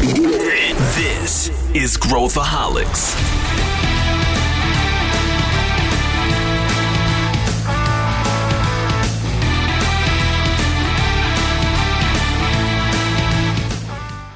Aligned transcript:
This 0.00 1.50
is 1.74 1.98
Growthaholics. 1.98 3.14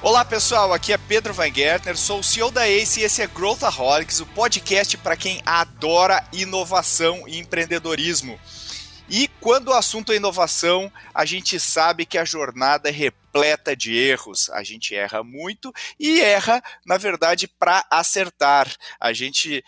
Olá 0.03 0.23
pessoal, 0.23 0.75
aqui 0.75 0.93
é 0.93 0.99
Pedro 0.99 1.33
Weingärtner, 1.35 1.97
sou 1.97 2.19
o 2.19 2.23
CEO 2.23 2.51
da 2.51 2.69
ACE 2.69 3.01
e 3.01 3.05
esse 3.05 3.23
é 3.23 3.27
Growthaholics, 3.27 4.21
o 4.21 4.27
podcast 4.27 4.99
para 4.99 5.17
quem 5.17 5.41
adora 5.47 6.23
inovação 6.31 7.27
e 7.27 7.39
empreendedorismo. 7.39 8.39
E 9.09 9.29
quando 9.41 9.69
o 9.69 9.73
assunto 9.73 10.13
é 10.13 10.17
inovação, 10.17 10.93
a 11.15 11.25
gente 11.25 11.59
sabe 11.59 12.05
que 12.05 12.19
a 12.19 12.25
jornada 12.27 12.91
é 12.91 12.93
repleta 13.35 13.75
de 13.75 13.97
erros. 13.97 14.49
A 14.51 14.63
gente 14.63 14.95
erra 14.95 15.25
muito 15.25 15.73
e 15.99 16.21
erra, 16.21 16.63
na 16.87 16.97
verdade, 16.97 17.49
para 17.49 17.85
acertar. 17.91 18.73
A 19.01 19.13
gente 19.13 19.65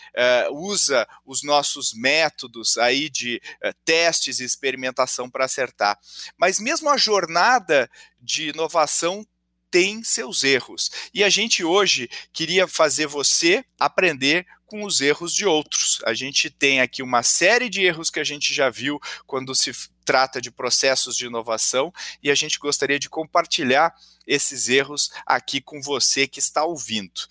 uh, 0.49 0.53
usa 0.53 1.07
os 1.25 1.43
nossos 1.43 1.93
métodos 1.93 2.77
aí 2.77 3.09
de 3.09 3.41
uh, 3.63 3.73
testes 3.83 4.39
e 4.39 4.45
experimentação 4.45 5.29
para 5.29 5.45
acertar. 5.45 5.99
Mas 6.37 6.59
mesmo 6.59 6.89
a 6.89 6.95
jornada 6.95 7.89
de 8.21 8.49
inovação 8.49 9.27
tem 9.69 10.01
seus 10.01 10.43
erros. 10.43 10.89
E 11.13 11.23
a 11.23 11.29
gente 11.29 11.63
hoje 11.63 12.09
queria 12.31 12.67
fazer 12.67 13.05
você 13.05 13.65
aprender 13.77 14.47
com 14.67 14.83
os 14.83 15.01
erros 15.01 15.33
de 15.33 15.45
outros. 15.45 15.99
A 16.05 16.13
gente 16.13 16.49
tem 16.49 16.81
aqui 16.81 17.01
uma 17.01 17.23
série 17.23 17.69
de 17.69 17.83
erros 17.83 18.11
que 18.11 18.19
a 18.19 18.23
gente 18.23 18.53
já 18.53 18.69
viu 18.69 18.99
quando 19.25 19.55
se 19.55 19.71
trata 20.05 20.39
de 20.39 20.51
processos 20.51 21.17
de 21.17 21.25
inovação 21.25 21.91
e 22.21 22.29
a 22.29 22.35
gente 22.35 22.59
gostaria 22.59 22.99
de 22.99 23.09
compartilhar 23.09 23.93
esses 24.27 24.69
erros 24.69 25.09
aqui 25.25 25.59
com 25.59 25.81
você 25.81 26.27
que 26.27 26.39
está 26.39 26.63
ouvindo. 26.63 27.21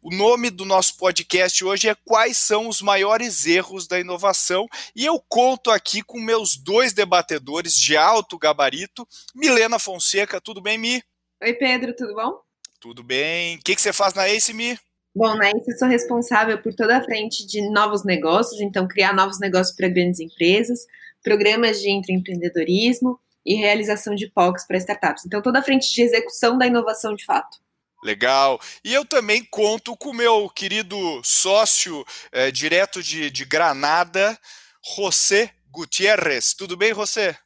O 0.00 0.14
nome 0.14 0.50
do 0.50 0.64
nosso 0.64 0.96
podcast 0.98 1.64
hoje 1.64 1.88
é 1.88 1.96
Quais 2.04 2.36
são 2.38 2.68
os 2.68 2.80
maiores 2.80 3.44
erros 3.44 3.88
da 3.88 3.98
inovação? 3.98 4.68
E 4.94 5.04
eu 5.04 5.18
conto 5.28 5.68
aqui 5.70 6.00
com 6.00 6.20
meus 6.20 6.56
dois 6.56 6.92
debatedores 6.92 7.76
de 7.76 7.96
alto 7.96 8.38
gabarito. 8.38 9.06
Milena 9.34 9.80
Fonseca, 9.80 10.40
tudo 10.40 10.60
bem, 10.60 10.78
Mi? 10.78 11.02
Oi, 11.42 11.52
Pedro, 11.54 11.94
tudo 11.96 12.14
bom? 12.14 12.40
Tudo 12.78 13.02
bem. 13.02 13.56
O 13.56 13.62
que, 13.62 13.74
que 13.74 13.82
você 13.82 13.92
faz 13.92 14.14
na 14.14 14.28
ACE, 14.28 14.52
Mi? 14.54 14.78
Bom, 15.16 15.34
na 15.34 15.46
ACE 15.46 15.64
eu 15.66 15.78
sou 15.78 15.88
responsável 15.88 16.60
por 16.60 16.74
toda 16.74 16.98
a 16.98 17.02
frente 17.02 17.46
de 17.46 17.70
novos 17.70 18.04
negócios, 18.04 18.60
então 18.60 18.86
criar 18.86 19.14
novos 19.14 19.40
negócios 19.40 19.74
para 19.74 19.88
grandes 19.88 20.20
empresas, 20.20 20.80
programas 21.22 21.80
de 21.80 21.90
empreendedorismo 21.90 23.18
e 23.42 23.54
realização 23.54 24.14
de 24.14 24.30
POCs 24.30 24.66
para 24.66 24.76
startups. 24.76 25.24
Então, 25.24 25.40
toda 25.40 25.60
a 25.60 25.62
frente 25.62 25.90
de 25.90 26.02
execução 26.02 26.58
da 26.58 26.66
inovação 26.66 27.14
de 27.14 27.24
fato. 27.24 27.56
Legal. 28.04 28.60
E 28.84 28.92
eu 28.92 29.06
também 29.06 29.42
conto 29.42 29.96
com 29.96 30.10
o 30.10 30.14
meu 30.14 30.50
querido 30.50 30.98
sócio 31.24 32.04
é, 32.30 32.50
direto 32.50 33.02
de, 33.02 33.30
de 33.30 33.46
Granada, 33.46 34.38
José 34.96 35.50
Gutierrez. 35.70 36.52
Tudo 36.52 36.76
bem, 36.76 36.92
José? 36.92 37.38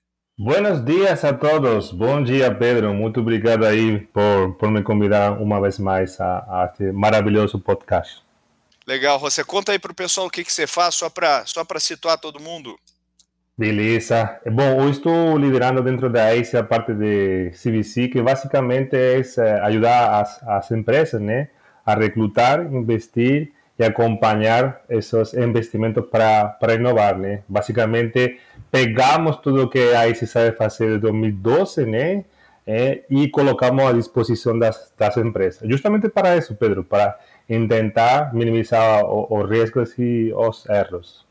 Buenos 0.43 0.83
dias 0.83 1.23
a 1.23 1.35
todos. 1.35 1.93
Bom 1.93 2.25
dia, 2.25 2.51
Pedro. 2.51 2.95
Muito 2.95 3.21
obrigado 3.21 3.67
aí 3.67 3.99
por, 3.99 4.55
por 4.55 4.71
me 4.71 4.83
convidar 4.83 5.33
uma 5.33 5.61
vez 5.61 5.79
mais 5.79 6.19
a, 6.19 6.39
a 6.49 6.65
este 6.65 6.91
maravilhoso 6.93 7.59
podcast. 7.59 8.23
Legal, 8.87 9.19
você 9.19 9.45
conta 9.45 9.73
aí 9.73 9.79
para 9.79 9.93
o 9.93 9.95
pessoal 9.95 10.29
o 10.29 10.31
que, 10.31 10.43
que 10.43 10.51
você 10.51 10.67
faz, 10.67 10.95
só 10.95 11.11
para 11.11 11.45
só 11.45 11.63
situar 11.79 12.17
todo 12.17 12.41
mundo. 12.41 12.75
Beleza. 13.55 14.41
Bom, 14.51 14.81
eu 14.81 14.89
estou 14.89 15.37
liderando 15.37 15.83
dentro 15.83 16.09
da 16.09 16.35
ACE 16.35 16.57
a 16.57 16.65
parte 16.65 16.95
de 16.95 17.51
CVC, 17.51 18.09
que 18.09 18.23
basicamente 18.23 18.97
é 18.97 19.21
eh, 19.21 19.61
ajudar 19.65 20.23
as, 20.23 20.43
as 20.49 20.71
empresas 20.71 21.21
né, 21.21 21.51
a 21.85 21.95
reclutar, 21.95 22.63
investir 22.73 23.53
e 23.79 23.85
acompanhar 23.85 24.81
esses 24.89 25.35
investimentos 25.35 26.05
para 26.11 26.75
inovar. 26.75 27.19
Né? 27.19 27.43
Basicamente, 27.47 28.39
pegamos 28.71 29.37
tudo 29.37 29.69
que 29.69 29.79
a 29.95 30.09
ICE 30.09 30.27
sabe 30.27 30.57
fazer 30.57 30.95
de 30.95 30.99
2012 30.99 31.87
né? 31.87 32.25
É, 32.67 33.03
e 33.11 33.29
colocamos 33.29 33.85
à 33.85 33.93
disposição 33.93 34.57
das, 34.57 34.93
das 34.97 35.17
empresas. 35.17 35.69
Justamente 35.69 36.09
para 36.09 36.37
isso, 36.37 36.55
Pedro, 36.55 36.85
para 36.85 37.19
tentar 37.49 38.33
minimizar 38.33 39.05
os 39.05 39.51
riscos 39.51 39.95
e 39.99 40.33
os 40.33 40.67
erros. 40.69 41.27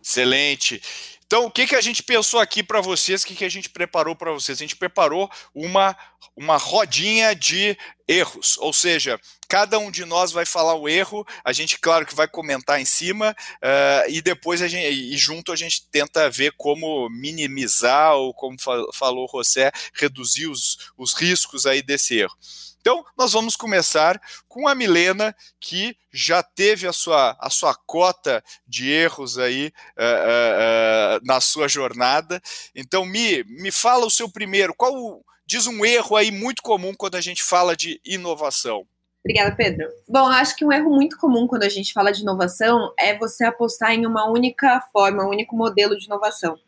Excelente. 0.00 0.80
Então, 1.26 1.46
o 1.46 1.50
que, 1.50 1.66
que 1.66 1.74
a 1.74 1.80
gente 1.80 2.02
pensou 2.02 2.38
aqui 2.38 2.62
para 2.62 2.80
vocês? 2.80 3.22
O 3.22 3.26
que, 3.26 3.34
que 3.34 3.44
a 3.44 3.48
gente 3.48 3.70
preparou 3.70 4.14
para 4.14 4.30
vocês? 4.30 4.58
A 4.58 4.60
gente 4.60 4.76
preparou 4.76 5.28
uma, 5.52 5.96
uma 6.36 6.56
rodinha 6.56 7.34
de 7.34 7.76
erros, 8.06 8.56
ou 8.58 8.72
seja, 8.72 9.18
cada 9.54 9.78
um 9.78 9.88
de 9.88 10.04
nós 10.04 10.32
vai 10.32 10.44
falar 10.44 10.74
o 10.74 10.88
erro, 10.88 11.24
a 11.44 11.52
gente, 11.52 11.78
claro 11.78 12.04
que 12.04 12.12
vai 12.12 12.26
comentar 12.26 12.80
em 12.80 12.84
cima, 12.84 13.30
uh, 13.62 14.10
e 14.10 14.20
depois 14.20 14.60
a 14.60 14.66
gente, 14.66 14.88
e 14.88 15.16
junto 15.16 15.52
a 15.52 15.56
gente 15.56 15.88
tenta 15.92 16.28
ver 16.28 16.54
como 16.56 17.08
minimizar, 17.08 18.14
ou 18.16 18.34
como 18.34 18.56
falou 18.92 19.28
o 19.32 19.38
José, 19.38 19.70
reduzir 19.94 20.48
os, 20.48 20.90
os 20.98 21.14
riscos 21.14 21.66
aí 21.66 21.82
desse 21.82 22.18
erro. 22.18 22.36
Então, 22.80 23.04
nós 23.16 23.30
vamos 23.30 23.54
começar 23.54 24.20
com 24.48 24.66
a 24.66 24.74
Milena, 24.74 25.32
que 25.60 25.96
já 26.12 26.42
teve 26.42 26.88
a 26.88 26.92
sua, 26.92 27.36
a 27.38 27.48
sua 27.48 27.76
cota 27.86 28.42
de 28.66 28.90
erros 28.90 29.38
aí 29.38 29.72
uh, 29.96 30.02
uh, 30.02 31.16
uh, 31.16 31.20
na 31.24 31.40
sua 31.40 31.68
jornada. 31.68 32.42
Então, 32.74 33.06
Mi, 33.06 33.44
me 33.44 33.70
fala 33.70 34.04
o 34.04 34.10
seu 34.10 34.28
primeiro. 34.28 34.74
Qual 34.74 35.24
diz 35.46 35.68
um 35.68 35.84
erro 35.84 36.16
aí 36.16 36.32
muito 36.32 36.60
comum 36.60 36.92
quando 36.92 37.14
a 37.14 37.20
gente 37.20 37.44
fala 37.44 37.76
de 37.76 38.00
inovação? 38.04 38.84
Obrigada, 39.24 39.56
Pedro. 39.56 39.88
Bom, 40.06 40.26
acho 40.26 40.54
que 40.54 40.66
um 40.66 40.70
erro 40.70 40.90
muito 40.90 41.16
comum 41.16 41.46
quando 41.46 41.62
a 41.62 41.68
gente 41.68 41.94
fala 41.94 42.12
de 42.12 42.20
inovação 42.20 42.92
é 42.98 43.16
você 43.16 43.42
apostar 43.44 43.92
em 43.92 44.04
uma 44.04 44.30
única 44.30 44.82
forma, 44.92 45.24
um 45.24 45.30
único 45.30 45.56
modelo 45.56 45.96
de 45.96 46.04
inovação. 46.04 46.58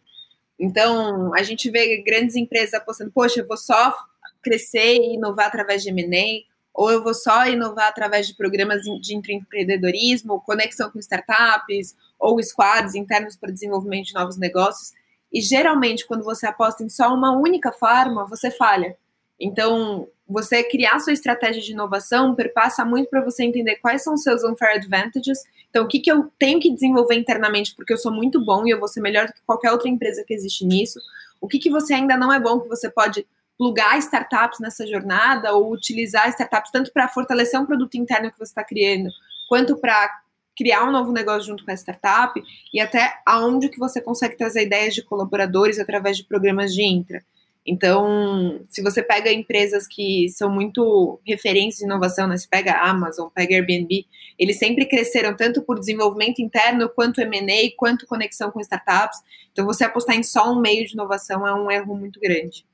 Então, 0.58 1.34
a 1.34 1.42
gente 1.42 1.70
vê 1.70 2.02
grandes 2.02 2.34
empresas 2.34 2.72
apostando, 2.72 3.10
poxa, 3.12 3.40
eu 3.40 3.46
vou 3.46 3.58
só 3.58 3.94
crescer 4.42 4.96
e 4.96 5.16
inovar 5.16 5.48
através 5.48 5.82
de 5.82 5.90
M&A, 5.90 6.46
ou 6.72 6.90
eu 6.90 7.02
vou 7.02 7.12
só 7.12 7.46
inovar 7.46 7.88
através 7.88 8.26
de 8.26 8.34
programas 8.34 8.80
de 9.02 9.14
empreendedorismo, 9.14 10.40
conexão 10.40 10.90
com 10.90 10.98
startups, 10.98 11.94
ou 12.18 12.42
squads 12.42 12.94
internos 12.94 13.36
para 13.36 13.52
desenvolvimento 13.52 14.06
de 14.06 14.14
novos 14.14 14.38
negócios. 14.38 14.92
E 15.30 15.42
geralmente, 15.42 16.06
quando 16.06 16.24
você 16.24 16.46
aposta 16.46 16.82
em 16.82 16.88
só 16.88 17.12
uma 17.12 17.36
única 17.36 17.70
forma, 17.70 18.26
você 18.26 18.50
falha. 18.50 18.96
Então, 19.38 20.08
você 20.28 20.64
criar 20.64 20.98
sua 20.98 21.12
estratégia 21.12 21.62
de 21.62 21.72
inovação 21.72 22.34
perpassa 22.34 22.84
muito 22.84 23.08
para 23.08 23.24
você 23.24 23.44
entender 23.44 23.76
quais 23.76 24.02
são 24.02 24.14
os 24.14 24.22
seus 24.22 24.42
unfair 24.42 24.76
advantages. 24.76 25.44
Então, 25.70 25.84
o 25.84 25.88
que, 25.88 26.00
que 26.00 26.10
eu 26.10 26.30
tenho 26.38 26.58
que 26.58 26.72
desenvolver 26.72 27.14
internamente, 27.14 27.74
porque 27.74 27.92
eu 27.92 27.98
sou 27.98 28.12
muito 28.12 28.44
bom 28.44 28.66
e 28.66 28.70
eu 28.70 28.78
vou 28.78 28.88
ser 28.88 29.00
melhor 29.00 29.26
do 29.26 29.32
que 29.32 29.40
qualquer 29.46 29.70
outra 29.70 29.88
empresa 29.88 30.24
que 30.26 30.34
existe 30.34 30.64
nisso. 30.64 30.98
O 31.40 31.46
que, 31.46 31.58
que 31.58 31.70
você 31.70 31.94
ainda 31.94 32.16
não 32.16 32.32
é 32.32 32.40
bom, 32.40 32.60
que 32.60 32.68
você 32.68 32.90
pode 32.90 33.24
plugar 33.56 33.98
startups 33.98 34.58
nessa 34.58 34.86
jornada 34.86 35.52
ou 35.54 35.72
utilizar 35.72 36.28
startups 36.28 36.70
tanto 36.70 36.92
para 36.92 37.08
fortalecer 37.08 37.58
um 37.60 37.66
produto 37.66 37.94
interno 37.94 38.30
que 38.30 38.38
você 38.38 38.50
está 38.50 38.64
criando, 38.64 39.08
quanto 39.48 39.76
para 39.76 40.10
criar 40.56 40.84
um 40.84 40.90
novo 40.90 41.12
negócio 41.12 41.42
junto 41.42 41.64
com 41.64 41.70
a 41.70 41.74
startup 41.74 42.42
e 42.72 42.80
até 42.80 43.14
aonde 43.26 43.68
que 43.68 43.78
você 43.78 44.00
consegue 44.00 44.36
trazer 44.36 44.62
ideias 44.64 44.94
de 44.94 45.02
colaboradores 45.02 45.78
através 45.78 46.16
de 46.16 46.24
programas 46.24 46.74
de 46.74 46.82
intra. 46.82 47.22
Então, 47.66 48.64
se 48.70 48.80
você 48.80 49.02
pega 49.02 49.32
empresas 49.32 49.86
que 49.88 50.28
são 50.28 50.48
muito 50.48 51.20
referências 51.26 51.78
de 51.78 51.84
inovação, 51.84 52.28
né? 52.28 52.36
você 52.36 52.46
pega 52.48 52.72
a 52.72 52.88
Amazon, 52.88 53.28
pega 53.34 53.56
Airbnb, 53.56 54.06
eles 54.38 54.58
sempre 54.58 54.86
cresceram 54.86 55.36
tanto 55.36 55.62
por 55.62 55.78
desenvolvimento 55.78 56.40
interno, 56.40 56.88
quanto 56.88 57.20
M&A, 57.20 57.74
quanto 57.76 58.06
conexão 58.06 58.50
com 58.50 58.60
startups. 58.60 59.18
Então, 59.50 59.66
você 59.66 59.84
apostar 59.84 60.14
em 60.14 60.22
só 60.22 60.52
um 60.52 60.60
meio 60.60 60.86
de 60.86 60.92
inovação 60.92 61.46
é 61.46 61.52
um 61.52 61.70
erro 61.70 61.96
muito 61.96 62.20
grande. 62.20 62.64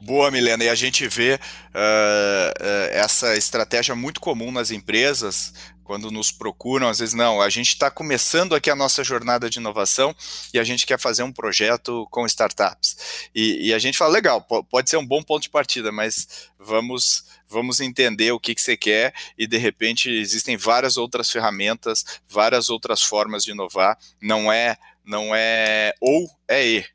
Boa, 0.00 0.30
Milena. 0.30 0.64
E 0.64 0.68
a 0.70 0.74
gente 0.74 1.06
vê 1.06 1.34
uh, 1.34 1.38
uh, 1.38 2.88
essa 2.92 3.36
estratégia 3.36 3.94
muito 3.94 4.20
comum 4.20 4.50
nas 4.50 4.70
empresas, 4.70 5.52
quando 5.86 6.10
nos 6.10 6.32
procuram, 6.32 6.88
às 6.88 6.98
vezes, 6.98 7.14
não, 7.14 7.40
a 7.40 7.48
gente 7.48 7.68
está 7.68 7.88
começando 7.88 8.56
aqui 8.56 8.68
a 8.68 8.74
nossa 8.74 9.04
jornada 9.04 9.48
de 9.48 9.60
inovação 9.60 10.14
e 10.52 10.58
a 10.58 10.64
gente 10.64 10.84
quer 10.84 10.98
fazer 10.98 11.22
um 11.22 11.32
projeto 11.32 12.08
com 12.10 12.26
startups. 12.26 13.28
E, 13.32 13.68
e 13.68 13.74
a 13.74 13.78
gente 13.78 13.96
fala, 13.96 14.12
legal, 14.12 14.42
pode 14.42 14.90
ser 14.90 14.96
um 14.96 15.06
bom 15.06 15.22
ponto 15.22 15.42
de 15.42 15.48
partida, 15.48 15.92
mas 15.92 16.48
vamos 16.58 17.24
vamos 17.48 17.78
entender 17.78 18.32
o 18.32 18.40
que, 18.40 18.56
que 18.56 18.60
você 18.60 18.76
quer 18.76 19.14
e 19.38 19.46
de 19.46 19.56
repente 19.56 20.10
existem 20.10 20.56
várias 20.56 20.96
outras 20.96 21.30
ferramentas, 21.30 22.04
várias 22.28 22.68
outras 22.68 23.00
formas 23.00 23.44
de 23.44 23.52
inovar. 23.52 23.96
Não 24.20 24.52
é 24.52 24.76
não 25.04 25.32
é 25.32 25.94
ou 26.00 26.28
é 26.48 26.66
e, 26.66 26.86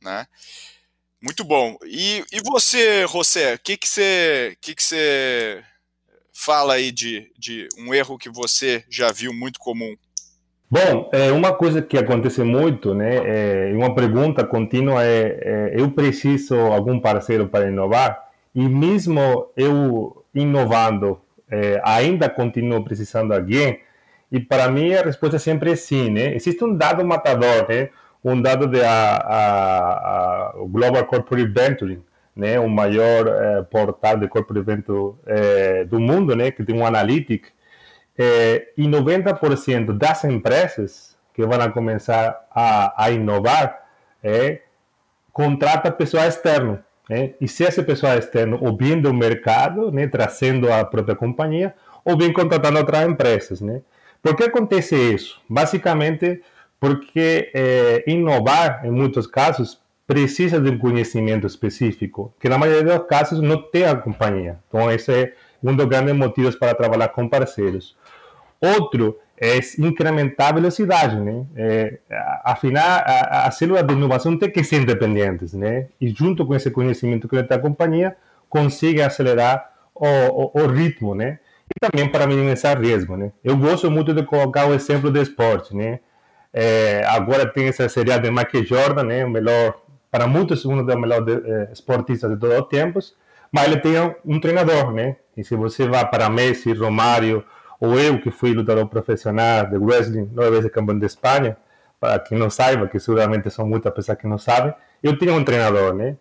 né? 0.00 0.26
Muito 1.20 1.44
bom. 1.44 1.76
E, 1.84 2.24
e 2.32 2.40
você, 2.40 3.06
José, 3.06 3.54
o 3.54 3.58
que, 3.58 3.76
que 3.76 3.86
você 3.86 4.56
que 4.62 4.74
que 4.74 4.82
você 4.82 5.62
fala 6.38 6.74
aí 6.74 6.92
de, 6.92 7.32
de 7.36 7.66
um 7.76 7.92
erro 7.92 8.16
que 8.16 8.30
você 8.30 8.84
já 8.88 9.10
viu 9.10 9.34
muito 9.34 9.58
comum? 9.58 9.96
Bom, 10.70 11.10
é 11.12 11.32
uma 11.32 11.52
coisa 11.52 11.82
que 11.82 11.98
acontece 11.98 12.42
muito, 12.44 12.94
né? 12.94 13.70
É, 13.70 13.72
uma 13.74 13.94
pergunta 13.94 14.44
contínua 14.44 15.02
é, 15.02 15.40
é: 15.42 15.72
eu 15.80 15.90
preciso 15.90 16.54
algum 16.54 17.00
parceiro 17.00 17.48
para 17.48 17.68
inovar? 17.68 18.28
E 18.54 18.68
mesmo 18.68 19.50
eu 19.56 20.24
inovando, 20.34 21.20
é, 21.50 21.80
ainda 21.84 22.28
continuo 22.28 22.84
precisando 22.84 23.30
de 23.30 23.34
alguém. 23.34 23.80
E 24.30 24.38
para 24.38 24.70
mim 24.70 24.92
a 24.92 25.02
resposta 25.02 25.38
sempre 25.38 25.72
é 25.72 25.76
sim, 25.76 26.10
né? 26.10 26.34
Existe 26.36 26.62
um 26.62 26.76
dado 26.76 27.04
matador, 27.04 27.66
né? 27.68 27.88
Um 28.22 28.40
dado 28.40 28.66
da 28.68 30.52
Global 30.70 31.04
Corporate 31.06 31.48
Venturing, 31.48 32.02
né? 32.38 32.60
O 32.60 32.68
maior 32.68 33.26
é, 33.26 33.62
portal 33.62 34.16
de 34.16 34.28
corporate 34.28 34.64
venture 34.64 35.16
é, 35.26 35.84
do 35.84 35.98
mundo, 35.98 36.36
né? 36.36 36.52
Que 36.52 36.62
tem 36.62 36.74
um 36.74 36.86
analytic. 36.86 37.46
É, 38.16 38.68
e 38.76 38.84
90% 38.86 39.92
das 39.98 40.24
empresas 40.24 41.16
que 41.34 41.44
vão 41.44 41.70
começar 41.72 42.46
a, 42.50 43.04
a 43.04 43.10
inovar 43.10 43.86
é, 44.22 44.60
contrata 45.32 45.90
pessoal 45.90 46.26
externo. 46.26 46.78
Né? 47.10 47.34
E 47.40 47.48
se 47.48 47.64
essa 47.64 47.82
pessoa 47.82 48.16
externa, 48.16 48.56
ou 48.60 48.72
bem 48.72 49.00
do 49.00 49.12
mercado, 49.12 49.90
né, 49.90 50.06
trazendo 50.06 50.72
a 50.72 50.84
própria 50.84 51.16
companhia, 51.16 51.74
ou 52.04 52.16
bem 52.16 52.32
contratando 52.32 52.78
outras 52.78 53.04
empresas. 53.04 53.60
Né? 53.60 53.82
Por 54.22 54.36
que 54.36 54.44
acontece 54.44 54.94
isso? 54.94 55.40
Basicamente 55.48 56.40
porque 56.80 57.52
inovar, 58.06 58.84
em 58.84 58.90
muitos 58.90 59.26
casos, 59.26 59.80
precisa 60.08 60.58
de 60.58 60.70
um 60.70 60.78
conhecimento 60.78 61.46
específico, 61.46 62.34
que 62.40 62.48
na 62.48 62.56
maioria 62.56 62.98
dos 62.98 63.06
casos 63.06 63.42
não 63.42 63.60
tem 63.70 63.84
a 63.84 63.94
companhia. 63.94 64.58
Então, 64.66 64.90
esse 64.90 65.12
é 65.12 65.32
um 65.62 65.76
dos 65.76 65.84
grandes 65.84 66.16
motivos 66.16 66.56
para 66.56 66.74
trabalhar 66.74 67.08
com 67.08 67.28
parceiros. 67.28 67.94
Outro 68.58 69.18
é 69.36 69.58
incrementar 69.78 70.48
a 70.48 70.52
velocidade, 70.52 71.14
né? 71.20 71.44
É, 71.54 71.98
afinal, 72.42 73.02
a, 73.04 73.46
a 73.46 73.50
célula 73.50 73.82
de 73.82 73.92
inovação 73.92 74.36
tem 74.38 74.50
que 74.50 74.64
ser 74.64 74.80
independentes, 74.80 75.52
né? 75.52 75.88
E 76.00 76.08
junto 76.08 76.46
com 76.46 76.54
esse 76.54 76.70
conhecimento 76.70 77.28
que 77.28 77.42
tem 77.42 77.56
a 77.58 77.60
companhia, 77.60 78.16
consegue 78.48 79.02
acelerar 79.02 79.70
o, 79.94 80.06
o, 80.06 80.62
o, 80.62 80.66
ritmo, 80.68 81.14
né? 81.14 81.38
E 81.68 81.78
também 81.78 82.10
para 82.10 82.26
minimizar 82.26 82.80
risco, 82.80 83.14
né? 83.14 83.30
Eu 83.44 83.58
gosto 83.58 83.90
muito 83.90 84.14
de 84.14 84.22
colocar 84.22 84.66
o 84.66 84.72
exemplo 84.72 85.10
do 85.10 85.20
esporte, 85.20 85.76
né? 85.76 86.00
É, 86.50 87.04
agora 87.06 87.46
tem 87.46 87.68
essa 87.68 87.86
série 87.90 88.18
de 88.18 88.30
Michael 88.30 88.64
Jordan, 88.64 89.04
né? 89.04 89.24
O 89.24 89.30
melhor, 89.30 89.82
para 90.10 90.26
muitos, 90.26 90.64
um 90.64 90.84
dos 90.84 90.96
melhores 90.96 91.44
é, 91.44 91.70
esportistas 91.72 92.30
de 92.30 92.36
todos 92.38 92.58
os 92.58 92.68
tempos, 92.68 93.16
mas 93.52 93.66
ele 93.66 93.78
tem 93.78 93.94
um 94.24 94.40
treinador, 94.40 94.92
né? 94.92 95.16
E 95.36 95.44
se 95.44 95.54
você 95.54 95.86
vai 95.86 96.08
para 96.08 96.28
Messi, 96.28 96.72
Romário, 96.72 97.44
ou 97.80 97.98
eu 97.98 98.20
que 98.20 98.30
fui 98.30 98.52
lutador 98.52 98.86
profissional 98.88 99.66
de 99.66 99.76
wrestling, 99.76 100.28
nove 100.32 100.50
vezes 100.50 100.70
campeão 100.70 100.98
de 100.98 101.06
Espanha, 101.06 101.56
para 102.00 102.18
quem 102.18 102.38
não 102.38 102.50
saiba, 102.50 102.88
que 102.88 102.98
seguramente 102.98 103.50
são 103.50 103.66
muitas 103.66 103.92
pessoas 103.92 104.18
que 104.18 104.26
não 104.26 104.38
sabem, 104.38 104.72
eu 105.02 105.16
tinha 105.18 105.32
um 105.32 105.44
treinador, 105.44 105.94
né? 105.94 106.16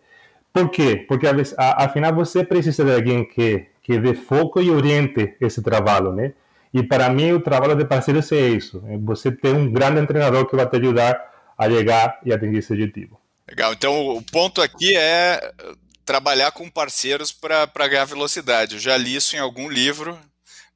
Por 0.53 0.69
quê? 0.69 1.05
Porque 1.07 1.27
afinal 1.57 2.13
você 2.13 2.43
precisa 2.43 2.83
de 2.83 2.93
alguém 2.93 3.25
que 3.25 3.67
que 3.87 3.97
dê 3.97 4.13
foco 4.13 4.59
e 4.59 4.69
oriente 4.69 5.37
esse 5.39 5.61
trabalho, 5.61 6.11
né? 6.11 6.33
E 6.73 6.83
para 6.83 7.09
mim 7.09 7.31
o 7.31 7.39
trabalho 7.39 7.73
de 7.73 7.85
parceiro 7.85 8.19
é 8.19 8.35
isso, 8.49 8.83
é 8.85 8.97
você 8.97 9.31
ter 9.31 9.55
um 9.55 9.71
grande 9.71 10.05
treinador 10.05 10.45
que 10.45 10.57
vai 10.57 10.67
te 10.67 10.75
ajudar 10.75 11.17
a 11.57 11.69
chegar 11.69 12.19
e 12.25 12.33
atingir 12.33 12.57
esse 12.57 12.73
objetivo. 12.73 13.17
Legal. 13.47 13.73
Então 13.73 14.07
o 14.07 14.21
ponto 14.21 14.61
aqui 14.61 14.95
é 14.95 15.53
trabalhar 16.05 16.51
com 16.51 16.69
parceiros 16.69 17.31
para 17.31 17.87
ganhar 17.87 18.05
velocidade. 18.05 18.75
Eu 18.75 18.79
já 18.79 18.95
li 18.97 19.15
isso 19.15 19.35
em 19.35 19.39
algum 19.39 19.69
livro, 19.69 20.19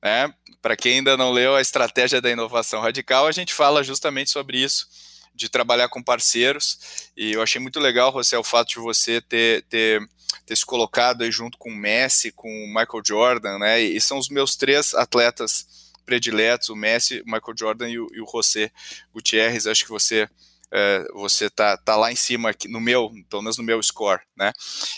né? 0.02 0.34
Para 0.62 0.76
quem 0.76 0.98
ainda 0.98 1.18
não 1.18 1.32
leu 1.32 1.56
a 1.56 1.62
estratégia 1.62 2.22
da 2.22 2.30
inovação 2.30 2.82
radical, 2.82 3.28
a 3.28 3.32
gente 3.32 3.54
fala 3.54 3.84
justamente 3.84 4.30
sobre 4.30 4.60
isso, 4.60 4.88
de 5.34 5.50
trabalhar 5.50 5.90
com 5.90 6.04
parceiros. 6.04 7.10
E 7.18 7.32
eu 7.34 7.42
achei 7.42 7.60
muito 7.60 7.80
legal, 7.80 8.12
José, 8.12 8.38
o 8.38 8.44
fato 8.44 8.70
de 8.70 8.80
você 8.80 9.22
ter, 9.22 9.64
ter, 9.64 10.02
ter 10.46 10.56
se 10.56 10.66
colocado 10.66 11.24
aí 11.24 11.32
junto 11.32 11.58
com 11.58 11.70
o 11.70 11.76
Messi, 11.76 12.32
com 12.32 12.48
o 12.48 12.68
Michael 12.68 13.04
Jordan, 13.04 13.58
né? 13.58 13.80
E 13.82 14.00
são 14.00 14.18
os 14.18 14.30
meus 14.30 14.56
três 14.56 14.94
atletas 14.94 15.66
prediletos, 16.06 16.70
o 16.70 16.76
Messi, 16.76 17.22
o 17.22 17.26
Michael 17.26 17.58
Jordan 17.58 17.90
e 17.90 18.00
o, 18.00 18.08
e 18.14 18.22
o 18.22 18.28
José 18.32 18.72
Gutierrez. 19.14 19.66
Acho 19.66 19.86
que 19.86 19.92
você 19.92 20.30
é, 20.74 21.06
você 21.14 21.50
tá, 21.50 21.76
tá 21.78 21.96
lá 21.96 22.12
em 22.12 22.16
cima 22.16 22.50
aqui, 22.50 22.68
no 22.68 22.80
meu, 22.80 23.10
pelo 23.30 23.42
menos 23.42 23.58
no 23.58 23.64
meu 23.64 23.82
score, 23.84 24.22
né? 24.38 24.52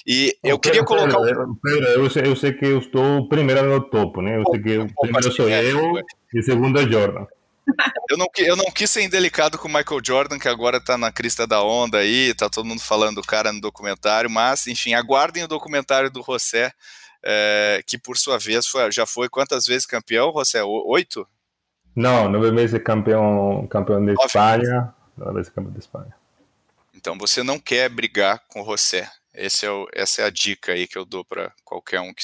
E 0.05 0.37
eu 0.43 0.59
queria 0.59 0.83
colocar. 0.83 1.17
Pera, 1.61 1.89
eu, 1.95 2.09
sei, 2.09 2.27
eu 2.27 2.35
sei 2.35 2.53
que 2.53 2.65
eu 2.65 2.79
estou 2.79 3.27
primeiro 3.27 3.63
no 3.63 3.81
topo, 3.81 4.21
né? 4.21 4.37
Eu 4.37 4.43
sei 4.51 4.61
que 4.61 4.77
o 4.77 5.01
primeiro 5.01 5.31
sou 5.31 5.49
eu 5.49 5.99
e 6.33 6.39
o 6.39 6.43
segundo 6.43 6.79
é 6.79 6.87
Jordan. 6.87 7.25
Eu 8.09 8.17
não, 8.17 8.27
eu 8.37 8.55
não 8.55 8.65
quis 8.65 8.89
ser 8.89 9.03
indelicado 9.03 9.57
com 9.57 9.67
o 9.67 9.73
Michael 9.73 10.01
Jordan, 10.03 10.37
que 10.37 10.49
agora 10.49 10.83
tá 10.83 10.97
na 10.97 11.11
crista 11.11 11.47
da 11.47 11.63
onda 11.63 11.99
aí, 11.99 12.33
tá 12.33 12.49
todo 12.49 12.65
mundo 12.65 12.81
falando 12.81 13.15
do 13.15 13.27
cara 13.27 13.53
no 13.53 13.61
documentário, 13.61 14.29
mas, 14.29 14.67
enfim, 14.67 14.93
aguardem 14.93 15.43
o 15.43 15.47
documentário 15.47 16.11
do 16.11 16.21
José, 16.21 16.71
é, 17.23 17.81
que 17.87 17.97
por 17.97 18.17
sua 18.17 18.37
vez 18.37 18.67
foi, 18.67 18.91
já 18.91 19.05
foi 19.05 19.29
quantas 19.29 19.65
vezes 19.65 19.85
campeão, 19.85 20.33
José? 20.35 20.61
Oito? 20.63 21.25
Não, 21.95 22.27
nove 22.27 22.51
vezes 22.51 22.81
campeão, 22.83 23.65
campeão 23.69 24.03
de 24.03 24.13
Espanha, 24.13 24.93
vezes 25.17 25.51
campeão 25.51 25.71
de 25.71 25.79
Espanha. 25.79 26.15
Então 26.93 27.17
você 27.17 27.43
não 27.43 27.59
quer 27.59 27.89
brigar 27.89 28.43
com 28.47 28.61
o 28.61 28.65
José. 28.65 29.09
É 29.33 29.47
o, 29.69 29.87
essa 29.91 30.21
é 30.21 30.25
a 30.25 30.29
dica 30.29 30.73
aí 30.73 30.87
que 30.87 30.95
eu 30.95 31.03
dou 31.03 31.25
para 31.25 31.51
qualquer 31.65 31.99
um 31.99 32.13
que, 32.13 32.21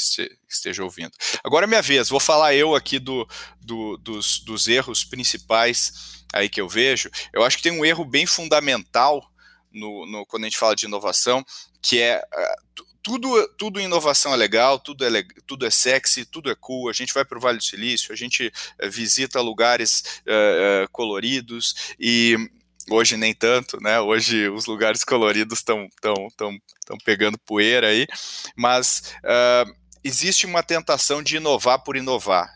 esteja 0.47 0.83
ouvindo. 0.83 1.12
Agora 1.44 1.65
é 1.65 1.68
minha 1.68 1.81
vez, 1.81 2.07
vou 2.07 2.19
falar 2.19 2.53
eu 2.53 2.75
aqui 2.75 3.00
do, 3.00 3.27
do, 3.59 3.97
dos, 3.97 4.39
dos 4.41 4.68
erros 4.68 5.03
principais 5.03 6.24
aí 6.31 6.47
que 6.47 6.62
eu 6.62 6.69
vejo. 6.69 7.09
Eu 7.33 7.44
acho 7.44 7.57
que 7.57 7.63
tem 7.63 7.71
um 7.71 7.83
erro 7.83 8.06
bem 8.06 8.27
fundamental 8.27 9.27
no, 9.71 10.06
no 10.06 10.25
quando 10.27 10.44
a 10.44 10.47
gente 10.47 10.57
fala 10.57 10.75
de 10.75 10.85
inovação, 10.85 11.44
que 11.81 12.00
é 12.00 12.19
uh, 12.19 12.83
tudo, 13.01 13.47
tudo 13.57 13.80
inovação 13.80 14.33
é 14.33 14.38
legal, 14.38 14.80
tudo 14.80 15.03
é, 15.03 15.24
tudo 15.47 15.65
é 15.65 15.69
sexy, 15.71 16.25
tudo 16.25 16.51
é 16.51 16.56
cool. 16.56 16.89
A 16.89 16.94
gente 16.94 17.13
vai 17.13 17.25
para 17.25 17.38
o 17.38 17.42
Vale 17.42 17.57
do 17.57 17.63
Silício, 17.63 18.13
a 18.13 18.15
gente 18.15 18.47
uh, 18.47 18.89
visita 18.89 19.42
lugares 19.42 20.21
uh, 20.27 20.88
coloridos 20.92 21.95
e 22.00 22.51
Hoje 22.89 23.18
nem 23.18 23.33
tanto, 23.33 23.81
né? 23.81 24.00
Hoje 24.00 24.50
os 24.50 24.65
lugares 24.65 25.03
coloridos 25.03 25.59
estão 25.59 25.88
tão, 26.01 26.15
tão, 26.36 26.57
tão 26.86 26.97
pegando 27.06 27.38
poeira 27.38 27.88
aí, 27.88 28.07
mas 28.56 29.13
uh, 29.24 29.71
existe 30.03 30.45
uma 30.45 30.63
tentação 30.63 31.21
de 31.21 31.38
inovar 31.38 31.83
por 31.83 31.95
inovar. 31.95 32.50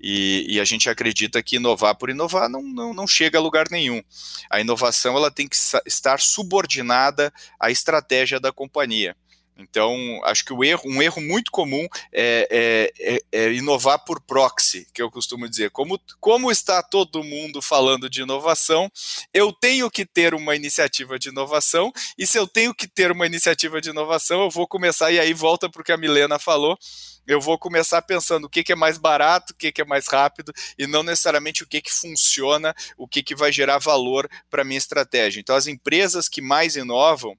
E, 0.00 0.46
e, 0.48 0.60
a 0.60 0.64
gente 0.64 0.88
acredita 0.88 1.42
que 1.42 1.56
inovar 1.56 1.96
por 1.96 2.10
inovar 2.10 2.48
não, 2.48 2.62
não, 2.62 2.94
não 2.94 3.06
chega 3.06 3.38
a 3.38 3.40
lugar 3.40 3.66
nenhum. 3.70 4.02
A 4.50 4.60
inovação 4.60 5.16
ela 5.16 5.30
tem 5.30 5.48
que 5.48 5.56
estar 5.86 6.20
subordinada 6.20 7.32
à 7.58 7.70
estratégia 7.70 8.38
da 8.38 8.52
companhia. 8.52 9.16
Então, 9.56 10.20
acho 10.24 10.44
que 10.44 10.52
o 10.52 10.64
erro, 10.64 10.82
um 10.86 11.02
erro 11.02 11.20
muito 11.20 11.50
comum 11.50 11.86
é, 12.12 12.48
é, 12.50 13.14
é, 13.14 13.22
é, 13.32 13.52
inovar 13.52 14.04
por 14.04 14.20
proxy, 14.20 14.86
que 14.92 15.02
eu 15.02 15.10
costumo 15.10 15.48
dizer. 15.48 15.70
Como, 15.70 16.00
como 16.20 16.50
está 16.50 16.82
todo 16.82 17.22
mundo 17.22 17.60
falando 17.60 18.08
de 18.08 18.22
inovação, 18.22 18.90
eu 19.32 19.52
tenho 19.52 19.90
que 19.90 20.06
ter 20.06 20.34
uma 20.34 20.56
iniciativa 20.56 21.18
de 21.18 21.28
inovação, 21.28 21.92
e 22.16 22.26
se 22.26 22.38
eu 22.38 22.46
tenho 22.46 22.74
que 22.74 22.88
ter 22.88 23.12
uma 23.12 23.26
iniciativa 23.26 23.80
de 23.80 23.90
inovação, 23.90 24.42
eu 24.42 24.50
vou 24.50 24.66
começar, 24.66 25.12
e 25.12 25.20
aí 25.20 25.34
volta 25.34 25.68
para 25.68 25.82
o 25.82 25.84
que 25.84 25.92
a 25.92 25.96
Milena 25.96 26.38
falou, 26.38 26.78
eu 27.26 27.40
vou 27.40 27.58
começar 27.58 28.02
pensando 28.02 28.46
o 28.46 28.48
que, 28.48 28.64
que 28.64 28.72
é 28.72 28.76
mais 28.76 28.98
barato, 28.98 29.52
o 29.52 29.56
que, 29.56 29.70
que 29.70 29.80
é 29.80 29.84
mais 29.84 30.08
rápido, 30.08 30.52
e 30.76 30.86
não 30.86 31.02
necessariamente 31.02 31.62
o 31.62 31.66
que, 31.66 31.80
que 31.80 31.92
funciona, 31.92 32.74
o 32.96 33.06
que, 33.06 33.22
que 33.22 33.34
vai 33.34 33.52
gerar 33.52 33.78
valor 33.78 34.28
para 34.50 34.62
a 34.62 34.64
minha 34.64 34.78
estratégia. 34.78 35.40
Então, 35.40 35.54
as 35.54 35.66
empresas 35.66 36.28
que 36.28 36.42
mais 36.42 36.74
inovam, 36.74 37.36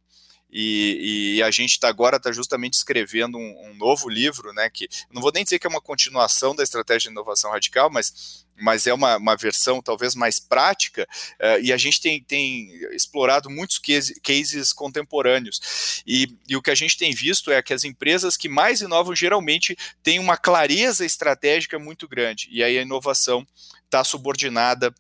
e, 0.55 1.37
e, 1.37 1.43
a 1.43 1.49
gente 1.49 1.79
tá 1.79 1.87
agora 1.87 2.17
está 2.17 2.31
justamente 2.31 2.75
escrevendo 2.75 3.39
um, 3.39 3.69
um, 3.69 3.73
novo 3.73 4.07
livro, 4.07 4.53
né? 4.53 4.69
Que 4.69 4.87
não 5.11 5.19
vou 5.19 5.31
nem 5.33 5.43
dizer 5.43 5.57
que 5.57 5.65
é 5.65 5.69
uma 5.69 5.81
continuação 5.81 6.55
da 6.55 6.61
estratégia 6.61 7.09
de 7.09 7.13
inovação 7.13 7.49
radical, 7.49 7.89
mas, 7.89 8.45
mas 8.55 8.85
é 8.85 8.93
uma, 8.93 9.17
uma 9.17 9.35
versão 9.35 9.81
talvez 9.81 10.13
mais 10.13 10.39
prática, 10.39 11.07
uh, 11.41 11.59
e 11.59 11.73
a 11.73 11.77
gente 11.77 11.99
tem, 11.99 12.21
tem 12.21 12.69
explorado 12.93 13.49
muitos 13.49 13.79
case, 13.79 14.13
cases 14.21 14.71
contemporâneos. 14.71 16.03
E, 16.05 16.37
e 16.47 16.55
o 16.55 16.61
que 16.61 16.69
a 16.69 16.75
gente 16.75 16.99
tem 16.99 17.15
visto 17.15 17.51
é 17.51 17.59
que 17.63 17.73
as 17.73 17.83
empresas 17.83 18.37
que 18.37 18.47
mais 18.47 18.81
inovam 18.81 19.15
geralmente 19.15 19.75
têm 20.03 20.19
uma 20.19 20.37
clareza 20.37 21.03
estratégica 21.03 21.79
muito 21.79 22.07
grande, 22.07 22.47
e 22.51 22.63
aí 22.63 22.77
a 22.77 22.83
inovação 22.83 23.43
está 23.85 24.03
subordinada 24.03 24.93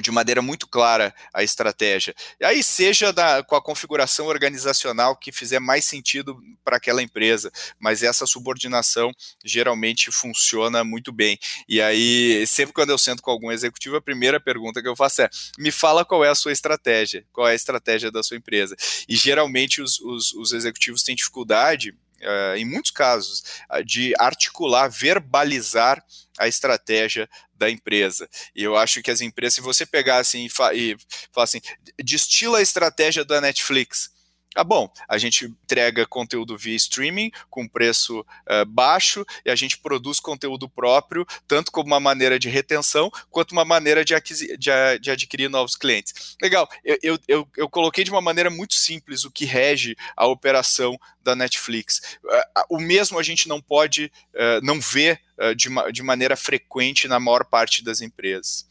de 0.00 0.10
maneira 0.10 0.40
muito 0.40 0.66
clara 0.66 1.14
a 1.34 1.42
estratégia. 1.42 2.14
E 2.40 2.44
aí 2.44 2.62
seja 2.62 3.12
da, 3.12 3.42
com 3.42 3.54
a 3.54 3.62
configuração 3.62 4.26
organizacional 4.26 5.16
que 5.16 5.32
fizer 5.32 5.58
mais 5.58 5.84
sentido 5.84 6.40
para 6.64 6.76
aquela 6.76 7.02
empresa, 7.02 7.52
mas 7.78 8.02
essa 8.02 8.26
subordinação 8.26 9.12
geralmente 9.44 10.10
funciona 10.10 10.84
muito 10.84 11.12
bem. 11.12 11.38
E 11.68 11.80
aí, 11.80 12.46
sempre 12.46 12.72
quando 12.72 12.90
eu 12.90 12.98
sento 12.98 13.22
com 13.22 13.30
algum 13.30 13.50
executivo, 13.50 13.96
a 13.96 14.00
primeira 14.00 14.40
pergunta 14.40 14.80
que 14.80 14.88
eu 14.88 14.96
faço 14.96 15.22
é: 15.22 15.30
me 15.58 15.70
fala 15.70 16.04
qual 16.04 16.24
é 16.24 16.28
a 16.28 16.34
sua 16.34 16.52
estratégia, 16.52 17.24
qual 17.32 17.48
é 17.48 17.52
a 17.52 17.56
estratégia 17.56 18.10
da 18.10 18.22
sua 18.22 18.36
empresa. 18.36 18.76
E 19.08 19.16
geralmente 19.16 19.82
os, 19.82 20.00
os, 20.00 20.32
os 20.34 20.52
executivos 20.52 21.02
têm 21.02 21.14
dificuldade 21.16 21.94
Uh, 22.22 22.56
em 22.56 22.64
muitos 22.64 22.92
casos, 22.92 23.42
uh, 23.70 23.84
de 23.84 24.14
articular, 24.18 24.88
verbalizar 24.88 26.02
a 26.38 26.46
estratégia 26.46 27.28
da 27.54 27.70
empresa. 27.70 28.28
E 28.54 28.62
eu 28.62 28.76
acho 28.76 29.02
que 29.02 29.10
as 29.10 29.20
empresas, 29.20 29.54
se 29.54 29.60
você 29.60 29.84
pegar 29.84 30.18
assim 30.18 30.46
e 30.46 30.48
falar 30.48 31.44
assim, 31.44 31.60
destila 31.98 32.58
a 32.58 32.62
estratégia 32.62 33.24
da 33.24 33.40
Netflix, 33.40 34.11
ah, 34.54 34.64
bom, 34.64 34.92
a 35.08 35.16
gente 35.16 35.46
entrega 35.46 36.06
conteúdo 36.06 36.56
via 36.58 36.76
streaming 36.76 37.30
com 37.48 37.66
preço 37.66 38.20
uh, 38.20 38.66
baixo 38.66 39.24
e 39.44 39.50
a 39.50 39.54
gente 39.54 39.78
produz 39.78 40.20
conteúdo 40.20 40.68
próprio, 40.68 41.26
tanto 41.48 41.72
como 41.72 41.86
uma 41.86 42.00
maneira 42.00 42.38
de 42.38 42.48
retenção, 42.48 43.10
quanto 43.30 43.52
uma 43.52 43.64
maneira 43.64 44.04
de, 44.04 44.14
de, 44.58 44.98
de 45.00 45.10
adquirir 45.10 45.48
novos 45.48 45.74
clientes. 45.74 46.36
Legal, 46.40 46.68
eu, 46.84 46.98
eu, 47.02 47.18
eu, 47.26 47.48
eu, 47.56 47.68
coloquei 47.68 48.04
de 48.04 48.10
uma 48.10 48.20
maneira 48.20 48.50
muito 48.50 48.74
simples 48.74 49.24
o 49.24 49.30
que 49.30 49.46
rege 49.46 49.96
a 50.14 50.26
operação 50.26 50.98
da 51.22 51.34
Netflix. 51.34 52.18
Uh, 52.22 52.76
o 52.76 52.78
mesmo 52.78 53.18
a 53.18 53.22
gente 53.22 53.48
não 53.48 53.60
pode, 53.60 54.12
uh, 54.34 54.60
não 54.62 54.80
vê 54.80 55.18
de, 55.56 55.68
de 55.92 56.02
maneira 56.04 56.36
frequente 56.36 57.08
na 57.08 57.18
maior 57.18 57.44
parte 57.44 57.82
das 57.82 58.00
empresas. 58.00 58.64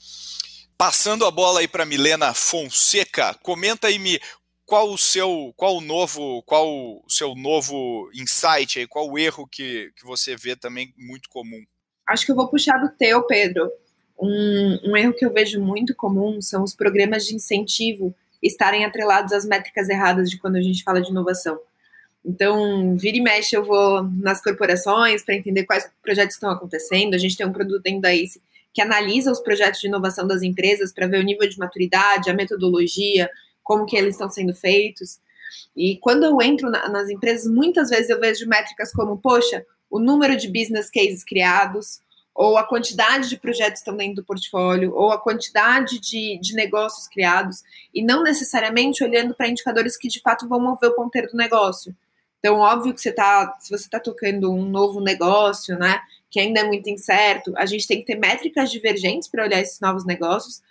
Passando 0.82 1.28
a 1.28 1.32
bola 1.32 1.60
aí 1.60 1.68
para 1.68 1.86
Milena 1.86 2.34
Fonseca, 2.34 3.36
comenta 3.44 3.88
aí 3.88 4.00
me 4.00 4.20
qual 4.72 4.90
o 4.90 4.98
seu, 4.98 5.54
qual 5.58 5.76
o 5.76 5.82
novo, 5.82 6.42
qual 6.44 6.66
o 6.66 7.04
seu 7.06 7.36
novo 7.36 8.10
insight 8.14 8.80
aí, 8.80 8.88
qual 8.88 9.06
o 9.12 9.20
erro 9.20 9.46
que, 9.46 9.92
que 9.98 10.06
você 10.06 10.34
vê 10.34 10.56
também 10.56 10.94
muito 10.98 11.28
comum? 11.28 11.62
Acho 12.08 12.26
que 12.26 12.32
eu 12.32 12.38
vou 12.38 12.48
puxar 12.48 12.78
do 12.78 12.88
teu, 12.88 13.22
Pedro. 13.24 13.70
Um, 14.18 14.80
um 14.86 14.96
erro 14.96 15.12
que 15.12 15.26
eu 15.26 15.34
vejo 15.34 15.60
muito 15.60 15.94
comum 15.94 16.42
são 16.42 16.64
os 16.64 16.74
programas 16.74 17.26
de 17.26 17.36
incentivo 17.36 18.16
estarem 18.42 18.86
atrelados 18.86 19.34
às 19.34 19.44
métricas 19.44 19.90
erradas 19.90 20.30
de 20.30 20.40
quando 20.40 20.56
a 20.56 20.62
gente 20.62 20.86
fala 20.86 21.02
de 21.02 21.12
inovação. 21.12 21.60
Então, 22.24 22.96
vira 22.96 23.18
e 23.18 23.22
mexe, 23.22 23.58
eu 23.58 23.66
vou 23.66 24.04
nas 24.04 24.42
corporações 24.42 25.22
para 25.22 25.36
entender 25.36 25.66
quais 25.66 25.92
projetos 26.02 26.36
estão 26.36 26.50
acontecendo. 26.50 27.14
A 27.14 27.18
gente 27.18 27.36
tem 27.36 27.46
um 27.46 27.52
produto 27.52 27.84
dentro 27.84 28.04
da 28.04 28.12
que 28.74 28.82
analisa 28.82 29.34
os 29.34 29.42
projetos 29.42 29.82
de 29.82 29.88
inovação 29.88 30.26
das 30.26 30.42
empresas 30.42 30.94
para 30.94 31.08
ver 31.08 31.20
o 31.20 31.24
nível 31.24 31.50
de 31.50 31.60
maturidade, 31.60 32.30
a 32.30 32.34
metodologia, 32.34 33.30
como 33.72 33.86
que 33.86 33.96
eles 33.96 34.16
estão 34.16 34.30
sendo 34.30 34.54
feitos. 34.54 35.18
E 35.74 35.98
quando 36.02 36.26
eu 36.26 36.42
entro 36.42 36.70
na, 36.70 36.90
nas 36.90 37.10
empresas, 37.10 37.50
muitas 37.50 37.90
vezes 37.90 38.10
eu 38.10 38.20
vejo 38.20 38.46
métricas 38.46 38.92
como, 38.92 39.18
poxa, 39.18 39.66
o 39.90 39.98
número 39.98 40.36
de 40.36 40.50
business 40.50 40.90
cases 40.90 41.24
criados, 41.24 42.02
ou 42.36 42.58
a 42.58 42.68
quantidade 42.68 43.30
de 43.30 43.38
projetos 43.38 43.76
que 43.76 43.80
estão 43.80 43.96
dentro 43.96 44.16
do 44.16 44.26
portfólio, 44.26 44.94
ou 44.94 45.10
a 45.10 45.22
quantidade 45.22 46.00
de, 46.00 46.38
de 46.42 46.54
negócios 46.54 47.08
criados, 47.08 47.64
e 47.94 48.04
não 48.04 48.24
necessariamente 48.24 49.06
olhando 49.06 49.34
para 49.34 49.48
indicadores 49.48 49.96
que 49.96 50.10
de 50.10 50.20
fato 50.20 50.50
vão 50.50 50.60
mover 50.60 50.90
o 50.90 50.96
ponteiro 50.96 51.30
do 51.30 51.38
negócio. 51.38 51.96
Então, 52.40 52.60
óbvio 52.60 52.94
que 52.94 53.00
você 53.00 53.14
tá, 53.14 53.56
se 53.58 53.70
você 53.70 53.86
está 53.86 54.02
tocando 54.02 54.52
um 54.52 54.66
novo 54.66 55.00
negócio, 55.00 55.80
né, 55.80 56.02
que 56.30 56.42
ainda 56.42 56.60
é 56.60 56.64
muito 56.66 56.90
incerto, 56.90 57.54
a 57.56 57.66
gente 57.66 57.88
tem 57.88 58.00
que 58.00 58.06
ter 58.06 58.20
métricas 58.20 58.70
divergentes 58.70 59.30
para 59.30 59.46
olhar 59.46 59.62
esses 59.62 59.80
novos 59.80 60.06
negócios, 60.06 60.62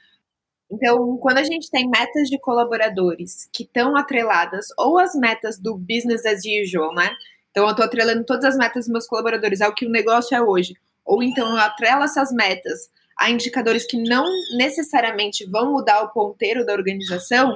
então, 0.70 1.16
quando 1.18 1.38
a 1.38 1.42
gente 1.42 1.70
tem 1.70 1.88
metas 1.88 2.28
de 2.28 2.38
colaboradores 2.38 3.48
que 3.52 3.64
estão 3.64 3.96
atreladas 3.96 4.66
ou 4.78 4.98
as 4.98 5.14
metas 5.14 5.58
do 5.58 5.76
business 5.76 6.24
as 6.24 6.42
usual, 6.44 6.94
né? 6.94 7.10
Então, 7.50 7.64
eu 7.64 7.70
estou 7.70 7.84
atrelando 7.84 8.24
todas 8.24 8.44
as 8.44 8.56
metas 8.56 8.84
dos 8.84 8.92
meus 8.92 9.06
colaboradores 9.06 9.60
ao 9.60 9.74
que 9.74 9.86
o 9.86 9.90
negócio 9.90 10.36
é 10.36 10.40
hoje. 10.40 10.74
Ou 11.04 11.22
então 11.22 11.50
eu 11.50 11.56
atrelo 11.56 12.04
essas 12.04 12.30
metas 12.30 12.88
a 13.18 13.30
indicadores 13.30 13.84
que 13.84 14.02
não 14.02 14.24
necessariamente 14.56 15.44
vão 15.44 15.72
mudar 15.72 16.02
o 16.02 16.08
ponteiro 16.10 16.64
da 16.64 16.72
organização, 16.72 17.52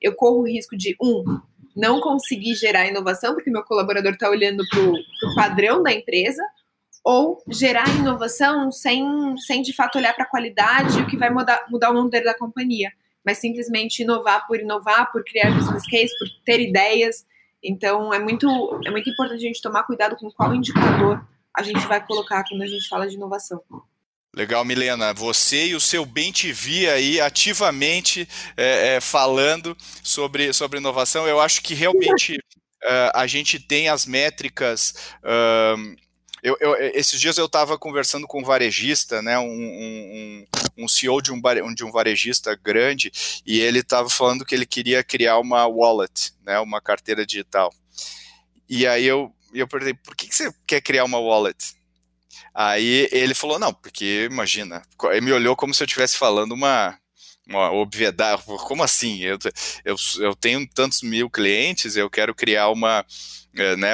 eu 0.00 0.14
corro 0.14 0.40
o 0.40 0.46
risco 0.46 0.76
de, 0.76 0.96
um, 1.00 1.22
não 1.76 2.00
conseguir 2.00 2.54
gerar 2.56 2.88
inovação, 2.88 3.34
porque 3.34 3.50
meu 3.50 3.62
colaborador 3.62 4.12
está 4.12 4.28
olhando 4.28 4.64
para 4.68 4.80
o 4.80 5.34
padrão 5.36 5.82
da 5.82 5.92
empresa, 5.92 6.42
ou 7.04 7.42
gerar 7.48 7.88
inovação 7.96 8.70
sem, 8.70 9.36
sem 9.38 9.62
de 9.62 9.72
fato 9.72 9.98
olhar 9.98 10.14
para 10.14 10.24
a 10.24 10.28
qualidade 10.28 11.00
o 11.00 11.06
que 11.06 11.16
vai 11.16 11.30
mudar, 11.30 11.64
mudar 11.68 11.90
o 11.90 11.94
modelo 11.94 12.24
da 12.24 12.34
companhia, 12.34 12.92
mas 13.24 13.38
simplesmente 13.38 14.02
inovar 14.02 14.46
por 14.46 14.58
inovar, 14.60 15.10
por 15.10 15.24
criar 15.24 15.50
business 15.50 15.84
case, 15.86 16.12
por 16.18 16.28
ter 16.44 16.60
ideias. 16.60 17.26
Então 17.62 18.12
é 18.12 18.18
muito, 18.18 18.46
é 18.86 18.90
muito 18.90 19.08
importante 19.10 19.38
a 19.38 19.48
gente 19.48 19.62
tomar 19.62 19.84
cuidado 19.84 20.16
com 20.16 20.30
qual 20.30 20.54
indicador 20.54 21.24
a 21.56 21.62
gente 21.62 21.86
vai 21.86 22.04
colocar 22.04 22.44
quando 22.48 22.62
a 22.62 22.66
gente 22.66 22.88
fala 22.88 23.08
de 23.08 23.16
inovação. 23.16 23.62
Legal, 24.34 24.64
Milena. 24.64 25.12
Você 25.14 25.68
e 25.68 25.74
o 25.74 25.80
seu 25.80 26.04
Bem 26.04 26.32
TV 26.32 26.88
aí 26.88 27.20
ativamente 27.20 28.28
é, 28.56 28.96
é, 28.96 29.00
falando 29.00 29.76
sobre, 30.02 30.52
sobre 30.52 30.78
inovação. 30.78 31.26
Eu 31.26 31.40
acho 31.40 31.62
que 31.62 31.74
realmente 31.74 32.36
uh, 32.36 33.10
a 33.14 33.26
gente 33.26 33.58
tem 33.58 33.88
as 33.88 34.06
métricas. 34.06 34.94
Uh, 35.24 35.96
eu, 36.42 36.56
eu, 36.60 36.74
esses 36.94 37.20
dias 37.20 37.38
eu 37.38 37.46
estava 37.46 37.78
conversando 37.78 38.26
com 38.26 38.40
um 38.40 38.44
varejista, 38.44 39.20
né, 39.22 39.38
um, 39.38 39.44
um, 39.44 40.46
um 40.78 40.88
CEO 40.88 41.20
de 41.20 41.32
um, 41.32 41.40
de 41.74 41.84
um 41.84 41.90
varejista 41.90 42.54
grande, 42.54 43.12
e 43.44 43.60
ele 43.60 43.80
estava 43.80 44.08
falando 44.08 44.44
que 44.44 44.54
ele 44.54 44.66
queria 44.66 45.02
criar 45.02 45.38
uma 45.38 45.66
wallet, 45.66 46.32
né, 46.44 46.58
uma 46.60 46.80
carteira 46.80 47.26
digital. 47.26 47.72
E 48.68 48.86
aí 48.86 49.04
eu, 49.04 49.32
eu 49.52 49.66
perguntei, 49.66 49.94
por 49.94 50.14
que, 50.14 50.28
que 50.28 50.34
você 50.34 50.52
quer 50.66 50.80
criar 50.80 51.04
uma 51.04 51.18
wallet? 51.18 51.76
Aí 52.54 53.08
ele 53.12 53.34
falou, 53.34 53.58
não, 53.58 53.72
porque 53.72 54.28
imagina, 54.30 54.82
ele 55.10 55.20
me 55.20 55.32
olhou 55.32 55.56
como 55.56 55.72
se 55.72 55.82
eu 55.82 55.86
estivesse 55.86 56.16
falando 56.16 56.52
uma, 56.52 56.98
uma 57.48 57.72
obviedade, 57.72 58.42
como 58.44 58.82
assim? 58.82 59.22
Eu, 59.22 59.38
eu, 59.84 59.96
eu 60.20 60.34
tenho 60.34 60.68
tantos 60.68 61.02
mil 61.02 61.30
clientes, 61.30 61.96
eu 61.96 62.10
quero 62.10 62.34
criar 62.34 62.68
uma, 62.68 63.04
né, 63.76 63.92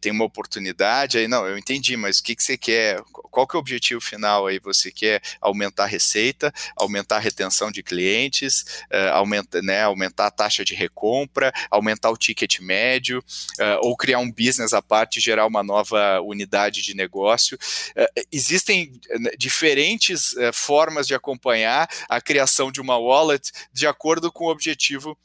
tem 0.00 0.12
uma 0.12 0.24
oportunidade, 0.24 1.18
aí 1.18 1.28
não, 1.28 1.46
eu 1.46 1.56
entendi, 1.56 1.96
mas 1.96 2.18
o 2.18 2.22
que, 2.22 2.34
que 2.34 2.42
você 2.42 2.56
quer? 2.56 3.00
Qual 3.30 3.46
que 3.46 3.56
é 3.56 3.58
o 3.58 3.60
objetivo 3.60 4.00
final 4.00 4.46
aí? 4.46 4.58
Você 4.60 4.90
quer 4.90 5.22
aumentar 5.40 5.84
a 5.84 5.86
receita, 5.86 6.52
aumentar 6.76 7.16
a 7.16 7.20
retenção 7.20 7.70
de 7.70 7.82
clientes, 7.82 8.84
uh, 8.92 9.14
aumenta, 9.14 9.62
né, 9.62 9.82
aumentar 9.82 10.26
a 10.26 10.30
taxa 10.30 10.64
de 10.64 10.74
recompra, 10.74 11.52
aumentar 11.70 12.10
o 12.10 12.16
ticket 12.16 12.60
médio, 12.60 13.18
uh, 13.20 13.78
ou 13.82 13.96
criar 13.96 14.18
um 14.18 14.30
business 14.30 14.72
à 14.72 14.82
parte 14.82 15.20
gerar 15.20 15.46
uma 15.46 15.62
nova 15.62 16.20
unidade 16.20 16.82
de 16.82 16.94
negócio. 16.94 17.58
Uh, 17.96 18.24
existem 18.32 18.92
né, 19.20 19.30
diferentes 19.38 20.34
formas 20.52 21.06
de 21.06 21.14
acompanhar 21.14 21.88
a 22.08 22.20
criação 22.20 22.70
de 22.70 22.80
uma 22.80 22.98
wallet 22.98 23.50
de 23.72 23.86
acordo 23.86 24.32
com 24.32 24.44
o 24.44 24.50
objetivo 24.50 25.16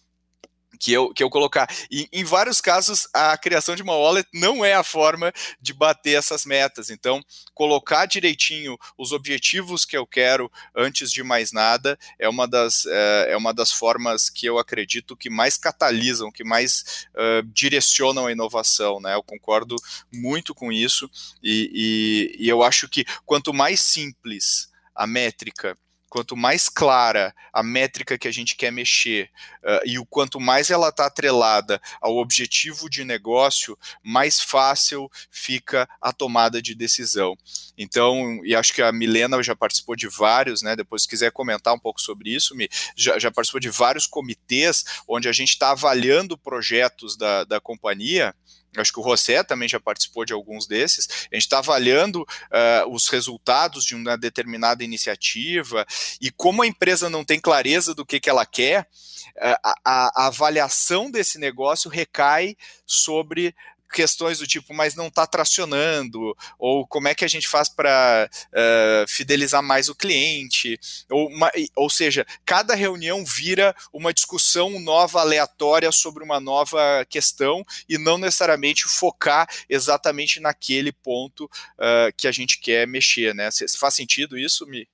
que 0.83 0.91
eu, 0.91 1.13
que 1.13 1.23
eu 1.23 1.29
colocar. 1.29 1.65
E 1.89 2.09
em 2.11 2.25
vários 2.25 2.59
casos, 2.59 3.07
a 3.13 3.37
criação 3.37 3.73
de 3.73 3.81
uma 3.81 3.95
wallet 3.95 4.27
não 4.33 4.65
é 4.65 4.73
a 4.73 4.83
forma 4.83 5.31
de 5.61 5.71
bater 5.71 6.17
essas 6.17 6.45
metas. 6.45 6.89
Então, 6.89 7.23
colocar 7.53 8.05
direitinho 8.05 8.77
os 8.97 9.13
objetivos 9.13 9.85
que 9.85 9.95
eu 9.95 10.05
quero 10.05 10.51
antes 10.75 11.09
de 11.09 11.23
mais 11.23 11.53
nada 11.53 11.97
é 12.19 12.27
uma 12.27 12.45
das, 12.45 12.85
é, 12.85 13.27
é 13.29 13.37
uma 13.37 13.53
das 13.53 13.71
formas 13.71 14.29
que 14.29 14.45
eu 14.45 14.59
acredito 14.59 15.15
que 15.15 15.29
mais 15.29 15.57
catalisam, 15.57 16.29
que 16.29 16.43
mais 16.43 17.07
uh, 17.15 17.47
direcionam 17.53 18.27
a 18.27 18.33
inovação. 18.33 18.99
Né? 18.99 19.15
Eu 19.15 19.23
concordo 19.23 19.77
muito 20.11 20.53
com 20.53 20.69
isso 20.69 21.09
e, 21.41 22.35
e, 22.37 22.43
e 22.45 22.49
eu 22.49 22.61
acho 22.61 22.89
que 22.89 23.05
quanto 23.25 23.53
mais 23.53 23.79
simples 23.79 24.69
a 24.93 25.07
métrica 25.07 25.77
quanto 26.13 26.38
mais 26.38 26.70
clara 26.70 27.34
a 27.51 27.63
métrica 27.63 28.20
que 28.20 28.27
a 28.27 28.32
gente 28.32 28.55
quer 28.55 28.72
mexer 28.72 29.32
uh, 29.63 29.82
e 29.84 29.98
o 29.98 30.05
quanto 30.05 30.39
mais 30.39 30.70
ela 30.70 30.89
está 30.89 31.08
atrelada 31.08 31.82
ao 32.00 32.17
objetivo 32.17 32.88
de 32.88 33.03
negócio, 33.03 33.75
mais 34.03 34.39
fácil 34.39 35.10
fica 35.32 35.89
a 36.00 36.13
tomada 36.13 36.62
de 36.62 36.75
decisão. 36.75 37.36
Então, 37.75 38.39
e 38.46 38.55
acho 38.55 38.72
que 38.74 38.84
a 38.84 38.91
Milena 38.91 39.41
já 39.41 39.55
participou 39.55 39.96
de 39.96 40.08
vários, 40.08 40.62
né? 40.62 40.75
Depois, 40.75 41.01
se 41.01 41.10
quiser 41.10 41.32
comentar 41.32 41.74
um 41.74 41.79
pouco 41.79 42.00
sobre 42.00 42.29
isso, 42.29 42.53
já, 42.96 43.17
já 43.17 43.32
participou 43.32 43.60
de 43.60 43.72
vários 43.72 44.05
comitês 44.05 44.86
onde 45.08 45.27
a 45.27 45.32
gente 45.32 45.50
está 45.50 45.72
avaliando 45.72 46.38
projetos 46.38 47.17
da, 47.17 47.43
da 47.43 47.60
companhia 47.60 48.36
acho 48.77 48.92
que 48.92 49.00
o 49.00 49.03
José 49.03 49.44
também 49.44 49.68
já 49.68 49.80
participou 49.80 50.25
de 50.25 50.34
alguns 50.34 50.68
desses. 50.68 51.08
A 51.32 51.36
gente 51.36 51.44
está 51.44 51.60
avaliando 51.60 52.22
uh, 52.22 52.89
os 52.89 53.08
resultados 53.08 53.84
de 53.86 53.96
uma 53.96 54.18
determinada 54.18 54.84
iniciativa 54.84 55.86
e 56.22 56.32
como 56.32 56.62
a 56.62 56.68
empresa 56.68 57.10
não 57.10 57.24
tem 57.24 57.39
clareza 57.39 57.94
do 57.94 58.06
que, 58.06 58.20
que 58.20 58.30
ela 58.30 58.46
quer, 58.46 58.82
uh, 58.82 59.58
a, 59.63 59.75
a, 59.86 60.27
avaliação 60.27 61.10
desse 61.10 61.38
negócio 61.38 61.89
recai 61.89 62.56
sobre 62.86 63.56
questões 63.93 64.39
do 64.39 64.47
tipo, 64.47 64.73
mas 64.73 64.95
não 64.95 65.07
está 65.07 65.27
tracionando, 65.27 66.35
ou 66.57 66.85
como 66.88 67.07
é 67.07 67.13
que 67.13 67.23
a 67.23 67.27
gente 67.27 67.47
faz 67.47 67.69
para 67.69 68.27
uh, 68.27 68.50
eh, 68.53 69.05
fidelizar 69.07 69.62
mais 69.62 69.88
o 69.88 69.95
cliente, 69.95 70.79
ou, 71.09 71.27
uma, 71.27 71.51
ou 71.75 71.89
seja, 71.89 72.25
cada 72.43 72.73
reunião 72.73 73.23
vira 73.23 73.75
uma 73.93 74.13
discussão 74.13 74.79
nova, 74.79 75.21
aleatória 75.21 75.91
sobre 75.91 76.23
uma 76.23 76.39
nova 76.39 77.05
questão 77.07 77.63
e 77.88 77.97
não 77.97 78.17
necessariamente 78.17 78.85
focar 78.85 79.47
exatamente 79.69 80.39
naquele 80.39 80.91
ponto 80.91 81.45
uh, 81.45 82.12
que 82.17 82.27
a 82.27 82.31
gente 82.31 82.59
quer 82.59 82.88
mexer, 82.88 83.35
né? 83.35 83.50
Faz 83.77 83.93
sentido 83.93 84.38
isso, 84.38 84.65
Mi? 84.65 84.88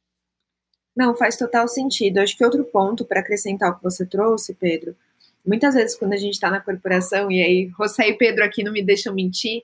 Não, 0.96 1.16
faz 1.16 1.38
total 1.38 1.68
sentido. 1.68 2.20
Acho 2.20 2.36
que 2.36 2.44
outro 2.44 2.66
ponto 2.66 3.06
para 3.06 3.22
acrescentar 3.22 3.72
o 3.72 3.78
que 3.78 3.84
você 3.84 4.06
trouxe, 4.06 4.54
Pedro, 4.54 4.96
Muitas 5.50 5.74
vezes, 5.74 5.98
quando 5.98 6.14
a 6.14 6.18
gente 6.18 6.36
está 6.36 6.52
na 6.52 6.60
corporação, 6.60 7.32
e 7.32 7.42
aí 7.42 7.72
José 7.76 8.08
e 8.08 8.14
Pedro 8.14 8.44
aqui 8.44 8.62
não 8.62 8.72
me 8.72 8.84
deixam 8.84 9.16
mentir, 9.16 9.64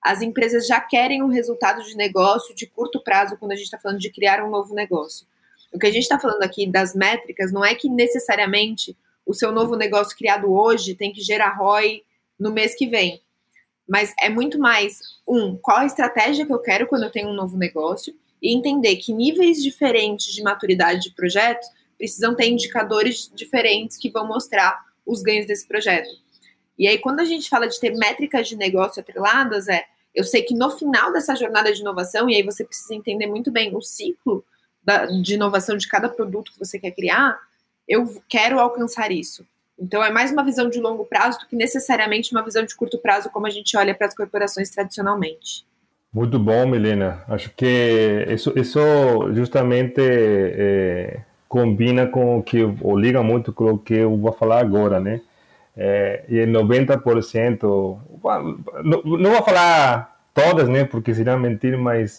as 0.00 0.22
empresas 0.22 0.66
já 0.66 0.80
querem 0.80 1.22
um 1.22 1.28
resultado 1.28 1.82
de 1.82 1.94
negócio 1.94 2.54
de 2.54 2.66
curto 2.66 3.02
prazo 3.02 3.36
quando 3.36 3.52
a 3.52 3.54
gente 3.54 3.66
está 3.66 3.78
falando 3.78 3.98
de 3.98 4.10
criar 4.10 4.42
um 4.42 4.48
novo 4.48 4.74
negócio. 4.74 5.26
O 5.70 5.78
que 5.78 5.88
a 5.88 5.92
gente 5.92 6.04
está 6.04 6.18
falando 6.18 6.42
aqui 6.42 6.66
das 6.66 6.94
métricas 6.94 7.52
não 7.52 7.62
é 7.62 7.74
que 7.74 7.86
necessariamente 7.86 8.96
o 9.26 9.34
seu 9.34 9.52
novo 9.52 9.76
negócio 9.76 10.16
criado 10.16 10.50
hoje 10.50 10.94
tem 10.94 11.12
que 11.12 11.20
gerar 11.20 11.58
ROI 11.58 12.02
no 12.40 12.50
mês 12.50 12.74
que 12.74 12.86
vem. 12.86 13.20
Mas 13.86 14.14
é 14.18 14.30
muito 14.30 14.58
mais, 14.58 15.00
um, 15.28 15.54
qual 15.54 15.80
a 15.80 15.86
estratégia 15.86 16.46
que 16.46 16.52
eu 16.52 16.60
quero 16.60 16.86
quando 16.86 17.02
eu 17.02 17.12
tenho 17.12 17.28
um 17.28 17.34
novo 17.34 17.58
negócio 17.58 18.14
e 18.40 18.56
entender 18.56 18.96
que 18.96 19.12
níveis 19.12 19.62
diferentes 19.62 20.32
de 20.32 20.42
maturidade 20.42 21.02
de 21.02 21.14
projetos 21.14 21.68
precisam 21.98 22.34
ter 22.34 22.48
indicadores 22.48 23.30
diferentes 23.34 23.98
que 23.98 24.08
vão 24.08 24.26
mostrar 24.26 24.86
os 25.06 25.22
ganhos 25.22 25.46
desse 25.46 25.66
projeto. 25.66 26.08
E 26.78 26.86
aí, 26.86 26.98
quando 26.98 27.20
a 27.20 27.24
gente 27.24 27.48
fala 27.48 27.66
de 27.66 27.78
ter 27.80 27.96
métricas 27.96 28.48
de 28.48 28.56
negócio 28.56 29.00
atreladas, 29.00 29.68
é 29.68 29.84
eu 30.14 30.24
sei 30.24 30.42
que 30.42 30.54
no 30.54 30.70
final 30.70 31.12
dessa 31.12 31.34
jornada 31.34 31.72
de 31.72 31.80
inovação, 31.80 32.28
e 32.28 32.36
aí 32.36 32.42
você 32.42 32.64
precisa 32.64 32.94
entender 32.94 33.26
muito 33.26 33.50
bem 33.50 33.74
o 33.76 33.82
ciclo 33.82 34.44
da, 34.82 35.06
de 35.06 35.34
inovação 35.34 35.76
de 35.76 35.86
cada 35.86 36.08
produto 36.08 36.52
que 36.52 36.58
você 36.58 36.78
quer 36.78 36.92
criar, 36.92 37.38
eu 37.86 38.22
quero 38.28 38.58
alcançar 38.58 39.12
isso. 39.12 39.46
Então, 39.78 40.02
é 40.02 40.10
mais 40.10 40.32
uma 40.32 40.42
visão 40.42 40.70
de 40.70 40.80
longo 40.80 41.04
prazo 41.04 41.40
do 41.40 41.46
que 41.46 41.54
necessariamente 41.54 42.32
uma 42.32 42.42
visão 42.42 42.64
de 42.64 42.74
curto 42.74 42.98
prazo, 42.98 43.28
como 43.28 43.46
a 43.46 43.50
gente 43.50 43.76
olha 43.76 43.94
para 43.94 44.06
as 44.06 44.14
corporações 44.14 44.70
tradicionalmente. 44.70 45.66
Muito 46.10 46.38
bom, 46.38 46.66
Milena. 46.66 47.22
Acho 47.28 47.50
que 47.50 48.26
isso, 48.30 48.52
isso 48.56 48.80
justamente 49.34 50.00
é, 50.00 51.20
combina 51.48 52.06
com 52.06 52.38
o 52.38 52.42
que, 52.42 52.62
ou 52.80 52.98
liga 52.98 53.22
muito 53.22 53.52
com 53.52 53.72
o 53.72 53.78
que 53.78 53.94
eu 53.94 54.16
vou 54.16 54.32
falar 54.32 54.60
agora, 54.60 55.00
né? 55.00 55.20
É, 55.76 56.24
e 56.28 56.36
90%, 56.46 57.60
não, 58.82 59.02
não 59.02 59.30
vou 59.30 59.42
falar 59.42 60.18
todas, 60.32 60.68
né? 60.68 60.84
Porque 60.84 61.14
seria 61.14 61.36
mentir, 61.36 61.76
mas 61.78 62.18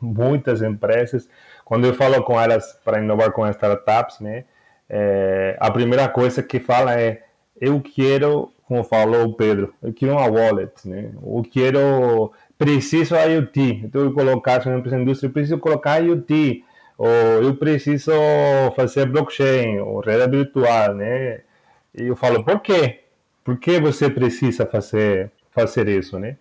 muitas 0.00 0.62
empresas, 0.62 1.28
quando 1.64 1.86
eu 1.86 1.94
falo 1.94 2.22
com 2.22 2.40
elas 2.40 2.78
para 2.84 3.00
inovar 3.00 3.32
com 3.32 3.48
startups, 3.48 4.20
né? 4.20 4.44
É, 4.88 5.56
a 5.60 5.70
primeira 5.70 6.08
coisa 6.08 6.42
que 6.42 6.58
fala 6.58 6.98
é 6.98 7.22
eu 7.60 7.80
quero, 7.80 8.52
como 8.66 8.82
falou 8.84 9.24
o 9.24 9.34
Pedro, 9.34 9.74
eu 9.82 9.92
quero 9.92 10.12
uma 10.12 10.26
wallet, 10.26 10.88
né? 10.88 11.10
Eu 11.22 11.42
quero, 11.50 12.32
preciso 12.56 13.14
IoT. 13.14 13.82
Então 13.84 14.02
eu 14.02 14.12
colocar, 14.12 14.62
se 14.62 14.68
uma 14.68 14.78
empresa 14.78 14.98
indústria, 14.98 15.28
eu 15.28 15.32
preciso 15.32 15.58
colocar 15.58 16.02
IoT, 16.02 16.64
ou 16.98 17.08
eu 17.08 17.56
preciso 17.56 18.12
fazer 18.76 19.06
blockchain, 19.06 19.78
ou 19.80 20.00
rede 20.00 20.28
virtual, 20.28 20.94
né? 20.94 21.42
E 21.94 22.08
eu 22.08 22.16
falo, 22.16 22.44
por 22.44 22.60
quê? 22.60 23.00
Por 23.44 23.58
que 23.58 23.80
você 23.80 24.10
precisa 24.10 24.66
fazer 24.66 25.30
fazer 25.52 25.88
isso, 25.88 26.18
né? 26.18 26.36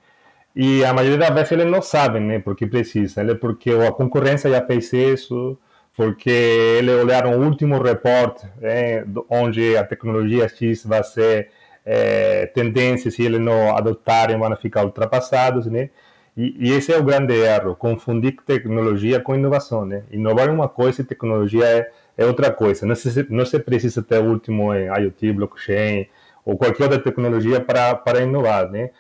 E 0.56 0.84
a 0.84 0.94
maioria 0.94 1.18
das 1.20 1.34
vezes 1.34 1.52
eles 1.52 1.68
não 1.68 1.82
sabem, 1.82 2.22
né? 2.24 2.40
Porque 2.40 2.66
precisa, 2.68 3.24
né? 3.24 3.36
Porque 3.36 3.72
a 3.72 3.92
concorrência 3.92 4.50
já 4.50 4.66
fez 4.66 4.92
isso, 4.94 5.58
porque 5.98 6.30
eles 6.30 6.96
olharam 6.96 7.40
o 7.40 7.44
último 7.46 7.82
report, 7.82 8.44
né, 8.62 9.04
onde 9.30 9.76
a 9.76 9.84
tecnologia 9.84 10.48
X 10.48 10.86
vai 10.86 11.04
ser 11.04 11.50
é, 11.84 12.46
tendência, 12.48 13.10
se 13.10 13.24
eles 13.24 13.42
não 13.42 13.76
adotarem, 13.76 14.38
vão 14.38 14.56
ficar 14.58 14.86
ultrapassados, 14.86 15.66
né? 15.66 15.90
E, 16.38 16.56
e, 16.60 16.72
esse 16.72 16.94
é 16.94 16.98
o 16.98 17.04
grande 17.04 17.34
erro, 17.34 17.76
confundir 17.76 18.36
tecnologia 18.46 19.20
com 19.20 19.34
inovação, 19.34 19.84
né? 19.84 20.04
Inovar 20.12 20.48
é 20.48 20.52
uma 20.52 20.70
coisa 20.70 21.02
e 21.02 21.04
tecnologia 21.04 21.66
é, 21.66 21.92
é 22.16 22.26
outra 22.28 22.52
coisa. 22.52 22.86
Não 22.86 22.94
se, 22.94 23.26
não 23.32 23.44
se 23.44 23.58
precisa 23.58 24.04
ter 24.04 24.20
o 24.20 24.26
último 24.26 24.72
em 24.72 24.86
IoT, 24.86 25.34
blockchain 25.34 26.08
ou 26.46 26.56
qualquer 26.56 26.84
outra 26.84 27.00
tecnologia 27.00 27.60
para, 27.60 27.96
para 27.96 28.22
inovar, 28.22 28.70
né? 28.70 28.92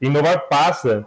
Inovar 0.00 0.48
passa 0.48 1.06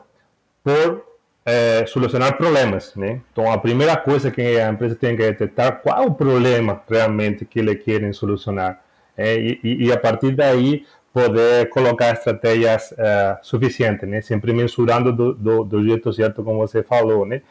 por 0.63 1.03
é, 1.43 1.83
solucionar 1.87 2.37
problemas, 2.37 2.95
né? 2.95 3.21
Então, 3.31 3.51
a 3.51 3.57
primeira 3.57 3.97
coisa 3.97 4.29
que 4.29 4.41
a 4.41 4.69
empresa 4.69 4.93
tem 4.93 5.15
que 5.15 5.23
detectar 5.23 5.81
qual 5.81 6.05
o 6.05 6.13
problema 6.13 6.81
realmente 6.87 7.45
que 7.45 7.59
eles 7.59 7.83
querem 7.83 8.13
solucionar. 8.13 8.79
É, 9.17 9.35
e, 9.37 9.59
e, 9.63 9.91
a 9.91 9.97
partir 9.97 10.31
daí 10.31 10.85
poder 11.13 11.69
colocar 11.69 12.13
estratégias 12.13 12.91
uh, 12.91 13.37
suficientes, 13.41 14.07
né? 14.07 14.21
Sempre 14.21 14.53
mensurando 14.53 15.11
do, 15.11 15.33
do, 15.33 15.63
do, 15.63 15.83
jeito 15.83 16.11
certo, 16.13 16.43
como 16.43 16.59
você 16.59 16.83
falou, 16.83 17.25
né? 17.25 17.41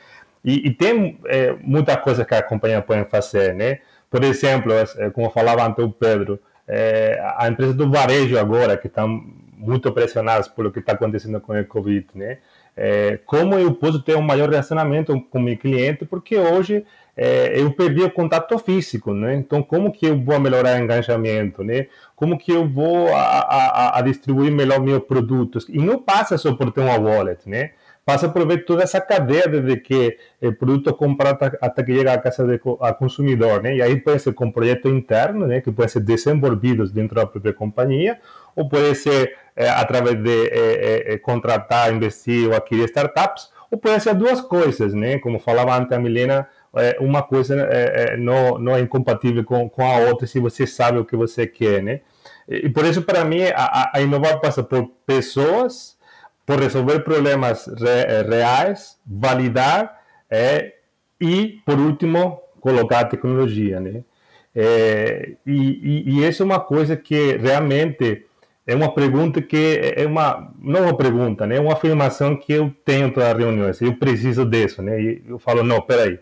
E, 0.45 0.69
e 0.69 0.71
tem 0.73 1.19
é, 1.27 1.55
muitas 1.61 1.97
coisas 1.97 2.27
que 2.27 2.35
a 2.35 2.43
companhia 2.43 2.81
pode 2.81 3.05
fazer, 3.11 3.55
né? 3.55 3.81
Por 4.11 4.25
exemplo, 4.25 4.73
como 5.13 5.29
falava 5.31 5.67
antes 5.67 5.85
o 5.85 5.91
Pedro, 5.91 6.39
é, 6.67 7.21
a 7.37 7.49
empresa 7.49 7.75
do 7.75 7.91
varejo 7.91 8.39
agora, 8.39 8.77
que 8.77 8.87
estão 8.87 9.23
muito 9.57 9.93
pressionadas 9.93 10.49
pelo 10.49 10.71
que 10.71 10.79
está 10.79 10.93
acontecendo 10.93 11.41
com 11.41 11.59
o 11.59 11.65
Covid, 11.67 12.07
né? 12.15 12.39
é, 12.79 13.19
como 13.27 13.57
eu 13.57 13.75
posso 13.75 14.01
ter 14.01 14.17
um 14.17 14.23
maior 14.23 14.49
relacionamento 14.49 15.21
com 15.23 15.39
o 15.39 15.43
meu 15.43 15.59
cliente, 15.59 16.05
porque 16.05 16.39
hoje 16.39 16.87
é, 17.21 17.61
eu 17.61 17.73
perdi 17.73 18.01
o 18.01 18.11
contato 18.13 18.57
físico, 18.61 19.13
né? 19.13 19.35
Então, 19.35 19.61
como 19.61 19.91
que 19.91 20.07
eu 20.07 20.17
vou 20.17 20.39
melhorar 20.39 20.79
o 20.79 20.85
engajamento, 20.85 21.65
né? 21.65 21.89
Como 22.15 22.39
que 22.39 22.53
eu 22.53 22.65
vou 22.65 23.09
a, 23.09 23.21
a, 23.21 23.99
a 23.99 24.03
distribuir 24.03 24.53
melhor 24.53 24.81
meus 24.81 25.03
produtos? 25.03 25.67
E 25.69 25.79
não 25.79 26.01
passa 26.01 26.39
só 26.39 26.55
por 26.55 26.71
ter 26.71 26.81
uma 26.81 26.97
wallet, 26.97 27.49
né? 27.49 27.73
Passa 28.05 28.29
por 28.29 28.47
ver 28.47 28.65
toda 28.65 28.85
essa 28.85 29.01
cadeia 29.01 29.49
desde 29.49 29.79
que 29.79 30.17
o 30.41 30.53
produto 30.53 30.91
é 30.91 30.93
comprado 30.93 31.57
até 31.61 31.83
que 31.83 31.93
chega 31.93 32.13
à 32.13 32.19
casa 32.19 32.47
do 32.47 32.59
consumidor, 32.99 33.65
né? 33.65 33.75
E 33.75 33.83
aí 33.83 33.97
pode 34.01 34.23
ser 34.23 34.33
com 34.33 34.53
projeto 34.53 34.89
interno, 34.89 35.45
né? 35.45 35.61
Que 35.61 35.73
pode 35.73 35.91
ser 35.91 36.01
desenvolvidos 36.01 36.93
dentro 36.93 37.17
da 37.17 37.27
própria 37.27 37.53
companhia, 37.53 38.21
ou 38.55 38.69
pode 38.69 38.95
ser 38.95 39.37
é, 39.57 39.69
através 39.69 40.23
de 40.23 40.49
é, 40.51 41.15
é, 41.15 41.19
contratar, 41.19 41.93
investir 41.93 42.49
ou 42.49 42.55
adquirir 42.55 42.85
startups, 42.85 43.51
ou 43.71 43.77
pode 43.77 44.01
ser 44.03 44.15
duas 44.15 44.41
coisas, 44.41 44.95
né? 44.95 45.19
Como 45.19 45.41
falava 45.41 45.77
antes 45.77 45.93
a 45.93 45.99
Milena, 45.99 46.49
é, 46.79 46.97
uma 47.01 47.23
coisa 47.23 47.55
é, 47.71 48.17
não, 48.17 48.59
não 48.59 48.75
é 48.75 48.81
incompatível 48.81 49.45
com, 49.45 49.69
com 49.69 49.85
a 49.85 49.99
outra 49.99 50.27
se 50.27 50.39
você 50.39 50.67
sabe 50.67 50.99
o 50.99 51.05
que 51.05 51.17
você 51.17 51.47
quer, 51.47 51.83
né? 51.83 52.01
E 52.49 52.69
por 52.71 52.85
isso, 52.87 53.03
para 53.03 53.25
mim, 53.25 53.43
a, 53.55 53.91
a 53.95 54.01
inovar 54.01 54.41
passa 54.41 54.63
por 54.63 54.91
pessoas, 55.07 55.99
por 56.47 56.59
resolver 56.59 57.01
problemas 57.01 57.67
re, 57.67 58.23
reais, 58.27 58.99
validar 59.07 60.01
é, 60.31 60.73
e, 61.21 61.61
por 61.67 61.79
último, 61.79 62.41
colocar 62.61 63.01
a 63.01 63.05
tecnologia, 63.05 63.81
né? 63.81 64.03
É, 64.55 65.35
e, 65.47 65.53
e, 65.53 66.11
e, 66.11 66.27
isso 66.27 66.43
é 66.43 66.47
uma 66.47 66.59
coisa 66.59 66.97
que 66.97 67.37
realmente 67.37 68.25
é 68.67 68.75
uma 68.75 68.93
pergunta 68.93 69.41
que 69.41 69.95
é 69.97 70.07
uma 70.07 70.53
não 70.59 70.85
uma 70.85 70.97
pergunta, 70.97 71.47
né? 71.47 71.57
É 71.57 71.61
uma 71.61 71.75
afirmação 71.75 72.35
que 72.37 72.55
eu 72.55 72.75
tenho 72.85 73.13
para 73.13 73.33
reuniões. 73.33 73.81
Eu 73.81 73.95
preciso 73.97 74.45
disso, 74.45 74.83
né? 74.83 75.01
E 75.01 75.23
eu 75.29 75.39
falo 75.39 75.63
não, 75.63 75.81
peraí, 75.83 76.19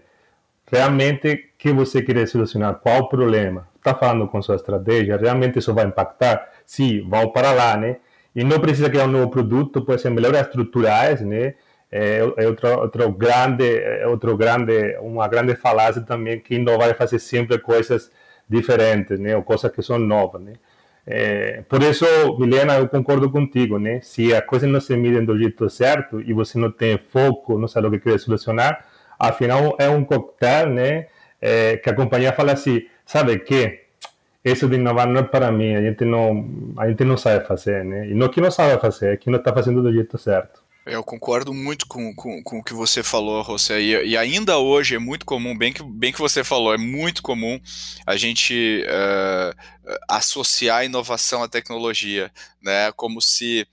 realmente 0.70 1.50
que 1.58 1.72
você 1.72 2.02
quer 2.02 2.26
solucionar? 2.26 2.76
Qual 2.76 3.02
o 3.02 3.08
problema? 3.08 3.68
Está 3.76 3.94
falando 3.94 4.26
com 4.28 4.42
sua 4.42 4.56
estratégia? 4.56 5.16
Realmente 5.16 5.58
isso 5.58 5.72
vai 5.72 5.86
impactar? 5.86 6.48
Sim, 6.64 7.06
vamos 7.08 7.32
para 7.32 7.52
lá, 7.52 7.76
né? 7.76 7.96
E 8.34 8.44
não 8.44 8.60
precisa 8.60 8.90
criar 8.90 9.04
um 9.04 9.12
novo 9.12 9.30
produto, 9.30 9.82
pode 9.82 10.02
ser 10.02 10.10
melhores 10.10 10.40
estruturais, 10.40 11.20
né? 11.20 11.54
É, 11.90 12.18
é 12.36 12.46
outro, 12.48 12.68
outro 12.80 13.12
grande, 13.12 13.64
é 13.78 14.06
outro 14.06 14.36
grande, 14.36 14.96
uma 15.00 15.28
grande 15.28 15.54
falácia 15.54 16.02
também 16.02 16.40
que 16.40 16.58
não 16.58 16.76
vai 16.76 16.92
fazer 16.94 17.18
sempre 17.18 17.58
coisas 17.58 18.10
diferentes, 18.48 19.18
né? 19.18 19.36
Ou 19.36 19.42
coisas 19.42 19.70
que 19.70 19.82
são 19.82 19.98
novas, 19.98 20.42
né? 20.42 20.52
É, 21.06 21.62
por 21.68 21.80
isso, 21.82 22.04
Milena, 22.38 22.78
eu 22.78 22.88
concordo 22.88 23.30
contigo, 23.30 23.78
né? 23.78 24.00
Se 24.02 24.34
a 24.34 24.42
coisa 24.42 24.66
não 24.66 24.80
se 24.80 24.96
mide 24.96 25.20
do 25.20 25.38
jeito 25.38 25.70
certo 25.70 26.20
e 26.20 26.32
você 26.32 26.58
não 26.58 26.70
tem 26.72 26.98
foco, 26.98 27.56
não 27.56 27.68
sabe 27.68 27.86
o 27.86 27.90
que 27.92 28.00
quer 28.00 28.18
solucionar, 28.18 28.84
afinal 29.18 29.76
é 29.78 29.88
um 29.88 30.04
coquetel, 30.04 30.70
né? 30.70 31.06
É, 31.40 31.76
que 31.76 31.90
a 31.90 31.94
companhia 31.94 32.32
fala 32.32 32.52
assim, 32.52 32.86
sabe 33.04 33.38
que 33.40 33.80
isso 34.44 34.68
de 34.68 34.76
inovar 34.76 35.08
não 35.08 35.20
é 35.20 35.24
para 35.24 35.50
mim, 35.50 35.74
a 35.74 35.82
gente 35.82 36.04
não, 36.04 36.74
a 36.78 36.88
gente 36.88 37.04
não 37.04 37.16
sabe 37.16 37.46
fazer, 37.46 37.84
né? 37.84 38.08
E 38.08 38.14
não 38.14 38.28
que 38.28 38.40
não 38.40 38.50
sabe 38.50 38.80
fazer, 38.80 39.14
é 39.14 39.16
que 39.16 39.28
não 39.28 39.38
está 39.38 39.52
fazendo 39.52 39.82
do 39.82 39.92
jeito 39.92 40.16
certo. 40.16 40.64
Eu 40.86 41.02
concordo 41.02 41.52
muito 41.52 41.84
com, 41.88 42.14
com, 42.14 42.40
com 42.44 42.60
o 42.60 42.62
que 42.62 42.72
você 42.72 43.02
falou, 43.02 43.42
José. 43.42 43.80
E, 43.80 44.10
e, 44.10 44.16
ainda 44.16 44.56
hoje 44.58 44.94
é 44.94 45.00
muito 45.00 45.26
comum, 45.26 45.58
bem 45.58 45.72
que, 45.72 45.82
bem 45.82 46.12
que 46.12 46.20
você 46.20 46.44
falou, 46.44 46.72
é 46.72 46.78
muito 46.78 47.22
comum 47.22 47.60
a 48.06 48.16
gente 48.16 48.84
uh, 48.86 49.92
associar 50.08 50.78
a 50.78 50.84
inovação 50.84 51.42
à 51.42 51.48
tecnologia, 51.48 52.30
né? 52.62 52.92
Como 52.92 53.20
se 53.20 53.66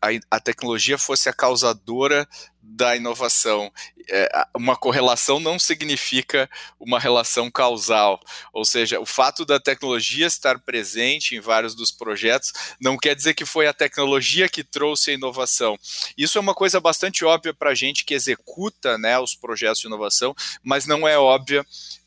a, 0.00 0.08
a 0.36 0.40
tecnologia 0.40 0.96
fosse 0.96 1.28
a 1.28 1.34
causadora 1.34 2.26
da 2.74 2.96
inovação. 2.96 3.72
É, 4.08 4.28
uma 4.54 4.76
correlação 4.76 5.40
não 5.40 5.58
significa 5.58 6.50
uma 6.78 6.98
relação 6.98 7.50
causal, 7.50 8.20
ou 8.52 8.64
seja, 8.64 9.00
o 9.00 9.06
fato 9.06 9.44
da 9.44 9.58
tecnologia 9.58 10.26
estar 10.26 10.58
presente 10.58 11.34
em 11.34 11.40
vários 11.40 11.74
dos 11.74 11.90
projetos 11.90 12.52
não 12.80 12.98
quer 12.98 13.14
dizer 13.14 13.34
que 13.34 13.46
foi 13.46 13.66
a 13.66 13.72
tecnologia 13.72 14.48
que 14.48 14.62
trouxe 14.62 15.10
a 15.10 15.14
inovação. 15.14 15.78
Isso 16.18 16.36
é 16.36 16.40
uma 16.40 16.54
coisa 16.54 16.80
bastante 16.80 17.24
óbvia 17.24 17.54
para 17.54 17.70
a 17.70 17.74
gente 17.74 18.04
que 18.04 18.12
executa 18.12 18.98
né, 18.98 19.18
os 19.18 19.34
projetos 19.34 19.80
de 19.80 19.86
inovação, 19.86 20.34
mas 20.62 20.84
não 20.84 21.08
é 21.08 21.16
óbvia 21.16 21.64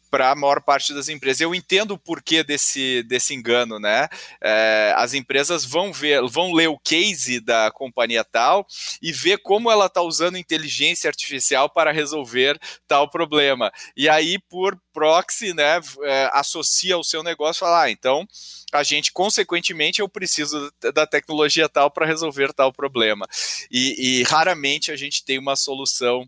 para 0.09 0.31
a 0.31 0.35
maior 0.35 0.61
parte 0.61 0.93
das 0.93 1.09
empresas. 1.09 1.41
Eu 1.41 1.53
entendo 1.53 1.91
o 1.91 1.97
porquê 1.97 2.43
desse, 2.43 3.03
desse 3.03 3.33
engano, 3.33 3.79
né? 3.79 4.07
É, 4.41 4.93
as 4.95 5.13
empresas 5.13 5.65
vão 5.65 5.91
ver, 5.91 6.21
vão 6.27 6.53
ler 6.53 6.67
o 6.67 6.79
case 6.79 7.39
da 7.39 7.71
companhia 7.71 8.23
tal 8.23 8.65
e 9.01 9.11
ver 9.11 9.39
como 9.39 9.71
ela 9.71 9.87
está 9.87 10.01
usando 10.01 10.37
inteligência 10.37 11.09
artificial 11.09 11.69
para 11.69 11.91
resolver 11.91 12.59
tal 12.87 13.09
problema. 13.09 13.71
E 13.95 14.07
aí, 14.09 14.39
por 14.49 14.77
proxy, 14.93 15.53
né, 15.53 15.79
é, 16.03 16.29
associa 16.33 16.97
o 16.97 17.03
seu 17.03 17.21
negócio 17.21 17.59
e 17.59 17.61
fala, 17.61 17.83
ah, 17.83 17.91
então 17.91 18.27
a 18.73 18.83
gente, 18.83 19.11
consequentemente, 19.11 20.01
eu 20.01 20.09
preciso 20.09 20.71
da 20.93 21.07
tecnologia 21.07 21.69
tal 21.69 21.89
para 21.89 22.05
resolver 22.05 22.51
tal 22.53 22.73
problema. 22.73 23.25
E, 23.71 24.19
e 24.19 24.23
raramente 24.23 24.91
a 24.91 24.95
gente 24.95 25.23
tem 25.23 25.39
uma 25.39 25.55
solução 25.55 26.27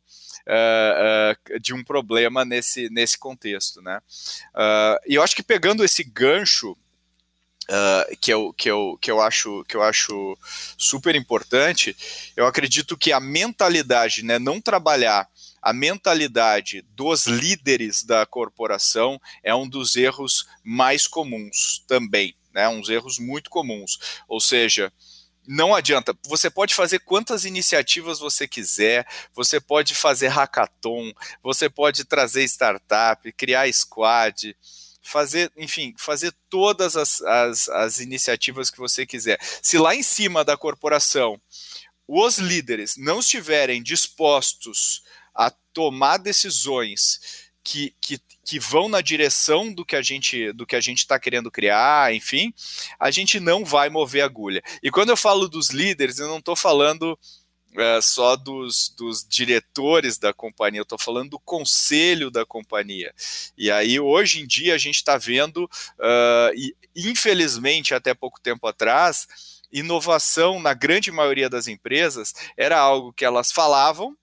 uh, 0.50 1.56
uh, 1.56 1.60
de 1.60 1.74
um 1.74 1.84
problema 1.84 2.44
nesse, 2.44 2.90
nesse 2.90 3.18
contexto, 3.18 3.82
né? 3.82 4.02
Uh, 4.56 5.00
e 5.08 5.16
eu 5.16 5.24
acho 5.24 5.36
que 5.36 5.44
pegando 5.44 5.84
esse 5.84 6.04
gancho 6.04 6.76
Uh, 7.72 8.18
que, 8.18 8.34
eu, 8.34 8.52
que, 8.52 8.68
eu, 8.68 8.98
que, 9.00 9.12
eu 9.12 9.22
acho, 9.22 9.64
que 9.66 9.78
eu 9.78 9.84
acho 9.84 10.36
super 10.76 11.14
importante, 11.14 11.96
eu 12.36 12.48
acredito 12.48 12.98
que 12.98 13.12
a 13.12 13.20
mentalidade, 13.20 14.26
né, 14.26 14.40
não 14.40 14.60
trabalhar 14.60 15.30
a 15.62 15.72
mentalidade 15.72 16.84
dos 16.96 17.28
líderes 17.28 18.02
da 18.02 18.26
corporação 18.26 19.22
é 19.44 19.54
um 19.54 19.70
dos 19.70 19.96
erros 19.96 20.48
mais 20.64 21.06
comuns 21.06 21.84
também, 21.88 22.34
né, 22.52 22.68
uns 22.68 22.90
erros 22.90 23.20
muito 23.20 23.52
comuns. 23.52 24.00
Ou 24.28 24.42
seja, 24.42 24.92
não 25.52 25.74
adianta. 25.74 26.16
Você 26.28 26.48
pode 26.48 26.76
fazer 26.76 27.00
quantas 27.00 27.44
iniciativas 27.44 28.20
você 28.20 28.48
quiser, 28.48 29.08
você 29.34 29.60
pode 29.60 29.96
fazer 29.96 30.28
hackathon, 30.28 31.12
você 31.42 31.68
pode 31.68 32.06
trazer 32.06 32.44
startup, 32.44 33.32
criar 33.32 33.68
squad, 33.74 34.56
fazer, 35.02 35.52
enfim, 35.58 35.96
fazer 35.98 36.32
todas 36.52 36.96
as, 36.96 37.20
as, 37.24 37.68
as 37.68 38.00
iniciativas 38.00 38.70
que 38.70 38.78
você 38.78 39.08
quiser. 39.08 39.40
Se 39.60 39.80
lá 39.80 39.96
em 39.96 40.04
cima 40.04 40.46
da 40.46 40.56
corporação 40.56 41.42
os 42.08 42.38
líderes 42.38 42.96
não 42.96 43.20
estiverem 43.20 43.82
dispostos 43.82 45.02
a 45.34 45.50
tomar 45.74 46.18
decisões 46.18 47.50
que, 47.64 47.96
que, 48.00 48.20
que 48.50 48.60
vão 48.60 48.90
na 48.90 49.00
direção 49.00 49.72
do 49.72 49.86
que 49.86 49.96
a 49.96 50.02
gente 50.02 50.52
do 50.54 50.66
que 50.66 50.76
a 50.76 50.82
gente 50.82 50.98
está 50.98 51.20
querendo 51.20 51.52
criar, 51.52 52.12
enfim, 52.16 52.52
a 53.00 53.12
gente 53.12 53.40
não 53.40 53.64
vai 53.64 53.92
mover 53.92 54.24
agulha. 54.24 54.64
E 54.82 54.90
quando 54.90 55.12
eu 55.12 55.18
falo 55.18 55.48
dos 55.48 55.70
líderes, 55.70 56.18
eu 56.18 56.28
não 56.28 56.40
estou 56.40 56.56
falando 56.56 57.18
é, 57.78 58.02
só 58.02 58.36
dos, 58.36 58.92
dos, 58.98 59.24
diretores 59.24 60.18
da 60.18 60.34
companhia, 60.34 60.80
eu 60.80 60.84
estou 60.84 60.98
falando 60.98 61.30
do 61.30 61.40
conselho 61.40 62.32
da 62.32 62.44
companhia. 62.44 63.14
E 63.56 63.70
aí, 63.70 64.00
hoje 64.00 64.42
em 64.42 64.48
dia, 64.48 64.74
a 64.74 64.80
gente 64.80 64.96
está 64.96 65.16
vendo, 65.16 65.66
uh, 65.66 66.52
e 66.56 66.76
infelizmente, 66.96 67.94
até 67.94 68.16
pouco 68.16 68.42
tempo 68.42 68.66
atrás, 68.66 69.28
inovação 69.72 70.60
na 70.60 70.74
grande 70.74 71.12
maioria 71.12 71.48
das 71.48 71.68
empresas 71.68 72.34
era 72.58 72.80
algo 72.80 73.14
que 73.14 73.24
elas 73.24 73.52
falavam, 73.52 74.18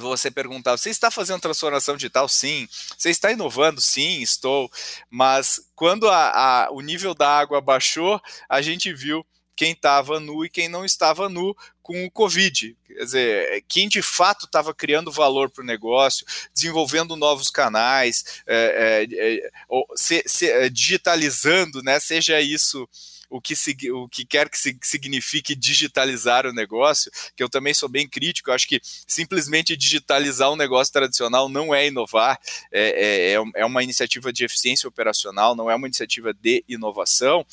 você 0.00 0.30
perguntar, 0.30 0.76
você 0.76 0.90
está 0.90 1.10
fazendo 1.10 1.40
transformação 1.40 1.96
digital? 1.96 2.28
Sim. 2.28 2.68
Você 2.96 3.10
está 3.10 3.30
inovando? 3.30 3.80
Sim, 3.80 4.22
estou. 4.22 4.70
Mas 5.10 5.60
quando 5.74 6.08
a, 6.08 6.30
a, 6.64 6.70
o 6.70 6.80
nível 6.80 7.14
da 7.14 7.28
água 7.28 7.60
baixou, 7.60 8.20
a 8.48 8.62
gente 8.62 8.92
viu 8.92 9.24
quem 9.54 9.72
estava 9.72 10.18
nu 10.18 10.44
e 10.44 10.50
quem 10.50 10.68
não 10.68 10.84
estava 10.84 11.28
nu 11.28 11.54
com 11.82 12.04
o 12.04 12.10
Covid. 12.10 12.76
Quer 12.86 13.04
dizer, 13.04 13.64
quem 13.68 13.88
de 13.88 14.02
fato 14.02 14.46
estava 14.46 14.74
criando 14.74 15.12
valor 15.12 15.50
para 15.50 15.62
o 15.62 15.66
negócio, 15.66 16.26
desenvolvendo 16.54 17.16
novos 17.16 17.50
canais, 17.50 18.42
é, 18.46 19.06
é, 19.10 19.44
é, 19.44 19.50
se, 19.94 20.22
se, 20.26 20.50
é, 20.50 20.68
digitalizando, 20.68 21.82
né, 21.82 22.00
seja 22.00 22.40
isso 22.40 22.88
o 23.32 23.40
que, 23.40 23.54
o 23.90 24.08
que 24.08 24.26
quer 24.26 24.50
que 24.50 24.58
signifique 24.82 25.54
digitalizar 25.54 26.46
o 26.46 26.52
negócio, 26.52 27.10
que 27.34 27.42
eu 27.42 27.48
também 27.48 27.72
sou 27.72 27.88
bem 27.88 28.06
crítico, 28.06 28.50
eu 28.50 28.54
acho 28.54 28.68
que 28.68 28.80
simplesmente 29.06 29.74
digitalizar 29.74 30.52
um 30.52 30.56
negócio 30.56 30.92
tradicional 30.92 31.48
não 31.48 31.74
é 31.74 31.86
inovar, 31.86 32.38
é, 32.70 33.32
é, 33.32 33.34
é, 33.34 33.62
é 33.62 33.64
uma 33.64 33.82
iniciativa 33.82 34.30
de 34.30 34.44
eficiência 34.44 34.86
operacional, 34.86 35.56
não 35.56 35.70
é 35.70 35.74
uma 35.74 35.86
iniciativa 35.86 36.34
de 36.34 36.62
inovação. 36.68 37.44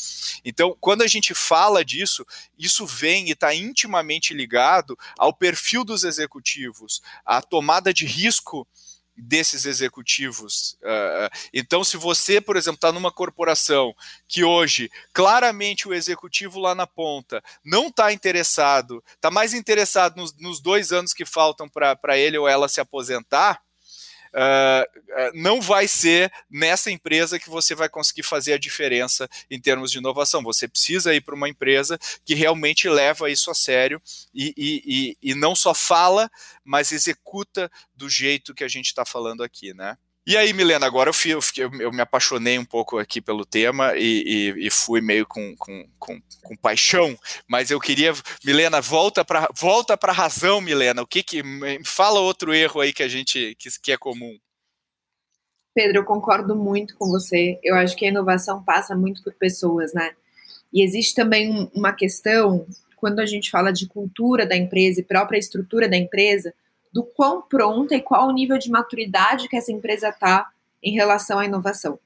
Então, 0.43 0.75
quando 0.81 1.01
a 1.01 1.07
gente 1.07 1.33
fala 1.33 1.83
disso, 1.83 2.25
isso 2.57 2.85
vem 2.85 3.29
e 3.29 3.31
está 3.31 3.55
intimamente 3.55 4.33
ligado 4.33 4.99
ao 5.17 5.33
perfil 5.33 5.85
dos 5.85 6.03
executivos, 6.03 7.01
à 7.25 7.41
tomada 7.41 7.93
de 7.93 8.05
risco 8.05 8.67
desses 9.19 9.65
executivos. 9.65 10.77
Uh, 10.81 11.29
então, 11.53 11.83
se 11.83 11.97
você, 11.97 12.39
por 12.39 12.55
exemplo, 12.55 12.75
está 12.75 12.91
numa 12.91 13.11
corporação 13.11 13.93
que 14.27 14.43
hoje 14.43 14.89
claramente 15.13 15.87
o 15.87 15.93
executivo 15.93 16.59
lá 16.59 16.73
na 16.73 16.87
ponta 16.87 17.43
não 17.63 17.87
está 17.87 18.11
interessado, 18.13 19.03
está 19.15 19.29
mais 19.29 19.53
interessado 19.53 20.15
nos, 20.15 20.35
nos, 20.37 20.59
dois 20.59 20.91
anos 20.91 21.13
que 21.13 21.25
faltam 21.25 21.69
para 21.69 22.17
ele 22.17 22.37
ou 22.37 22.47
ela 22.47 22.67
se 22.67 22.81
aposentar, 22.81 23.61
uh, 24.33 25.31
não 25.33 25.61
vai 25.61 25.87
ser 25.87 26.31
nessa 26.49 26.91
empresa 26.91 27.39
que 27.39 27.49
você 27.49 27.75
vai 27.75 27.89
conseguir 27.89 28.23
fazer 28.23 28.53
a 28.53 28.59
diferença 28.59 29.29
em 29.49 29.59
termos 29.59 29.91
de 29.91 29.97
inovação. 29.97 30.43
Você 30.43 30.67
precisa 30.67 31.13
ir 31.13 31.21
para 31.21 31.35
uma 31.35 31.49
empresa 31.49 31.99
que 32.23 32.33
realmente 32.33 32.87
leva 32.89 33.29
isso 33.29 33.49
a 33.51 33.55
sério 33.55 34.01
e, 34.33 34.53
e, 34.57 35.17
e, 35.21 35.31
e 35.31 35.35
não 35.35 35.55
só 35.55 35.73
fala, 35.73 36.29
mas 36.63 36.91
executa 36.91 37.71
do 37.93 38.09
jeito 38.09 38.53
que 38.53 38.63
a 38.63 38.67
gente 38.67 38.87
está 38.87 39.05
falando 39.05 39.43
aqui, 39.43 39.73
né? 39.73 39.97
E 40.29 40.37
aí, 40.37 40.53
Milena, 40.53 40.85
agora 40.85 41.09
eu, 41.09 41.13
fui, 41.13 41.33
eu, 41.33 41.41
fiquei, 41.41 41.63
eu, 41.63 41.91
me 41.91 42.01
apaixonei 42.01 42.59
um 42.59 42.63
pouco 42.63 42.99
aqui 42.99 43.19
pelo 43.19 43.43
tema 43.43 43.97
e, 43.97 44.53
e, 44.59 44.67
e 44.67 44.69
fui 44.69 45.01
meio 45.01 45.25
com, 45.25 45.55
com, 45.57 45.83
com, 45.97 46.21
com, 46.43 46.55
paixão, 46.55 47.17
mas 47.47 47.71
eu 47.71 47.79
queria, 47.79 48.13
Milena, 48.45 48.79
volta 48.79 49.25
para 49.25 49.49
volta 49.59 49.97
a 49.99 50.11
razão, 50.11 50.61
Milena. 50.61 51.01
O 51.01 51.07
que 51.07 51.23
que 51.23 51.41
fala 51.83 52.19
outro 52.19 52.53
erro 52.53 52.79
aí 52.79 52.93
que 52.93 53.01
a 53.01 53.07
gente 53.07 53.55
que, 53.57 53.69
que 53.81 53.91
é 53.91 53.97
comum? 53.97 54.37
Pedro, 55.73 55.97
eu 55.97 56.05
concordo 56.05 56.55
muito 56.55 56.95
com 56.95 57.09
você. 57.09 57.59
Eu 57.63 57.75
acho 57.75 57.97
que 57.97 58.05
a 58.05 58.09
inovação 58.09 58.63
passa 58.63 58.95
muito 58.95 59.23
por 59.23 59.33
pessoas, 59.33 59.95
né? 59.95 60.11
E 60.71 60.83
existe 60.83 61.15
também 61.15 61.71
uma 61.73 61.91
questão 61.91 62.67
quando 62.97 63.19
a 63.19 63.25
gente 63.25 63.49
fala 63.49 63.73
de 63.73 63.87
cultura 63.87 64.45
da 64.45 64.55
empresa 64.55 64.99
e 64.99 65.03
própria 65.03 65.39
estrutura 65.39 65.89
da 65.89 65.97
empresa 65.97 66.53
do 66.91 67.03
quão 67.03 67.41
pronta 67.41 67.95
e 67.95 68.01
qual 68.01 68.27
o 68.27 68.33
nível 68.33 68.57
de 68.57 68.69
maturidade 68.69 69.47
que 69.47 69.55
essa 69.55 69.71
empresa 69.71 70.09
está 70.09 70.49
em 70.81 70.93
relação 70.93 71.39
à 71.39 71.45
inovação. 71.45 71.99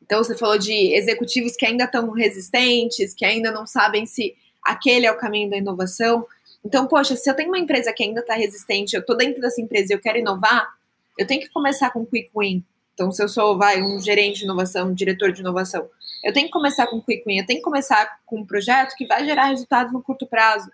Então, 0.00 0.22
você 0.22 0.36
falou 0.36 0.58
de 0.58 0.94
executivos 0.94 1.56
que 1.56 1.66
ainda 1.66 1.84
estão 1.84 2.10
resistentes, 2.10 3.14
que 3.14 3.24
ainda 3.24 3.50
não 3.50 3.66
sabem 3.66 4.04
se 4.06 4.34
aquele 4.62 5.06
é 5.06 5.12
o 5.12 5.16
caminho 5.16 5.50
da 5.50 5.56
inovação. 5.56 6.26
Então, 6.64 6.86
poxa, 6.86 7.16
se 7.16 7.28
eu 7.28 7.34
tenho 7.34 7.48
uma 7.48 7.58
empresa 7.58 7.92
que 7.92 8.02
ainda 8.02 8.20
está 8.20 8.34
resistente, 8.34 8.94
eu 8.94 9.00
estou 9.00 9.16
dentro 9.16 9.40
dessa 9.40 9.60
empresa 9.60 9.92
e 9.92 9.96
eu 9.96 10.00
quero 10.00 10.18
inovar, 10.18 10.68
eu 11.18 11.26
tenho 11.26 11.40
que 11.40 11.50
começar 11.50 11.90
com 11.90 12.06
quick 12.06 12.30
win. 12.36 12.64
Então, 12.94 13.10
se 13.10 13.22
eu 13.22 13.28
sou, 13.28 13.56
vai, 13.56 13.82
um 13.82 14.00
gerente 14.00 14.40
de 14.40 14.44
inovação, 14.44 14.88
um 14.88 14.94
diretor 14.94 15.32
de 15.32 15.40
inovação, 15.40 15.88
eu 16.22 16.32
tenho 16.32 16.46
que 16.46 16.52
começar 16.52 16.86
com 16.86 17.00
quick 17.00 17.24
win, 17.26 17.38
eu 17.38 17.46
tenho 17.46 17.58
que 17.58 17.64
começar 17.64 18.20
com 18.26 18.40
um 18.40 18.46
projeto 18.46 18.94
que 18.96 19.06
vai 19.06 19.24
gerar 19.24 19.46
resultados 19.46 19.92
no 19.92 20.02
curto 20.02 20.26
prazo. 20.26 20.70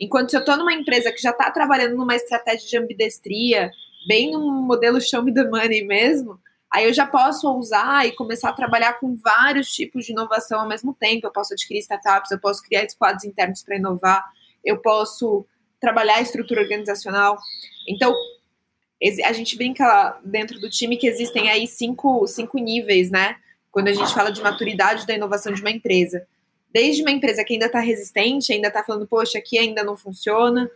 Enquanto 0.00 0.30
se 0.30 0.36
eu 0.36 0.40
estou 0.40 0.56
numa 0.56 0.72
empresa 0.72 1.12
que 1.12 1.20
já 1.20 1.30
está 1.30 1.50
trabalhando 1.50 1.94
numa 1.94 2.16
estratégia 2.16 2.66
de 2.66 2.78
ambidestria, 2.78 3.70
bem 4.08 4.32
num 4.32 4.62
modelo 4.62 4.98
show 4.98 5.22
me 5.22 5.34
the 5.34 5.44
money 5.44 5.84
mesmo, 5.84 6.40
aí 6.72 6.86
eu 6.86 6.92
já 6.94 7.06
posso 7.06 7.52
usar 7.54 8.06
e 8.06 8.12
começar 8.12 8.48
a 8.48 8.54
trabalhar 8.54 8.94
com 8.94 9.14
vários 9.16 9.68
tipos 9.68 10.06
de 10.06 10.12
inovação 10.12 10.60
ao 10.60 10.68
mesmo 10.68 10.94
tempo. 10.94 11.26
Eu 11.26 11.32
posso 11.32 11.52
adquirir 11.52 11.80
startups, 11.80 12.30
eu 12.30 12.40
posso 12.40 12.62
criar 12.62 12.88
squads 12.88 13.24
internos 13.24 13.62
para 13.62 13.76
inovar, 13.76 14.24
eu 14.64 14.78
posso 14.78 15.44
trabalhar 15.78 16.16
a 16.16 16.22
estrutura 16.22 16.62
organizacional. 16.62 17.36
Então, 17.86 18.14
a 19.24 19.32
gente 19.32 19.56
brinca 19.56 20.18
dentro 20.24 20.58
do 20.58 20.70
time 20.70 20.96
que 20.96 21.06
existem 21.06 21.50
aí 21.50 21.66
cinco, 21.66 22.26
cinco 22.26 22.58
níveis, 22.58 23.10
né? 23.10 23.36
Quando 23.70 23.88
a 23.88 23.92
gente 23.92 24.12
fala 24.14 24.30
de 24.30 24.42
maturidade 24.42 25.06
da 25.06 25.14
inovação 25.14 25.52
de 25.52 25.60
uma 25.60 25.70
empresa 25.70 26.26
desde 26.72 27.02
uma 27.02 27.10
empresa 27.10 27.44
que 27.44 27.54
ainda 27.54 27.66
está 27.66 27.80
resistente, 27.80 28.52
ainda 28.52 28.68
está 28.68 28.82
falando, 28.82 29.06
poxa, 29.06 29.38
aqui 29.38 29.58
ainda 29.58 29.82
não 29.82 29.96
funciona, 29.96 30.70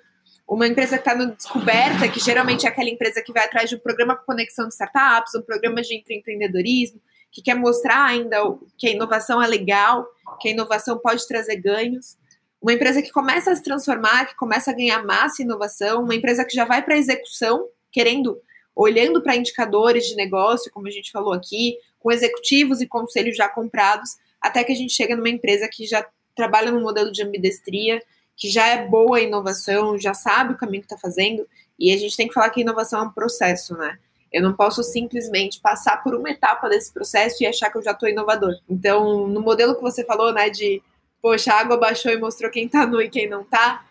uma 0.46 0.66
empresa 0.66 0.98
que 0.98 1.08
está 1.08 1.14
no 1.14 1.34
descoberta, 1.34 2.08
que 2.08 2.20
geralmente 2.20 2.66
é 2.66 2.68
aquela 2.68 2.90
empresa 2.90 3.22
que 3.22 3.32
vai 3.32 3.44
atrás 3.44 3.70
de 3.70 3.76
um 3.76 3.78
programa 3.78 4.14
com 4.14 4.26
conexão 4.26 4.68
de 4.68 4.74
startups, 4.74 5.34
um 5.34 5.42
programa 5.42 5.80
de 5.80 5.94
empreendedorismo, 6.10 7.00
que 7.32 7.42
quer 7.42 7.54
mostrar 7.54 8.04
ainda 8.04 8.38
que 8.76 8.86
a 8.86 8.90
inovação 8.90 9.42
é 9.42 9.46
legal, 9.46 10.06
que 10.40 10.48
a 10.48 10.50
inovação 10.50 10.98
pode 10.98 11.26
trazer 11.26 11.56
ganhos. 11.56 12.16
Uma 12.60 12.74
empresa 12.74 13.02
que 13.02 13.10
começa 13.10 13.50
a 13.50 13.56
se 13.56 13.62
transformar, 13.62 14.26
que 14.26 14.36
começa 14.36 14.70
a 14.70 14.74
ganhar 14.74 15.04
massa 15.04 15.42
e 15.42 15.44
inovação, 15.44 16.02
uma 16.02 16.14
empresa 16.14 16.44
que 16.44 16.54
já 16.54 16.64
vai 16.64 16.82
para 16.82 16.94
a 16.94 16.98
execução, 16.98 17.66
querendo, 17.90 18.38
olhando 18.76 19.22
para 19.22 19.36
indicadores 19.36 20.06
de 20.06 20.14
negócio, 20.14 20.70
como 20.72 20.86
a 20.86 20.90
gente 20.90 21.10
falou 21.10 21.32
aqui, 21.32 21.76
com 21.98 22.12
executivos 22.12 22.80
e 22.80 22.86
conselhos 22.86 23.36
já 23.36 23.48
comprados, 23.48 24.10
até 24.44 24.62
que 24.62 24.72
a 24.72 24.76
gente 24.76 24.92
chega 24.92 25.16
numa 25.16 25.28
empresa 25.30 25.68
que 25.68 25.86
já 25.86 26.06
trabalha 26.36 26.70
no 26.70 26.80
modelo 26.80 27.10
de 27.10 27.22
ambidestria, 27.22 28.02
que 28.36 28.50
já 28.50 28.66
é 28.66 28.86
boa 28.86 29.20
em 29.20 29.26
inovação, 29.26 29.98
já 29.98 30.12
sabe 30.12 30.52
o 30.52 30.56
caminho 30.56 30.82
que 30.82 30.92
está 30.92 30.98
fazendo, 30.98 31.48
e 31.78 31.92
a 31.92 31.96
gente 31.96 32.16
tem 32.16 32.28
que 32.28 32.34
falar 32.34 32.50
que 32.50 32.60
inovação 32.60 33.00
é 33.00 33.02
um 33.04 33.10
processo, 33.10 33.74
né? 33.76 33.98
Eu 34.30 34.42
não 34.42 34.52
posso 34.52 34.82
simplesmente 34.82 35.60
passar 35.60 36.02
por 36.02 36.14
uma 36.14 36.28
etapa 36.28 36.68
desse 36.68 36.92
processo 36.92 37.42
e 37.42 37.46
achar 37.46 37.70
que 37.70 37.78
eu 37.78 37.82
já 37.82 37.92
estou 37.92 38.08
inovador. 38.08 38.52
Então, 38.68 39.26
no 39.28 39.40
modelo 39.40 39.76
que 39.76 39.80
você 39.80 40.04
falou, 40.04 40.32
né, 40.32 40.50
de 40.50 40.82
poxa, 41.22 41.52
a 41.54 41.60
água 41.60 41.78
baixou 41.78 42.12
e 42.12 42.18
mostrou 42.18 42.50
quem 42.50 42.66
está 42.66 42.86
nu 42.86 43.00
e 43.00 43.08
quem 43.08 43.26
não 43.28 43.42
está, 43.42 43.86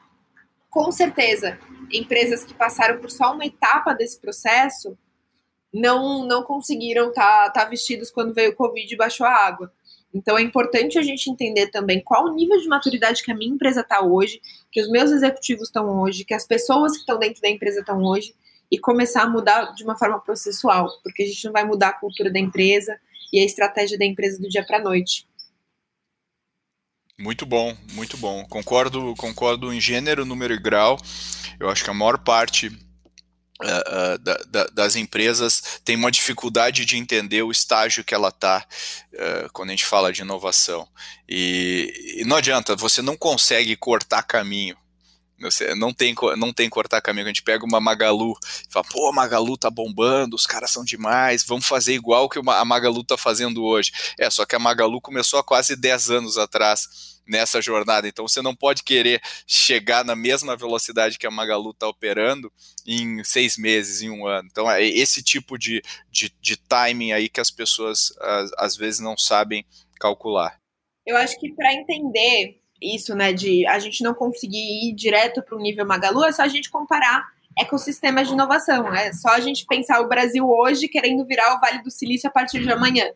com 0.70 0.92
certeza, 0.92 1.58
empresas 1.92 2.44
que 2.44 2.54
passaram 2.54 3.00
por 3.00 3.10
só 3.10 3.34
uma 3.34 3.46
etapa 3.46 3.94
desse 3.94 4.20
processo 4.20 4.96
não 5.74 6.26
não 6.28 6.44
conseguiram 6.44 7.10
estar 7.10 7.46
tá, 7.46 7.62
tá 7.62 7.66
vestidos 7.66 8.12
quando 8.12 8.34
veio 8.34 8.52
o 8.52 8.56
Covid 8.56 8.94
e 8.94 8.98
baixou 8.98 9.26
a 9.26 9.34
água. 9.34 9.72
Então 10.14 10.38
é 10.38 10.42
importante 10.42 11.00
a 11.00 11.02
gente 11.02 11.30
entender 11.30 11.68
também 11.68 12.02
qual 12.04 12.26
o 12.26 12.36
nível 12.36 12.60
de 12.60 12.68
maturidade 12.68 13.24
que 13.24 13.32
a 13.32 13.36
minha 13.36 13.52
empresa 13.52 13.82
está 13.82 14.02
hoje, 14.02 14.40
que 14.72 14.82
os 14.82 14.90
meus 14.90 15.12
executivos 15.12 15.68
estão 15.68 16.02
hoje, 16.02 16.24
que 16.24 16.34
as 16.34 16.46
pessoas 16.46 16.94
que 16.94 17.00
estão 17.00 17.18
dentro 17.18 17.42
da 17.42 17.50
empresa 17.50 17.80
estão 17.80 18.04
hoje, 18.04 18.36
e 18.72 18.78
começar 18.78 19.24
a 19.24 19.30
mudar 19.30 19.74
de 19.74 19.84
uma 19.84 19.98
forma 19.98 20.20
processual, 20.20 20.90
porque 21.04 21.24
a 21.24 21.28
gente 21.28 21.46
não 21.46 21.52
vai 21.52 21.64
mudar 21.64 21.90
a 21.90 22.00
cultura 22.00 22.32
da 22.32 22.40
empresa 22.40 23.00
e 23.32 23.40
a 23.40 23.46
estratégia 23.46 23.98
da 23.98 24.06
empresa 24.06 24.40
do 24.40 24.50
dia 24.50 24.66
para 24.66 24.78
a 24.78 24.82
noite. 24.82 25.28
Muito 27.20 27.46
bom, 27.46 27.76
muito 27.94 28.18
bom. 28.18 28.44
Concordo, 28.46 29.14
concordo 29.16 29.72
em 29.72 29.80
gênero, 29.80 30.26
número 30.26 30.54
e 30.54 30.60
grau. 30.60 30.98
Eu 31.60 31.70
acho 31.70 31.84
que 31.84 31.90
a 31.90 31.94
maior 31.94 32.18
parte 32.18 32.72
Uh, 33.62 34.18
da, 34.18 34.34
da, 34.48 34.66
das 34.74 34.96
empresas 34.96 35.80
tem 35.86 35.96
uma 35.96 36.12
dificuldade 36.12 36.86
de 36.86 36.98
entender 36.98 37.44
o 37.44 37.52
estágio 37.52 38.04
que 38.04 38.14
ela 38.14 38.30
está 38.30 38.66
uh, 39.14 39.50
quando 39.54 39.70
a 39.70 39.72
gente 39.74 39.86
fala 39.86 40.12
de 40.12 40.22
inovação. 40.22 40.88
E, 41.30 42.18
e, 42.18 42.26
não 42.26 42.38
adianta, 42.38 42.76
você 42.76 43.02
não 43.02 43.16
consegue 43.16 43.76
cortar 43.76 44.24
caminho. 44.24 44.76
Não 45.76 45.94
tem, 45.94 46.16
não 46.38 46.54
tem 46.54 46.70
cortar 46.70 47.02
caminho. 47.02 47.26
A 47.26 47.30
gente 47.30 47.44
pega 47.44 47.66
uma 47.66 47.82
Magalu 47.82 48.34
e 48.70 48.72
fala, 48.72 48.86
pô, 48.90 49.10
a 49.10 49.14
Magalu 49.14 49.58
tá 49.58 49.70
bombando, 49.70 50.36
os 50.36 50.46
caras 50.46 50.72
são 50.72 50.86
demais, 50.86 51.44
vamos 51.44 51.66
fazer 51.66 51.94
igual 51.94 52.30
que 52.30 52.40
a 52.40 52.66
Magalu 52.66 53.04
tá 53.04 53.18
fazendo 53.18 53.64
hoje. 53.64 53.92
É, 54.18 54.30
só 54.30 54.46
que 54.46 54.56
a 54.56 54.60
Magalu 54.60 55.02
começou 55.02 55.40
há 55.40 55.44
quase 55.44 55.76
10 55.76 56.12
anos 56.12 56.38
atrás 56.38 57.14
nessa 57.28 57.62
jornada. 57.62 58.08
Então 58.08 58.28
você 58.28 58.42
não 58.42 58.56
pode 58.56 58.84
querer 58.84 59.22
chegar 59.48 60.04
na 60.04 60.16
mesma 60.16 60.56
velocidade 60.56 61.18
que 61.18 61.28
a 61.28 61.32
Magalu 61.32 61.72
está 61.72 61.88
operando 61.88 62.52
em 62.86 63.24
seis 63.24 63.58
meses, 63.58 64.02
em 64.02 64.10
um 64.10 64.28
ano. 64.28 64.48
Então 64.52 64.70
é 64.70 64.84
esse 64.84 65.24
tipo 65.24 65.58
de, 65.58 65.82
de, 66.12 66.34
de 66.42 66.58
timing 66.58 67.12
aí 67.12 67.30
que 67.30 67.40
as 67.40 67.52
pessoas 67.52 68.14
às, 68.20 68.52
às 68.58 68.76
vezes 68.76 69.00
não 69.00 69.18
sabem 69.18 69.66
calcular. 70.00 70.60
Eu 71.06 71.18
acho 71.18 71.38
que 71.40 71.54
para 71.54 71.74
entender 71.74 72.62
isso, 72.84 73.16
né, 73.16 73.32
de 73.32 73.66
a 73.68 73.80
gente 73.80 74.04
não 74.04 74.14
conseguir 74.14 74.90
ir 74.90 74.94
direto 74.94 75.42
para 75.42 75.56
o 75.56 75.62
nível 75.62 75.86
Magalu, 75.86 76.26
é 76.26 76.32
só 76.32 76.44
a 76.44 76.48
gente 76.48 76.70
comparar 76.70 77.26
ecossistemas 77.58 78.28
de 78.28 78.34
inovação. 78.34 78.94
É 78.94 79.14
só 79.14 79.30
a 79.30 79.40
gente 79.40 79.66
pensar 79.66 80.02
o 80.02 80.08
Brasil 80.08 80.48
hoje 80.50 80.88
querendo 80.88 81.26
virar 81.26 81.56
o 81.56 81.60
Vale 81.60 81.82
do 81.82 81.92
Silício 81.92 82.30
a 82.30 82.32
partir 82.32 82.62
de 82.62 82.72
amanhã. 82.72 83.12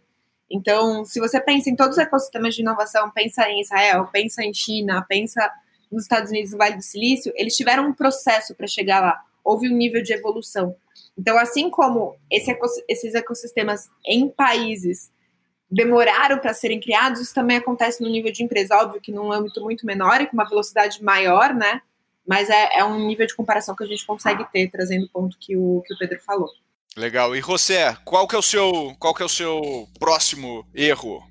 Então, 0.49 1.03
se 1.03 1.19
você 1.19 1.41
pensa 1.41 1.69
em 1.69 1.75
todos 1.75 1.97
os 1.97 2.03
ecossistemas 2.03 2.55
de 2.55 2.61
inovação, 2.61 3.11
pensa 3.11 3.49
em 3.49 3.61
Israel, 3.61 4.07
pensa 4.11 4.43
em 4.43 4.53
China, 4.53 5.05
pensa 5.07 5.51
nos 5.91 6.03
Estados 6.03 6.31
Unidos, 6.31 6.51
no 6.51 6.57
Vale 6.57 6.77
do 6.77 6.83
Silício, 6.83 7.33
eles 7.35 7.55
tiveram 7.55 7.87
um 7.87 7.93
processo 7.93 8.55
para 8.55 8.67
chegar 8.67 9.01
lá. 9.01 9.21
Houve 9.43 9.69
um 9.69 9.75
nível 9.75 10.01
de 10.01 10.13
evolução. 10.13 10.75
Então, 11.17 11.37
assim 11.37 11.69
como 11.69 12.15
esse 12.31 12.55
esses 12.87 13.15
ecossistemas 13.15 13.89
em 14.05 14.29
países 14.29 15.11
demoraram 15.69 16.39
para 16.39 16.53
serem 16.53 16.79
criados, 16.79 17.21
isso 17.21 17.33
também 17.33 17.57
acontece 17.57 18.01
no 18.01 18.09
nível 18.09 18.31
de 18.31 18.43
empresa. 18.43 18.75
Óbvio 18.77 19.01
que 19.01 19.11
num 19.11 19.31
âmbito 19.31 19.61
muito 19.61 19.85
menor 19.85 20.21
e 20.21 20.27
com 20.27 20.33
uma 20.33 20.47
velocidade 20.47 21.03
maior, 21.03 21.53
né? 21.53 21.81
Mas 22.25 22.49
é, 22.49 22.79
é 22.79 22.83
um 22.83 23.05
nível 23.07 23.25
de 23.25 23.35
comparação 23.35 23.75
que 23.75 23.83
a 23.83 23.87
gente 23.87 24.05
consegue 24.05 24.45
ter, 24.51 24.69
trazendo 24.69 25.05
o 25.05 25.09
ponto 25.09 25.37
que 25.39 25.55
o, 25.55 25.81
que 25.85 25.93
o 25.93 25.97
Pedro 25.97 26.19
falou. 26.25 26.49
Legal. 26.95 27.35
E 27.35 27.41
José, 27.41 27.95
qual 28.03 28.27
que 28.27 28.35
é 28.35 28.39
o 28.39 28.41
seu, 28.41 28.95
qual 28.99 29.13
que 29.13 29.21
é 29.21 29.25
o 29.25 29.29
seu 29.29 29.87
próximo 29.99 30.65
erro? 30.73 31.23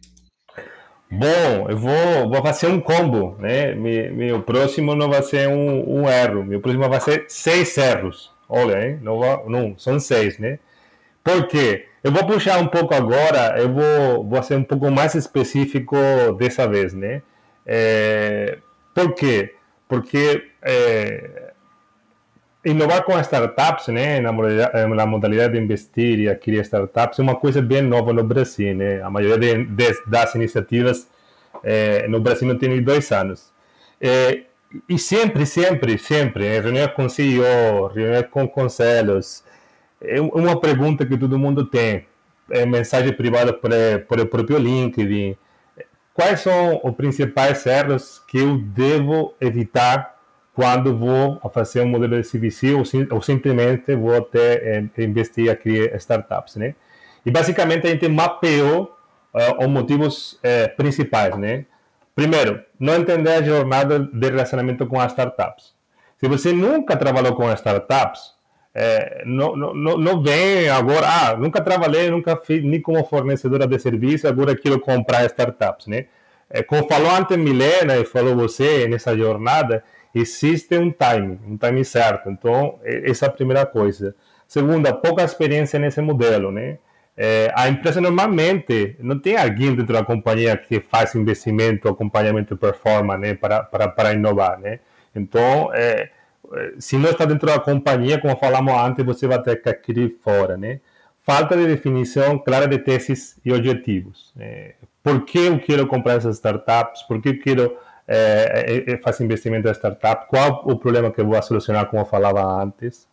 Bom, 1.10 1.68
eu 1.68 1.76
vou, 1.76 2.30
vou 2.30 2.42
fazer 2.42 2.66
um 2.68 2.80
combo, 2.80 3.36
né? 3.38 3.74
Meu, 3.74 4.14
meu 4.14 4.42
próximo 4.42 4.94
não 4.94 5.08
vai 5.08 5.22
ser 5.22 5.48
um, 5.48 6.00
um 6.02 6.08
erro, 6.08 6.44
meu 6.44 6.60
próximo 6.60 6.88
vai 6.88 7.00
ser 7.00 7.26
seis 7.28 7.76
erros. 7.76 8.32
Olha, 8.48 8.86
hein? 8.86 8.98
Não, 9.02 9.20
não, 9.48 9.78
são 9.78 9.98
seis, 10.00 10.38
né? 10.38 10.58
Por 11.22 11.46
quê? 11.48 11.86
Eu 12.06 12.12
vou 12.12 12.24
puxar 12.24 12.60
um 12.60 12.68
pouco 12.68 12.94
agora, 12.94 13.58
eu 13.58 13.68
vou, 13.68 14.24
vou 14.24 14.40
ser 14.40 14.54
um 14.54 14.62
pouco 14.62 14.88
mais 14.92 15.16
específico 15.16 15.96
dessa 16.38 16.64
vez, 16.68 16.94
né? 16.94 17.20
É, 17.66 18.58
por 18.94 19.12
quê? 19.12 19.56
Porque 19.88 20.50
é, 20.62 21.52
inovar 22.64 23.02
com 23.02 23.18
startups, 23.18 23.88
né, 23.88 24.20
na 24.20 24.30
modalidade, 24.30 24.86
na 24.86 25.04
modalidade 25.04 25.54
de 25.54 25.58
investir 25.58 26.20
e 26.20 26.28
adquirir 26.28 26.60
startups, 26.60 27.18
é 27.18 27.22
uma 27.22 27.34
coisa 27.34 27.60
bem 27.60 27.82
nova 27.82 28.12
no 28.12 28.22
Brasil, 28.22 28.72
né? 28.72 29.02
A 29.02 29.10
maioria 29.10 29.36
de, 29.36 29.64
de, 29.64 30.02
das 30.06 30.32
iniciativas 30.36 31.08
é, 31.64 32.06
no 32.06 32.20
Brasil 32.20 32.46
não 32.46 32.56
tem 32.56 32.80
dois 32.84 33.10
anos. 33.10 33.52
É, 34.00 34.42
e 34.88 34.96
sempre, 34.96 35.44
sempre, 35.44 35.98
sempre, 35.98 36.46
em 36.46 36.60
reuniões 36.60 36.92
com 36.92 37.08
CEO, 37.08 37.88
reuniões 37.92 38.26
com 38.30 38.46
conselhos, 38.46 39.42
é 40.00 40.20
uma 40.20 40.60
pergunta 40.60 41.06
que 41.06 41.16
todo 41.16 41.38
mundo 41.38 41.64
tem, 41.66 42.06
é 42.50 42.64
mensagem 42.64 43.12
privada 43.12 43.52
por, 43.52 43.70
por 44.08 44.20
o 44.20 44.26
próprio 44.26 44.58
LinkedIn. 44.58 45.36
Quais 46.12 46.40
são 46.40 46.80
os 46.82 46.94
principais 46.94 47.66
erros 47.66 48.22
que 48.26 48.38
eu 48.38 48.58
devo 48.58 49.34
evitar 49.40 50.16
quando 50.54 50.96
vou 50.96 51.38
fazer 51.52 51.82
um 51.82 51.88
modelo 51.88 52.20
de 52.20 52.26
CVC 52.26 52.72
ou, 52.72 52.82
ou 53.10 53.20
simplesmente 53.20 53.94
vou 53.94 54.16
até 54.16 54.88
é, 54.96 55.02
investir 55.02 55.50
aqui 55.50 55.84
em 55.84 55.96
startups, 55.96 56.56
né? 56.56 56.74
E 57.26 57.30
basicamente 57.30 57.86
a 57.86 57.90
gente 57.90 58.08
mapeou 58.08 58.96
uh, 59.34 59.62
os 59.62 59.68
motivos 59.68 60.32
uh, 60.34 60.74
principais, 60.76 61.36
né? 61.36 61.66
Primeiro, 62.14 62.62
não 62.80 62.94
entender 62.94 63.32
a 63.32 63.42
jornada 63.42 63.98
de 63.98 64.30
relacionamento 64.30 64.86
com 64.86 64.98
as 64.98 65.12
startups. 65.12 65.74
Se 66.18 66.26
você 66.26 66.54
nunca 66.54 66.96
trabalhou 66.96 67.34
com 67.34 67.52
startups, 67.52 68.35
é, 68.78 69.22
não, 69.24 69.56
não, 69.56 69.96
não 69.96 70.22
vem 70.22 70.68
agora, 70.68 71.06
ah, 71.08 71.34
nunca 71.34 71.62
trabalhei, 71.62 72.10
nunca 72.10 72.36
fiz 72.36 72.62
nem 72.62 72.78
como 72.78 73.02
fornecedora 73.04 73.66
de 73.66 73.78
serviço, 73.78 74.28
agora 74.28 74.54
quero 74.54 74.78
comprar 74.78 75.24
startups, 75.24 75.86
né? 75.86 76.04
É, 76.50 76.62
como 76.62 76.86
falou 76.86 77.10
antes 77.10 77.38
Milena 77.38 77.96
e 77.96 78.04
falou 78.04 78.36
você 78.36 78.86
nessa 78.86 79.16
jornada, 79.16 79.82
existe 80.14 80.76
um 80.76 80.90
time, 80.92 81.40
um 81.48 81.56
time 81.56 81.82
certo. 81.86 82.28
Então, 82.28 82.78
essa 82.84 83.24
é 83.24 83.28
a 83.28 83.32
primeira 83.32 83.64
coisa. 83.64 84.14
Segunda, 84.46 84.92
pouca 84.92 85.24
experiência 85.24 85.78
nesse 85.78 86.02
modelo, 86.02 86.52
né? 86.52 86.76
É, 87.16 87.50
a 87.56 87.70
empresa 87.70 87.98
normalmente 87.98 88.94
não 89.00 89.18
tem 89.18 89.38
alguém 89.38 89.74
dentro 89.74 89.94
da 89.94 90.04
companhia 90.04 90.54
que 90.54 90.80
faz 90.80 91.14
investimento, 91.14 91.88
acompanhamento 91.88 92.54
de 92.54 92.60
performance, 92.60 93.20
né, 93.20 93.32
para, 93.34 93.62
para, 93.62 93.88
para 93.88 94.12
inovar, 94.12 94.58
né? 94.60 94.80
Então, 95.14 95.70
é, 95.72 96.10
se 96.78 96.96
não 96.96 97.10
está 97.10 97.24
dentro 97.24 97.46
da 97.46 97.58
companhia, 97.58 98.20
como 98.20 98.36
falamos 98.36 98.72
antes, 98.74 99.04
você 99.04 99.26
vai 99.26 99.42
ter 99.42 99.56
que 99.62 99.68
adquirir 99.68 100.16
fora, 100.22 100.56
né? 100.56 100.80
Falta 101.22 101.56
de 101.56 101.66
definição 101.66 102.38
clara 102.38 102.68
de 102.68 102.78
teses 102.78 103.38
e 103.44 103.52
objetivos. 103.52 104.32
É, 104.38 104.74
por 105.02 105.24
que 105.24 105.38
eu 105.38 105.58
quero 105.58 105.86
comprar 105.86 106.14
essas 106.14 106.36
startups? 106.36 107.02
Por 107.02 107.20
que 107.20 107.30
eu 107.30 107.40
quero 107.40 107.76
é, 108.06 108.84
é, 108.86 108.92
é 108.92 108.96
fazer 108.98 109.24
investimento 109.24 109.68
em 109.68 109.72
startup? 109.72 110.28
Qual 110.28 110.62
o 110.64 110.76
problema 110.78 111.10
que 111.10 111.20
eu 111.20 111.26
vou 111.26 111.40
solucionar, 111.42 111.86
como 111.86 112.02
eu 112.02 112.06
falava 112.06 112.42
antes? 112.62 113.08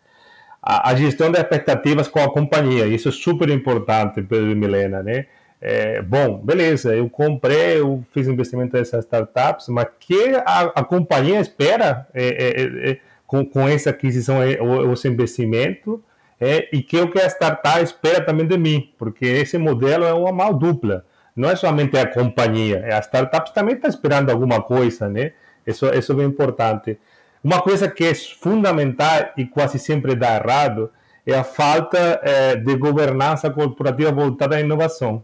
A, 0.61 0.91
a 0.91 0.95
gestão 0.95 1.31
de 1.31 1.39
expectativas 1.39 2.07
com 2.07 2.19
a 2.19 2.31
companhia, 2.31 2.85
isso 2.85 3.09
é 3.09 3.11
super 3.11 3.49
importante, 3.49 4.21
Pedro 4.21 4.51
e 4.51 4.55
Milena, 4.55 5.01
né? 5.01 5.25
É, 5.65 6.01
bom, 6.01 6.39
beleza, 6.39 6.93
eu 6.93 7.09
comprei, 7.09 7.79
eu 7.79 8.03
fiz 8.11 8.27
investimento 8.27 8.75
nessas 8.75 9.05
startups, 9.05 9.69
mas 9.69 9.87
que 9.97 10.35
a, 10.45 10.71
a 10.75 10.83
companhia 10.83 11.39
espera 11.39 12.05
é, 12.13 12.91
é, 12.91 12.97
com, 13.33 13.43
com 13.43 13.67
essa 13.67 13.89
aquisição 13.89 14.37
ou 14.61 14.93
esse 14.93 15.07
investimento 15.07 16.03
é, 16.39 16.69
e 16.71 16.83
que 16.83 16.99
o 16.99 17.09
que 17.09 17.19
a 17.19 17.25
startup 17.25 17.81
espera 17.81 18.23
também 18.23 18.45
de 18.45 18.55
mim, 18.59 18.93
porque 18.95 19.25
esse 19.25 19.57
modelo 19.57 20.05
é 20.05 20.13
uma 20.13 20.31
mal 20.31 20.53
dupla. 20.53 21.03
Não 21.35 21.49
é 21.49 21.55
somente 21.55 21.97
a 21.97 22.05
companhia, 22.05 22.95
a 22.95 22.99
startup 22.99 23.51
também 23.51 23.73
está 23.73 23.87
esperando 23.87 24.29
alguma 24.29 24.61
coisa, 24.61 25.09
né? 25.09 25.31
Isso, 25.65 25.87
isso 25.87 26.11
é 26.11 26.15
bem 26.15 26.27
importante. 26.27 26.99
Uma 27.43 27.59
coisa 27.59 27.89
que 27.89 28.05
é 28.05 28.13
fundamental 28.13 29.31
e 29.35 29.47
quase 29.47 29.79
sempre 29.79 30.13
dá 30.13 30.35
errado 30.35 30.91
é 31.25 31.33
a 31.33 31.43
falta 31.43 32.19
é, 32.21 32.55
de 32.55 32.75
governança 32.75 33.49
corporativa 33.49 34.11
voltada 34.11 34.57
à 34.57 34.59
inovação. 34.59 35.23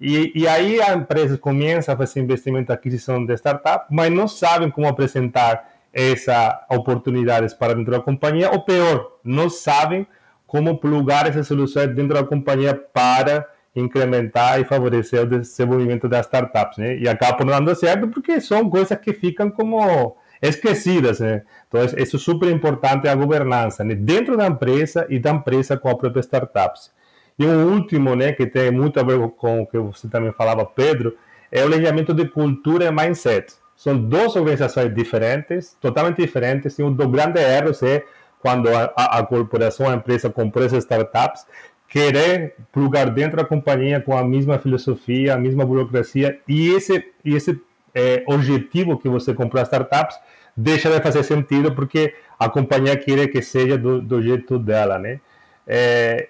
E, 0.00 0.32
e, 0.34 0.48
aí 0.48 0.80
a 0.80 0.94
empresa 0.94 1.36
começa 1.36 1.92
a 1.92 1.96
fazer 1.96 2.20
investimento 2.20 2.72
aquisição 2.72 3.26
de 3.26 3.34
startup, 3.34 3.84
mas 3.90 4.10
não 4.10 4.26
sabem 4.26 4.70
como 4.70 4.88
apresentar 4.88 5.62
essas 5.92 6.54
oportunidades 6.70 7.54
para 7.54 7.74
dentro 7.74 7.92
da 7.92 8.00
companhia, 8.00 8.50
ou 8.50 8.60
pior, 8.64 9.18
não 9.24 9.50
sabem 9.50 10.06
como 10.46 10.78
plugar 10.78 11.26
essas 11.28 11.46
soluções 11.46 11.94
dentro 11.94 12.14
da 12.14 12.24
companhia 12.24 12.74
para 12.74 13.48
incrementar 13.74 14.60
e 14.60 14.64
favorecer 14.64 15.22
o 15.22 15.26
desenvolvimento 15.26 16.08
das 16.08 16.26
startups, 16.26 16.78
né? 16.78 16.96
E 16.96 17.08
acabam 17.08 17.46
não 17.46 17.54
dando 17.54 17.74
certo 17.74 18.08
porque 18.08 18.40
são 18.40 18.68
coisas 18.68 18.98
que 18.98 19.12
ficam 19.12 19.50
como 19.50 20.16
esquecidas, 20.42 21.20
né? 21.20 21.42
Então, 21.68 21.84
isso 21.84 22.16
é 22.16 22.18
super 22.18 22.50
importante 22.50 23.06
a 23.06 23.14
governança, 23.14 23.84
né? 23.84 23.94
Dentro 23.94 24.36
da 24.36 24.46
empresa 24.46 25.06
e 25.08 25.18
da 25.18 25.30
empresa 25.30 25.76
com 25.76 25.88
a 25.88 25.96
própria 25.96 26.20
startups. 26.20 26.90
E 27.38 27.46
um 27.46 27.72
último, 27.72 28.14
né, 28.14 28.32
que 28.32 28.46
tem 28.46 28.70
muito 28.70 29.00
a 29.00 29.02
ver 29.02 29.18
com 29.30 29.62
o 29.62 29.66
que 29.66 29.78
você 29.78 30.08
também 30.08 30.32
falava, 30.32 30.66
Pedro, 30.66 31.16
é 31.50 31.62
o 31.62 31.66
alinhamento 31.66 32.12
de 32.12 32.28
cultura 32.28 32.84
e 32.84 32.90
mindset. 32.90 33.54
São 33.80 33.96
duas 33.96 34.36
organizações 34.36 34.94
diferentes, 34.94 35.74
totalmente 35.80 36.20
diferentes, 36.20 36.78
e 36.78 36.82
um 36.82 36.92
dos 36.92 37.06
grandes 37.06 37.42
erros 37.42 37.82
é 37.82 38.04
quando 38.38 38.68
a, 38.68 39.22
corporação, 39.26 39.88
a 39.88 39.94
empresa 39.94 40.28
comprou 40.28 40.66
essas 40.66 40.84
startups, 40.84 41.46
querer 41.88 42.56
plugar 42.70 43.08
dentro 43.08 43.38
da 43.38 43.44
companhia 43.44 43.98
com 43.98 44.14
a 44.14 44.22
mesma 44.22 44.58
filosofia, 44.58 45.32
a 45.32 45.38
mesma 45.38 45.64
burocracia, 45.64 46.38
e 46.46 46.68
esse, 46.74 47.02
e 47.24 47.34
esse 47.34 47.58
é, 47.94 48.22
objetivo 48.26 48.98
que 48.98 49.08
você 49.08 49.32
comprou 49.32 49.62
as 49.62 49.68
startups 49.68 50.18
deixa 50.54 50.90
de 50.90 51.00
fazer 51.02 51.22
sentido 51.22 51.74
porque 51.74 52.12
a 52.38 52.50
companhia 52.50 52.98
quer 52.98 53.28
que 53.28 53.40
seja 53.40 53.78
do, 53.78 54.22
jeito 54.22 54.58
dela, 54.58 54.98
né? 54.98 55.20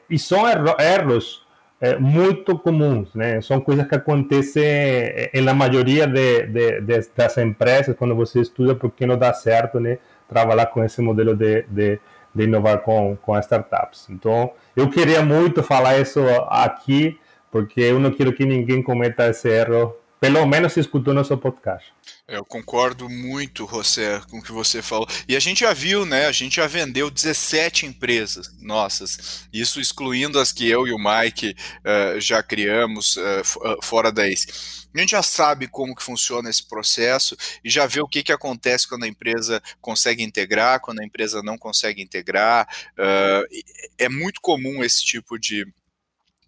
E 0.08 0.16
são 0.20 0.44
erros 0.48 1.44
é, 1.80 1.96
muito 1.96 2.58
comuns, 2.58 3.14
né? 3.14 3.40
São 3.40 3.60
coisas 3.60 3.86
que 3.86 3.94
acontecem 3.94 4.62
é, 4.64 5.30
na 5.40 5.54
maioria 5.54 6.06
de, 6.06 6.46
de, 6.46 6.80
de, 6.82 7.08
das 7.16 7.38
empresas 7.38 7.96
quando 7.96 8.14
você 8.14 8.40
estuda 8.40 8.74
porque 8.74 9.06
não 9.06 9.16
dá 9.16 9.32
certo, 9.32 9.80
né? 9.80 9.98
Trabalhar 10.28 10.66
com 10.66 10.84
esse 10.84 11.00
modelo 11.00 11.34
de, 11.34 11.62
de, 11.68 11.98
de 12.34 12.44
inovar 12.44 12.80
com, 12.80 13.16
com 13.16 13.34
as 13.34 13.46
startups. 13.46 14.08
Então, 14.10 14.52
eu 14.76 14.90
queria 14.90 15.22
muito 15.22 15.62
falar 15.62 15.98
isso 15.98 16.20
aqui 16.48 17.18
porque 17.50 17.80
eu 17.80 17.98
não 17.98 18.10
quero 18.12 18.32
que 18.32 18.44
ninguém 18.44 18.82
cometa 18.82 19.28
esse 19.28 19.48
erro 19.48 19.96
pelo 20.20 20.44
menos 20.44 20.76
escutou 20.76 21.14
nosso 21.14 21.36
podcast. 21.38 21.90
Eu 22.28 22.44
concordo 22.44 23.08
muito, 23.08 23.66
José, 23.66 24.20
com 24.30 24.38
o 24.38 24.42
que 24.42 24.52
você 24.52 24.82
falou. 24.82 25.08
E 25.26 25.34
a 25.34 25.40
gente 25.40 25.60
já 25.60 25.72
viu, 25.72 26.04
né? 26.04 26.26
A 26.26 26.32
gente 26.32 26.56
já 26.56 26.66
vendeu 26.66 27.10
17 27.10 27.86
empresas 27.86 28.54
nossas. 28.60 29.48
Isso 29.50 29.80
excluindo 29.80 30.38
as 30.38 30.52
que 30.52 30.68
eu 30.68 30.86
e 30.86 30.92
o 30.92 30.98
Mike 30.98 31.56
uh, 31.56 32.20
já 32.20 32.42
criamos 32.42 33.16
uh, 33.16 33.82
fora 33.82 34.12
da 34.12 34.28
ACE. 34.28 34.46
A 34.94 35.00
gente 35.00 35.10
já 35.12 35.22
sabe 35.22 35.68
como 35.68 35.94
que 35.94 36.02
funciona 36.02 36.50
esse 36.50 36.68
processo 36.68 37.36
e 37.64 37.70
já 37.70 37.86
vê 37.86 38.02
o 38.02 38.08
que, 38.08 38.22
que 38.22 38.32
acontece 38.32 38.88
quando 38.88 39.04
a 39.04 39.08
empresa 39.08 39.62
consegue 39.80 40.22
integrar, 40.22 40.80
quando 40.80 41.00
a 41.00 41.04
empresa 41.04 41.42
não 41.42 41.56
consegue 41.56 42.02
integrar. 42.02 42.68
Uh, 42.92 43.46
é 43.96 44.08
muito 44.08 44.40
comum 44.40 44.84
esse 44.84 45.02
tipo 45.04 45.38
de, 45.38 45.66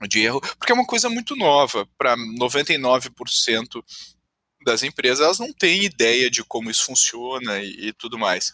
de 0.09 0.21
erro, 0.21 0.41
porque 0.59 0.73
é 0.73 0.75
uma 0.75 0.87
coisa 0.87 1.09
muito 1.09 1.37
nova. 1.37 1.89
Para 1.97 2.17
99% 2.17 3.83
das 4.65 4.83
empresas, 4.83 5.21
elas 5.21 5.39
não 5.39 5.53
têm 5.53 5.85
ideia 5.85 6.31
de 6.31 6.45
como 6.45 6.71
isso 6.71 6.85
funciona 6.85 7.61
e, 7.61 7.89
e 7.89 7.93
tudo 7.93 8.19
mais. 8.19 8.53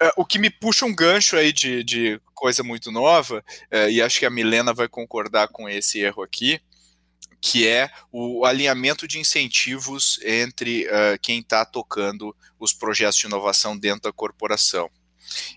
É, 0.00 0.10
o 0.16 0.24
que 0.24 0.38
me 0.38 0.50
puxa 0.50 0.84
um 0.84 0.94
gancho 0.94 1.36
aí 1.36 1.52
de, 1.52 1.84
de 1.84 2.20
coisa 2.34 2.62
muito 2.62 2.90
nova, 2.90 3.44
é, 3.70 3.90
e 3.90 4.02
acho 4.02 4.18
que 4.18 4.26
a 4.26 4.30
Milena 4.30 4.74
vai 4.74 4.88
concordar 4.88 5.48
com 5.48 5.68
esse 5.68 6.00
erro 6.00 6.22
aqui, 6.22 6.60
que 7.40 7.68
é 7.68 7.90
o 8.10 8.46
alinhamento 8.46 9.06
de 9.06 9.18
incentivos 9.18 10.18
entre 10.24 10.86
uh, 10.86 11.18
quem 11.20 11.40
está 11.40 11.62
tocando 11.62 12.34
os 12.58 12.72
projetos 12.72 13.18
de 13.18 13.26
inovação 13.26 13.76
dentro 13.76 14.04
da 14.04 14.12
corporação. 14.12 14.90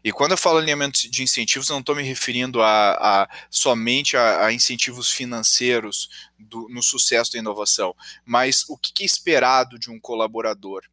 E 0.03 0.11
quando 0.11 0.31
eu 0.31 0.37
falo 0.37 0.57
alinhamento 0.57 1.09
de 1.09 1.23
incentivos, 1.23 1.69
não 1.69 1.79
estou 1.79 1.95
me 1.95 2.03
referindo 2.03 2.61
a, 2.61 2.91
a 2.91 3.29
somente 3.49 4.15
a, 4.15 4.45
a, 4.45 4.53
incentivos 4.53 5.11
financeiros 5.11 6.09
do, 6.37 6.67
no 6.69 6.81
sucesso 6.81 7.33
da 7.33 7.39
inovação, 7.39 7.95
mas 8.25 8.65
o 8.69 8.77
que 8.77 9.03
é 9.03 9.05
esperado 9.05 9.77
de 9.77 9.89
um 9.89 9.99
colaborador. 9.99 10.83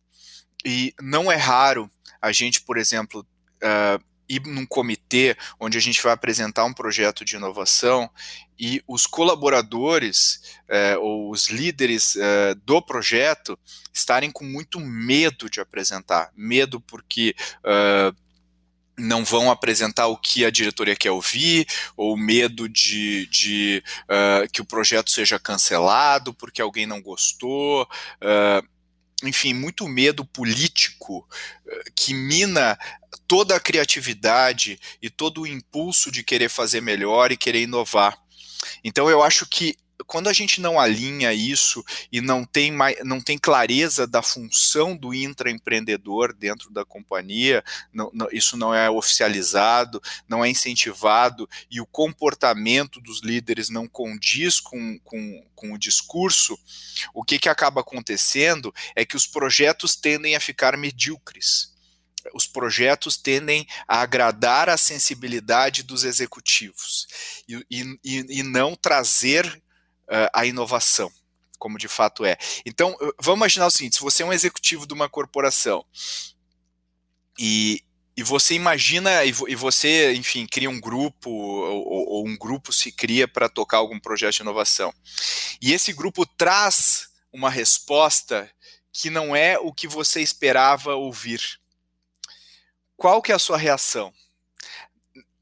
E 0.64 0.94
não 1.00 1.30
é 1.30 1.36
raro 1.36 1.90
a 2.20 2.32
gente, 2.32 2.62
por 2.62 2.78
exemplo, 2.78 3.26
uh, 3.62 4.02
ir 4.28 4.42
num 4.46 4.66
comitê 4.66 5.36
onde 5.60 5.76
a 5.76 5.80
gente 5.80 6.02
vai 6.02 6.12
apresentar 6.12 6.64
um 6.64 6.72
projeto 6.72 7.24
de 7.24 7.36
inovação 7.36 8.10
e 8.58 8.82
os 8.86 9.06
colaboradores 9.06 10.40
uh, 10.68 11.00
ou 11.00 11.30
os 11.30 11.48
líderes 11.48 12.14
uh, 12.14 12.54
do 12.64 12.80
projeto 12.80 13.58
estarem 13.92 14.30
com 14.30 14.44
muito 14.44 14.80
medo 14.80 15.50
de 15.50 15.60
apresentar. 15.60 16.30
Medo 16.34 16.80
porque 16.80 17.34
uh, 17.60 18.16
não 18.96 19.24
vão 19.24 19.50
apresentar 19.50 20.06
o 20.06 20.16
que 20.16 20.44
a 20.44 20.50
diretoria 20.50 20.96
quer 20.96 21.10
ouvir, 21.10 21.66
ou 21.96 22.16
medo 22.16 22.68
de, 22.68 23.26
de 23.26 23.82
uh, 24.04 24.50
que 24.52 24.60
o 24.60 24.64
projeto 24.64 25.10
seja 25.10 25.38
cancelado 25.38 26.32
porque 26.32 26.62
alguém 26.62 26.86
não 26.86 27.02
gostou. 27.02 27.82
Uh, 28.22 28.66
enfim, 29.22 29.54
muito 29.54 29.88
medo 29.88 30.24
político 30.24 31.18
uh, 31.18 31.92
que 31.94 32.14
mina 32.14 32.78
toda 33.26 33.56
a 33.56 33.60
criatividade 33.60 34.78
e 35.00 35.08
todo 35.08 35.42
o 35.42 35.46
impulso 35.46 36.10
de 36.10 36.22
querer 36.22 36.48
fazer 36.48 36.80
melhor 36.80 37.32
e 37.32 37.36
querer 37.36 37.62
inovar. 37.62 38.16
Então, 38.82 39.10
eu 39.10 39.22
acho 39.22 39.46
que 39.46 39.76
quando 40.06 40.28
a 40.28 40.32
gente 40.32 40.60
não 40.60 40.78
alinha 40.78 41.32
isso 41.32 41.84
e 42.10 42.20
não 42.20 42.44
tem, 42.44 42.72
mais, 42.72 42.96
não 43.04 43.20
tem 43.20 43.38
clareza 43.38 44.06
da 44.06 44.22
função 44.22 44.96
do 44.96 45.14
intraempreendedor 45.14 46.34
dentro 46.34 46.70
da 46.70 46.84
companhia, 46.84 47.64
não, 47.92 48.10
não, 48.12 48.28
isso 48.32 48.56
não 48.56 48.74
é 48.74 48.90
oficializado, 48.90 50.02
não 50.28 50.44
é 50.44 50.48
incentivado 50.48 51.48
e 51.70 51.80
o 51.80 51.86
comportamento 51.86 53.00
dos 53.00 53.22
líderes 53.22 53.68
não 53.68 53.86
condiz 53.86 54.60
com, 54.60 54.98
com, 55.00 55.44
com 55.54 55.72
o 55.72 55.78
discurso, 55.78 56.58
o 57.12 57.22
que, 57.22 57.38
que 57.38 57.48
acaba 57.48 57.80
acontecendo 57.80 58.74
é 58.96 59.04
que 59.04 59.16
os 59.16 59.26
projetos 59.26 59.96
tendem 59.96 60.34
a 60.34 60.40
ficar 60.40 60.76
medíocres. 60.76 61.72
Os 62.32 62.46
projetos 62.46 63.18
tendem 63.18 63.66
a 63.86 64.00
agradar 64.00 64.70
a 64.70 64.78
sensibilidade 64.78 65.82
dos 65.82 66.04
executivos 66.04 67.06
e, 67.46 67.64
e, 67.70 68.38
e 68.38 68.42
não 68.42 68.74
trazer 68.74 69.62
uh, 70.08 70.30
a 70.32 70.46
inovação, 70.46 71.10
como 71.58 71.78
de 71.78 71.88
fato 71.88 72.24
é. 72.24 72.36
Então, 72.64 72.96
vamos 73.20 73.38
imaginar 73.38 73.66
o 73.66 73.70
seguinte: 73.70 73.96
se 73.96 74.02
você 74.02 74.22
é 74.22 74.26
um 74.26 74.32
executivo 74.32 74.86
de 74.86 74.94
uma 74.94 75.08
corporação 75.08 75.84
e, 77.38 77.82
e 78.16 78.22
você 78.22 78.54
imagina, 78.54 79.24
e, 79.24 79.32
você, 79.54 80.14
enfim, 80.14 80.46
cria 80.46 80.70
um 80.70 80.80
grupo, 80.80 81.30
ou, 81.30 82.08
ou 82.08 82.26
um 82.26 82.36
grupo 82.36 82.72
se 82.72 82.92
cria 82.92 83.26
para 83.26 83.48
tocar 83.48 83.78
algum 83.78 83.98
projeto 83.98 84.34
de 84.34 84.42
inovação, 84.42 84.92
e 85.60 85.72
esse 85.72 85.92
grupo 85.92 86.24
traz 86.24 87.08
uma 87.32 87.50
resposta 87.50 88.50
que 88.92 89.10
não 89.10 89.34
é 89.34 89.58
o 89.58 89.72
que 89.72 89.88
você 89.88 90.20
esperava 90.20 90.94
ouvir. 90.94 91.58
Qual 92.96 93.20
que 93.20 93.32
é 93.32 93.34
a 93.34 93.40
sua 93.40 93.58
reação? 93.58 94.12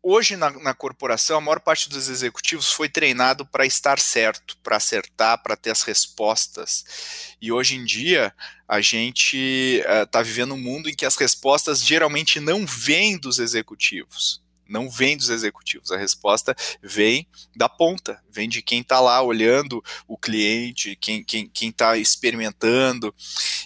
Hoje 0.02 0.36
na, 0.36 0.50
na, 0.50 0.74
corporação, 0.74 1.38
a 1.38 1.40
maior 1.40 1.60
parte 1.60 1.88
dos 1.88 2.08
executivos 2.08 2.72
foi 2.72 2.88
treinado 2.88 3.46
para 3.46 3.64
estar 3.64 3.98
certo, 3.98 4.56
para 4.62 4.76
acertar, 4.76 5.42
para 5.42 5.56
ter 5.56 5.70
as 5.70 5.82
respostas. 5.82 7.36
E 7.40 7.52
hoje 7.52 7.76
em 7.76 7.84
dia, 7.84 8.34
a 8.66 8.80
gente 8.80 9.82
está 10.04 10.20
uh, 10.20 10.24
vivendo 10.24 10.54
um 10.54 10.60
mundo 10.60 10.90
em 10.90 10.94
que 10.94 11.06
as 11.06 11.16
respostas 11.16 11.84
geralmente 11.84 12.40
não 12.40 12.66
vêm 12.66 13.16
dos 13.16 13.38
executivos. 13.38 14.42
Não 14.68 14.88
vem 14.88 15.18
dos 15.18 15.28
executivos, 15.28 15.92
a 15.92 15.98
resposta 15.98 16.56
vem 16.82 17.26
da 17.54 17.68
ponta, 17.68 18.22
vem 18.30 18.48
de 18.48 18.62
quem 18.62 18.80
está 18.80 19.00
lá 19.00 19.20
olhando 19.20 19.84
o 20.08 20.16
cliente, 20.16 20.96
quem 20.96 21.26
está 21.60 21.90
tá 21.90 21.98
experimentando. 21.98 23.14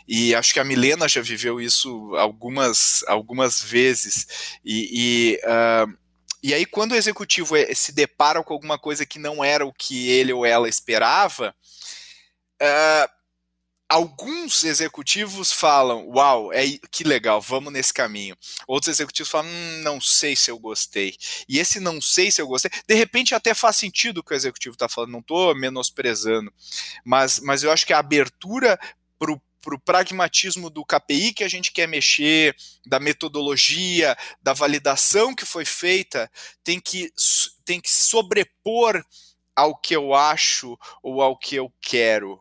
E 0.09 0.35
acho 0.35 0.53
que 0.53 0.59
a 0.59 0.64
Milena 0.64 1.09
já 1.09 1.20
viveu 1.20 1.61
isso 1.61 2.12
algumas, 2.16 3.05
algumas 3.07 3.62
vezes. 3.62 4.59
E, 4.64 4.90
e 4.92 5.40
uh, 5.44 5.96
e 6.46 6.54
aí, 6.54 6.64
quando 6.64 6.92
o 6.92 6.94
executivo 6.94 7.56
é, 7.56 7.74
se 7.74 7.90
depara 7.90 8.40
com 8.40 8.54
alguma 8.54 8.78
coisa 8.78 9.04
que 9.04 9.18
não 9.18 9.42
era 9.42 9.66
o 9.66 9.72
que 9.72 10.09
ele 10.09 10.32
ou 10.32 10.46
ela 10.46 10.68
esperava, 10.68 11.52
uh, 12.62 13.11
alguns 13.88 14.62
executivos 14.62 15.50
falam: 15.50 16.09
Uau, 16.09 16.52
é, 16.52 16.62
que 16.88 17.02
legal, 17.02 17.40
vamos 17.40 17.72
nesse 17.72 17.92
caminho. 17.92 18.37
Outros 18.64 18.94
executivos 18.94 19.28
falam: 19.28 19.50
hum, 19.50 19.80
Não 19.82 20.00
sei 20.00 20.37
se 20.37 20.48
eu 20.48 20.56
gostei. 20.56 21.16
E 21.48 21.59
esse 21.59 21.80
não 21.80 22.00
sei 22.00 22.30
se 22.30 22.40
eu 22.40 22.46
gostei, 22.46 22.70
de 22.87 22.94
repente 22.94 23.35
até 23.35 23.52
faz 23.52 23.74
sentido 23.74 24.18
o 24.18 24.22
que 24.22 24.32
o 24.32 24.37
executivo 24.37 24.74
está 24.74 24.88
falando, 24.88 25.11
não 25.11 25.18
estou 25.18 25.52
menosprezando, 25.52 26.54
mas, 27.04 27.40
mas 27.40 27.64
eu 27.64 27.72
acho 27.72 27.85
que 27.85 27.92
a 27.92 27.98
abertura 27.98 28.78
para 29.18 29.32
o 29.32 29.42
o 29.74 29.81
pragmatismo 29.81 30.70
do 30.70 30.85
KPI 30.85 31.33
que 31.33 31.44
a 31.44 31.48
gente 31.48 31.72
quer 31.72 31.87
mexer, 31.87 32.55
da 32.87 33.00
metodologia, 33.00 34.16
da 34.42 34.52
validação 34.52 35.35
que 35.35 35.44
foi 35.44 35.64
feita, 35.64 36.31
tem 36.62 36.81
que, 36.81 37.11
tem 37.64 37.81
que 37.81 37.90
sobrepor 37.90 39.05
ao 39.55 39.76
que 39.76 39.96
eu 39.96 40.14
acho 40.14 40.79
ou 41.02 41.22
ao 41.22 41.37
que 41.37 41.57
eu 41.57 41.72
quero. 41.81 42.38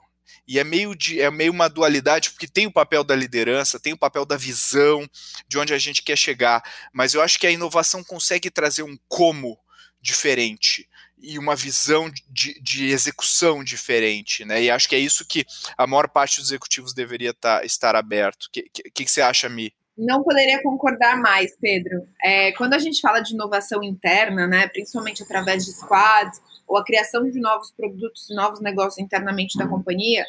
E 0.48 0.60
é 0.60 0.64
meio, 0.64 0.94
de, 0.94 1.20
é 1.20 1.32
meio 1.32 1.52
uma 1.52 1.68
dualidade, 1.68 2.30
porque 2.30 2.48
tem 2.48 2.68
o 2.68 2.72
papel 2.72 3.04
da 3.04 3.16
liderança, 3.16 3.80
tem 3.80 3.94
o 3.94 3.98
papel 3.98 4.26
da 4.26 4.38
visão, 4.38 5.10
de 5.48 5.58
onde 5.58 5.74
a 5.74 5.78
gente 5.78 6.04
quer 6.04 6.18
chegar, 6.18 6.62
mas 6.94 7.14
eu 7.14 7.22
acho 7.22 7.40
que 7.40 7.48
a 7.48 7.52
inovação 7.52 8.04
consegue 8.04 8.52
trazer 8.52 8.84
um 8.84 8.98
como 9.08 9.58
diferente 10.00 10.88
e 11.26 11.40
uma 11.40 11.56
visão 11.56 12.10
de, 12.30 12.60
de, 12.62 12.92
execução 12.92 13.64
diferente, 13.64 14.46
né? 14.46 14.62
E 14.62 14.70
acho 14.70 14.88
que 14.88 14.96
é 14.96 15.00
isso 15.00 15.28
que 15.28 15.46
a 15.78 15.88
maior 15.88 16.08
parte 16.08 16.40
dos 16.40 16.50
executivos 16.50 16.94
deveria 16.94 17.34
tá, 17.34 17.64
estar 17.66 17.96
aberto. 17.96 18.44
O 18.44 18.52
que, 18.52 18.70
que, 18.70 18.84
que, 18.92 19.08
você 19.08 19.22
acha, 19.22 19.50
Mi? 19.50 19.74
Não 19.98 20.24
poderia 20.24 20.62
concordar 20.62 21.18
mais, 21.18 21.56
Pedro. 21.60 22.06
É, 22.24 22.52
quando 22.54 22.74
a 22.74 22.78
gente 22.78 23.02
fala 23.02 23.22
de 23.22 23.34
inovação 23.34 23.82
interna, 23.84 24.46
né, 24.46 24.68
principalmente 24.68 25.24
através 25.24 25.66
de 25.66 25.72
squads 25.72 26.42
ou 26.68 26.78
a 26.78 26.84
criação 26.84 27.30
de 27.30 27.40
novos 27.40 27.72
produtos, 27.72 28.28
novos 28.30 28.62
negócios 28.62 29.00
internamente 29.00 29.58
da 29.58 29.68
companhia, 29.68 30.26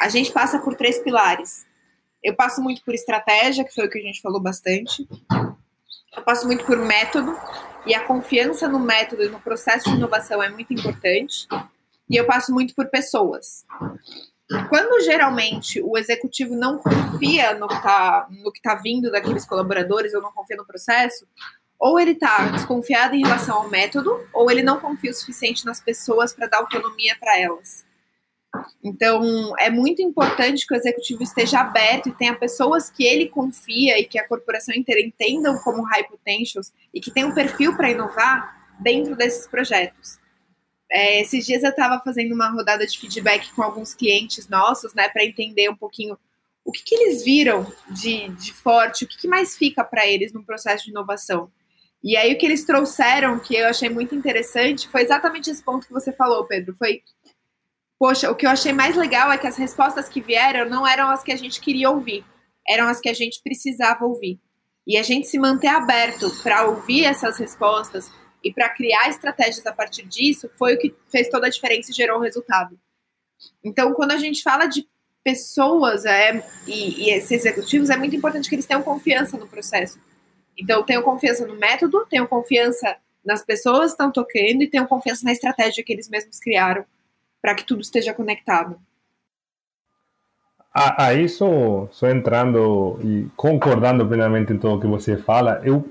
a 0.00 0.08
gente 0.08 0.32
passa 0.32 0.58
por 0.58 0.74
três 0.74 0.98
pilares. 0.98 1.66
Eu 2.22 2.34
passo 2.34 2.62
muito 2.62 2.82
por 2.84 2.94
estratégia, 2.94 3.64
que 3.64 3.74
foi 3.74 3.86
o 3.86 3.90
que 3.90 3.98
a 3.98 4.02
gente 4.02 4.20
falou 4.20 4.40
bastante. 4.40 5.06
Eu 6.16 6.22
passo 6.22 6.46
muito 6.46 6.64
por 6.64 6.76
método, 6.76 7.36
e 7.86 7.94
a 7.94 8.04
confiança 8.04 8.68
no 8.68 8.78
método 8.78 9.22
e 9.22 9.28
no 9.28 9.40
processo 9.40 9.90
de 9.90 9.96
inovação 9.96 10.42
é 10.42 10.48
muito 10.48 10.72
importante. 10.72 11.46
E 12.08 12.16
eu 12.16 12.26
passo 12.26 12.52
muito 12.52 12.74
por 12.74 12.86
pessoas. 12.86 13.64
Quando 14.68 15.02
geralmente 15.04 15.80
o 15.80 15.96
executivo 15.96 16.56
não 16.56 16.78
confia 16.78 17.54
no 17.54 17.68
que 17.68 17.74
está 17.74 18.26
tá 18.62 18.74
vindo 18.74 19.10
daqueles 19.10 19.46
colaboradores 19.46 20.12
ou 20.12 20.20
não 20.20 20.32
confia 20.32 20.56
no 20.56 20.66
processo, 20.66 21.26
ou 21.78 21.98
ele 21.98 22.12
está 22.12 22.48
desconfiado 22.48 23.14
em 23.14 23.22
relação 23.22 23.56
ao 23.56 23.70
método, 23.70 24.20
ou 24.34 24.50
ele 24.50 24.62
não 24.62 24.80
confia 24.80 25.12
o 25.12 25.14
suficiente 25.14 25.64
nas 25.64 25.80
pessoas 25.80 26.32
para 26.34 26.48
dar 26.48 26.58
autonomia 26.58 27.16
para 27.18 27.38
elas. 27.38 27.86
Então, 28.82 29.54
é 29.58 29.70
muito 29.70 30.02
importante 30.02 30.66
que 30.66 30.74
o 30.74 30.76
executivo 30.76 31.22
esteja 31.22 31.60
aberto 31.60 32.08
e 32.08 32.12
tenha 32.12 32.34
pessoas 32.34 32.90
que 32.90 33.04
ele 33.04 33.28
confia 33.28 33.98
e 33.98 34.04
que 34.04 34.18
a 34.18 34.26
corporação 34.26 34.74
inteira 34.74 35.00
entendam 35.00 35.56
como 35.58 35.82
high 35.82 36.08
potentials 36.08 36.72
e 36.92 37.00
que 37.00 37.10
tenham 37.10 37.30
um 37.30 37.34
perfil 37.34 37.76
para 37.76 37.90
inovar 37.90 38.74
dentro 38.80 39.14
desses 39.14 39.46
projetos. 39.46 40.18
É, 40.90 41.20
esses 41.20 41.46
dias 41.46 41.62
eu 41.62 41.70
estava 41.70 42.02
fazendo 42.02 42.34
uma 42.34 42.48
rodada 42.48 42.84
de 42.84 42.98
feedback 42.98 43.52
com 43.52 43.62
alguns 43.62 43.94
clientes 43.94 44.48
nossos, 44.48 44.92
né, 44.94 45.08
para 45.08 45.24
entender 45.24 45.70
um 45.70 45.76
pouquinho 45.76 46.18
o 46.64 46.72
que, 46.72 46.82
que 46.82 46.94
eles 46.94 47.22
viram 47.22 47.70
de, 47.90 48.28
de 48.30 48.52
forte, 48.52 49.04
o 49.04 49.08
que, 49.08 49.16
que 49.16 49.28
mais 49.28 49.56
fica 49.56 49.84
para 49.84 50.06
eles 50.06 50.32
no 50.32 50.44
processo 50.44 50.84
de 50.84 50.90
inovação. 50.90 51.50
E 52.02 52.16
aí 52.16 52.32
o 52.32 52.38
que 52.38 52.46
eles 52.46 52.64
trouxeram, 52.64 53.38
que 53.38 53.54
eu 53.54 53.66
achei 53.66 53.88
muito 53.88 54.14
interessante, 54.14 54.88
foi 54.88 55.02
exatamente 55.02 55.50
esse 55.50 55.62
ponto 55.62 55.86
que 55.86 55.92
você 55.92 56.12
falou, 56.12 56.46
Pedro. 56.46 56.74
Foi 56.74 57.02
poxa, 58.00 58.30
o 58.30 58.34
que 58.34 58.46
eu 58.46 58.50
achei 58.50 58.72
mais 58.72 58.96
legal 58.96 59.30
é 59.30 59.36
que 59.36 59.46
as 59.46 59.58
respostas 59.58 60.08
que 60.08 60.22
vieram 60.22 60.70
não 60.70 60.86
eram 60.86 61.10
as 61.10 61.22
que 61.22 61.30
a 61.30 61.36
gente 61.36 61.60
queria 61.60 61.90
ouvir, 61.90 62.24
eram 62.66 62.88
as 62.88 62.98
que 62.98 63.10
a 63.10 63.12
gente 63.12 63.42
precisava 63.42 64.06
ouvir. 64.06 64.40
E 64.86 64.96
a 64.96 65.02
gente 65.02 65.26
se 65.26 65.38
manter 65.38 65.68
aberto 65.68 66.30
para 66.42 66.66
ouvir 66.66 67.04
essas 67.04 67.36
respostas 67.36 68.10
e 68.42 68.50
para 68.50 68.70
criar 68.70 69.10
estratégias 69.10 69.66
a 69.66 69.72
partir 69.72 70.06
disso 70.06 70.48
foi 70.58 70.74
o 70.76 70.78
que 70.78 70.94
fez 71.10 71.28
toda 71.28 71.46
a 71.46 71.50
diferença 71.50 71.90
e 71.90 71.94
gerou 71.94 72.18
o 72.18 72.22
resultado. 72.22 72.80
Então, 73.62 73.92
quando 73.92 74.12
a 74.12 74.16
gente 74.16 74.42
fala 74.42 74.64
de 74.64 74.86
pessoas 75.22 76.06
é, 76.06 76.42
e, 76.66 77.04
e 77.04 77.10
esses 77.10 77.30
executivos, 77.30 77.90
é 77.90 77.98
muito 77.98 78.16
importante 78.16 78.48
que 78.48 78.54
eles 78.54 78.64
tenham 78.64 78.82
confiança 78.82 79.36
no 79.36 79.46
processo. 79.46 80.00
Então, 80.56 80.82
tenham 80.82 81.02
confiança 81.02 81.46
no 81.46 81.56
método, 81.56 82.06
tenham 82.08 82.26
confiança 82.26 82.96
nas 83.22 83.44
pessoas 83.44 83.90
que 83.90 83.92
estão 83.92 84.10
tocando 84.10 84.62
e 84.62 84.70
tenham 84.70 84.86
confiança 84.86 85.22
na 85.22 85.32
estratégia 85.32 85.84
que 85.84 85.92
eles 85.92 86.08
mesmos 86.08 86.38
criaram 86.38 86.86
para 87.40 87.54
que 87.54 87.64
tudo 87.64 87.80
esteja 87.80 88.12
conectado. 88.14 88.78
A, 90.72 91.06
a 91.06 91.14
isso, 91.14 91.88
só 91.90 92.08
entrando 92.08 92.98
e 93.02 93.28
concordando 93.36 94.06
plenamente 94.06 94.52
em 94.52 94.58
tudo 94.58 94.80
que 94.80 94.86
você 94.86 95.16
fala, 95.16 95.60
eu 95.64 95.90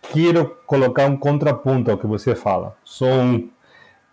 quero 0.00 0.56
colocar 0.66 1.06
um 1.06 1.16
contraponto 1.16 1.90
ao 1.90 1.98
que 1.98 2.06
você 2.06 2.34
fala. 2.34 2.74
São, 2.84 3.48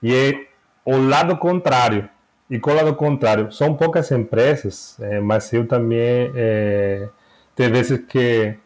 e 0.03 0.13
é 0.13 0.47
o 0.86 0.97
lado 0.97 1.38
contrário. 1.38 2.09
E 2.49 2.59
com 2.59 2.71
o 2.71 2.75
lado 2.75 2.93
contrário, 2.95 3.51
são 3.53 3.73
poucas 3.75 4.11
empresas, 4.11 4.99
é, 4.99 5.21
mas 5.21 5.53
eu 5.53 5.65
também 5.65 6.32
é, 6.36 7.07
tem 7.55 7.71
vezes 7.71 7.99
que 8.05 8.57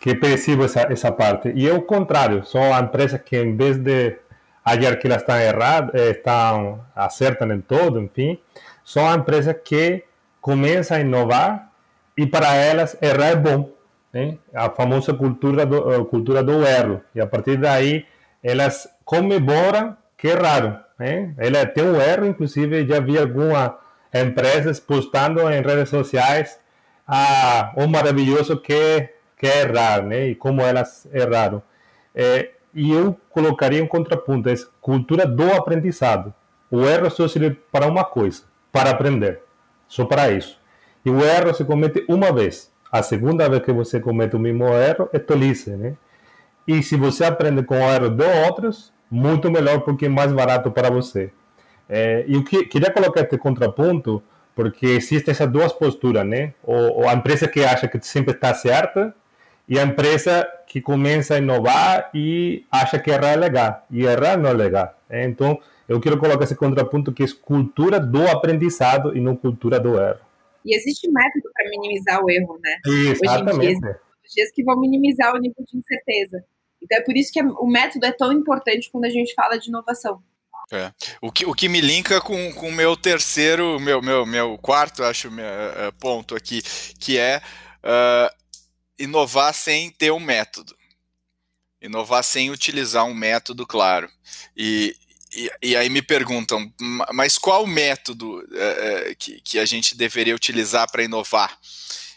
que 0.00 0.14
percebo 0.14 0.64
essa, 0.64 0.82
essa 0.82 1.10
parte. 1.10 1.52
E 1.54 1.68
é 1.68 1.72
o 1.72 1.82
contrário, 1.82 2.44
são 2.44 2.62
empresas 2.78 3.20
que 3.20 3.36
em 3.36 3.56
vez 3.56 3.76
de 3.78 4.16
achar 4.64 4.96
que 4.96 5.06
elas 5.06 5.22
estão 5.22 5.38
erradas, 5.38 5.94
eh, 5.94 6.10
estão, 6.10 6.80
acertam 6.94 7.52
em 7.52 7.60
todo, 7.60 8.00
enfim, 8.00 8.38
são 8.84 9.12
empresas 9.14 9.54
que 9.64 10.04
começam 10.40 10.96
a 10.96 11.00
inovar 11.00 11.70
e 12.16 12.26
para 12.26 12.54
elas 12.54 12.96
errar 13.00 13.28
é 13.28 13.36
bom. 13.36 13.70
Né? 14.12 14.38
A 14.54 14.70
famosa 14.70 15.12
cultura 15.14 15.66
do, 15.66 15.92
eh, 15.92 16.04
cultura 16.04 16.42
do 16.42 16.64
erro. 16.64 17.02
A 17.20 17.26
partir 17.26 17.56
daí 17.56 18.06
elas 18.42 18.88
comemoram 19.04 19.96
que 20.16 20.28
erraram. 20.28 20.80
Né? 20.98 21.34
Ela 21.38 21.66
tem 21.66 21.84
um 21.84 22.00
erro, 22.00 22.26
inclusive 22.26 22.86
já 22.86 23.00
vi 23.00 23.18
algumas 23.18 23.72
empresas 24.12 24.80
postando 24.80 25.40
em 25.50 25.60
redes 25.62 25.90
sociais 25.90 26.58
ah, 27.06 27.72
o 27.76 27.86
maravilhoso 27.86 28.58
que, 28.60 29.08
que 29.36 29.46
é 29.46 29.62
errar, 29.62 30.10
e 30.12 30.34
como 30.34 30.60
elas 30.60 31.06
erraram. 31.12 31.62
E 32.74 32.92
eu 32.92 33.16
colocaria 33.30 33.82
um 33.82 33.86
contraponto, 33.86 34.48
é 34.48 34.54
cultura 34.80 35.26
do 35.26 35.52
aprendizado. 35.52 36.32
O 36.70 36.82
erro 36.82 37.10
só 37.10 37.26
serve 37.26 37.56
para 37.72 37.86
uma 37.86 38.04
coisa, 38.04 38.42
para 38.70 38.90
aprender, 38.90 39.40
só 39.86 40.04
para 40.04 40.30
isso. 40.30 40.60
E 41.04 41.10
o 41.10 41.24
erro 41.24 41.54
se 41.54 41.64
comete 41.64 42.04
uma 42.08 42.32
vez. 42.32 42.70
A 42.90 43.02
segunda 43.02 43.48
vez 43.48 43.62
que 43.62 43.72
você 43.72 44.00
comete 44.00 44.36
o 44.36 44.38
mesmo 44.38 44.68
erro 44.68 45.08
é 45.12 45.18
tolice, 45.18 45.70
né? 45.70 45.94
E 46.66 46.82
se 46.82 46.96
você 46.96 47.24
aprende 47.24 47.62
com 47.62 47.74
o 47.74 47.90
erro 47.90 48.10
de 48.10 48.24
outros, 48.46 48.92
muito 49.10 49.50
melhor 49.50 49.80
porque 49.80 50.06
é 50.06 50.08
mais 50.08 50.32
barato 50.32 50.70
para 50.70 50.90
você. 50.90 51.30
É, 51.88 52.24
eu 52.28 52.44
que, 52.44 52.66
queria 52.66 52.90
colocar 52.90 53.22
este 53.22 53.38
contraponto 53.38 54.22
porque 54.54 54.86
existem 54.86 55.32
essas 55.32 55.50
duas 55.50 55.72
posturas, 55.72 56.26
né? 56.26 56.52
Ou, 56.62 56.98
ou 56.98 57.08
a 57.08 57.14
empresa 57.14 57.48
que 57.48 57.64
acha 57.64 57.88
que 57.88 57.98
sempre 58.04 58.34
está 58.34 58.52
certa 58.52 59.14
e 59.68 59.78
a 59.78 59.82
empresa 59.82 60.48
que 60.66 60.80
começa 60.80 61.34
a 61.34 61.38
inovar 61.38 62.10
e 62.14 62.64
acha 62.70 62.98
que 62.98 63.10
errar 63.10 63.32
é 63.32 63.36
legal. 63.36 63.86
E 63.90 64.02
errar 64.02 64.36
não 64.36 64.50
é 64.50 64.52
legal. 64.52 64.94
Então, 65.10 65.60
eu 65.88 66.00
quero 66.00 66.18
colocar 66.18 66.44
esse 66.44 66.54
contraponto 66.54 67.12
que 67.12 67.22
é 67.22 67.26
cultura 67.42 68.00
do 68.00 68.26
aprendizado 68.28 69.16
e 69.16 69.20
não 69.20 69.36
cultura 69.36 69.78
do 69.78 70.00
erro. 70.00 70.20
E 70.64 70.74
existe 70.74 71.10
método 71.10 71.50
para 71.52 71.68
minimizar 71.70 72.22
o 72.22 72.30
erro, 72.30 72.58
né? 72.62 72.76
Exatamente. 73.10 73.58
Hoje 73.58 73.76
em 73.76 73.80
dia, 73.80 74.00
dias 74.34 74.52
que 74.52 74.62
vão 74.62 74.78
minimizar 74.80 75.34
o 75.34 75.38
nível 75.38 75.64
de 75.66 75.78
incerteza. 75.78 76.44
Então 76.82 76.98
é 76.98 77.00
por 77.02 77.16
isso 77.16 77.32
que 77.32 77.42
o 77.42 77.66
método 77.66 78.06
é 78.06 78.12
tão 78.12 78.32
importante 78.32 78.90
quando 78.90 79.04
a 79.04 79.10
gente 79.10 79.34
fala 79.34 79.58
de 79.58 79.68
inovação. 79.68 80.22
É. 80.70 80.92
O, 81.22 81.32
que, 81.32 81.46
o 81.46 81.54
que 81.54 81.68
me 81.68 81.80
linka 81.80 82.20
com 82.20 82.36
o 82.36 82.72
meu 82.72 82.94
terceiro, 82.94 83.80
meu, 83.80 84.02
meu, 84.02 84.26
meu 84.26 84.58
quarto, 84.58 85.02
acho, 85.02 85.30
meu, 85.30 85.44
uh, 85.46 85.92
ponto 85.98 86.36
aqui, 86.36 86.60
que 87.00 87.18
é 87.18 87.40
uh, 87.82 88.38
inovar 88.98 89.54
sem 89.54 89.90
ter 89.90 90.10
um 90.12 90.20
método. 90.20 90.76
Inovar 91.80 92.24
sem 92.24 92.50
utilizar 92.50 93.04
um 93.04 93.14
método, 93.14 93.66
claro. 93.66 94.10
E, 94.56 94.96
e, 95.32 95.50
e 95.62 95.76
aí 95.76 95.88
me 95.88 96.02
perguntam, 96.02 96.72
mas 97.12 97.38
qual 97.38 97.66
método 97.66 98.44
é, 98.52 99.14
que, 99.16 99.40
que 99.40 99.58
a 99.58 99.64
gente 99.64 99.96
deveria 99.96 100.34
utilizar 100.34 100.90
para 100.90 101.04
inovar? 101.04 101.56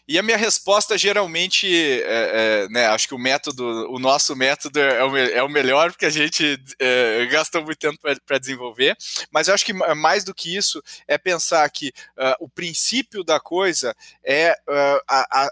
E 0.07 0.17
a 0.17 0.23
minha 0.23 0.37
resposta 0.37 0.97
geralmente, 0.97 1.67
é, 1.67 2.65
é, 2.65 2.69
né, 2.69 2.87
acho 2.87 3.07
que 3.07 3.15
o 3.15 3.19
método, 3.19 3.63
o 3.91 3.99
nosso 3.99 4.35
método 4.35 4.79
é 4.79 5.03
o, 5.03 5.17
é 5.17 5.43
o 5.43 5.49
melhor, 5.49 5.91
porque 5.91 6.05
a 6.05 6.09
gente 6.09 6.57
é, 6.79 7.25
gasta 7.27 7.61
muito 7.61 7.77
tempo 7.77 7.97
para 8.25 8.37
desenvolver, 8.37 8.95
mas 9.31 9.47
eu 9.47 9.53
acho 9.53 9.65
que 9.65 9.73
mais 9.73 10.23
do 10.23 10.33
que 10.33 10.55
isso 10.55 10.81
é 11.07 11.17
pensar 11.17 11.69
que 11.69 11.89
uh, 12.17 12.35
o 12.39 12.49
princípio 12.49 13.23
da 13.23 13.39
coisa 13.39 13.95
é 14.23 14.51
uh, 14.51 15.01
a, 15.07 15.43
a, 15.43 15.49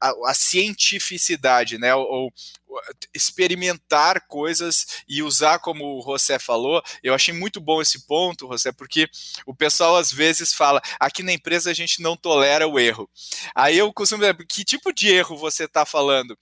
a, 0.00 0.12
a, 0.30 0.34
cientificidade, 0.34 1.78
né, 1.78 1.94
ou, 1.94 2.32
experimentar 3.14 4.26
coisas 4.26 5.02
e 5.08 5.22
usar 5.22 5.58
como 5.58 5.98
o 5.98 6.02
José 6.02 6.38
falou. 6.38 6.82
Eu 7.02 7.14
achei 7.14 7.34
muito 7.34 7.60
bom 7.60 7.80
esse 7.80 8.06
ponto, 8.06 8.48
José, 8.50 8.72
porque 8.72 9.08
o 9.46 9.54
pessoal 9.54 9.96
às 9.96 10.12
vezes 10.12 10.54
fala: 10.54 10.80
aqui 10.98 11.22
na 11.22 11.32
empresa 11.32 11.70
a 11.70 11.74
gente 11.74 12.02
não 12.02 12.16
tolera 12.16 12.66
o 12.66 12.78
erro. 12.78 13.08
Aí 13.54 13.78
eu 13.78 13.92
costumo 13.92 14.22
dizer: 14.22 14.36
que 14.46 14.64
tipo 14.64 14.92
de 14.92 15.08
erro 15.08 15.36
você 15.36 15.64
está 15.64 15.84
falando? 15.84 16.36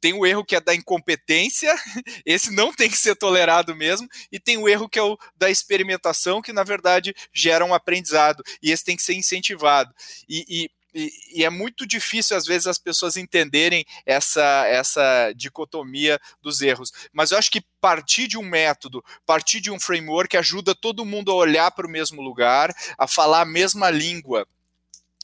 Tem 0.00 0.14
o 0.14 0.24
erro 0.24 0.44
que 0.44 0.56
é 0.56 0.60
da 0.60 0.74
incompetência, 0.74 1.74
esse 2.24 2.50
não 2.50 2.72
tem 2.72 2.88
que 2.88 2.96
ser 2.96 3.14
tolerado 3.14 3.76
mesmo, 3.76 4.08
e 4.32 4.40
tem 4.40 4.56
o 4.56 4.68
erro 4.68 4.88
que 4.88 4.98
é 4.98 5.02
o 5.02 5.18
da 5.36 5.50
experimentação, 5.50 6.40
que 6.40 6.52
na 6.52 6.64
verdade 6.64 7.14
gera 7.34 7.64
um 7.64 7.74
aprendizado, 7.74 8.42
e 8.62 8.70
esse 8.70 8.82
tem 8.82 8.96
que 8.96 9.02
ser 9.02 9.14
incentivado. 9.14 9.94
E, 10.26 10.44
e 10.48 10.70
e, 10.94 11.12
e, 11.34 11.44
é 11.44 11.50
muito 11.50 11.86
difícil, 11.86 12.36
às 12.36 12.46
vezes, 12.46 12.66
as 12.66 12.78
pessoas 12.78 13.16
entenderem 13.16 13.84
essa, 14.04 14.66
essa 14.66 15.32
dicotomia 15.34 16.20
dos 16.42 16.60
erros. 16.60 16.92
Mas 17.12 17.30
eu 17.30 17.38
acho 17.38 17.50
que 17.50 17.64
partir 17.80 18.26
de 18.26 18.36
um 18.36 18.42
método, 18.42 19.04
partir 19.24 19.60
de 19.60 19.70
um 19.70 19.78
framework, 19.78 20.36
ajuda 20.36 20.74
todo 20.74 21.04
mundo 21.04 21.30
a 21.30 21.34
olhar 21.34 21.70
para 21.70 21.86
o 21.86 21.90
mesmo 21.90 22.20
lugar, 22.20 22.74
a 22.98 23.06
falar 23.06 23.42
a 23.42 23.46
mesma 23.46 23.90
língua. 23.90 24.46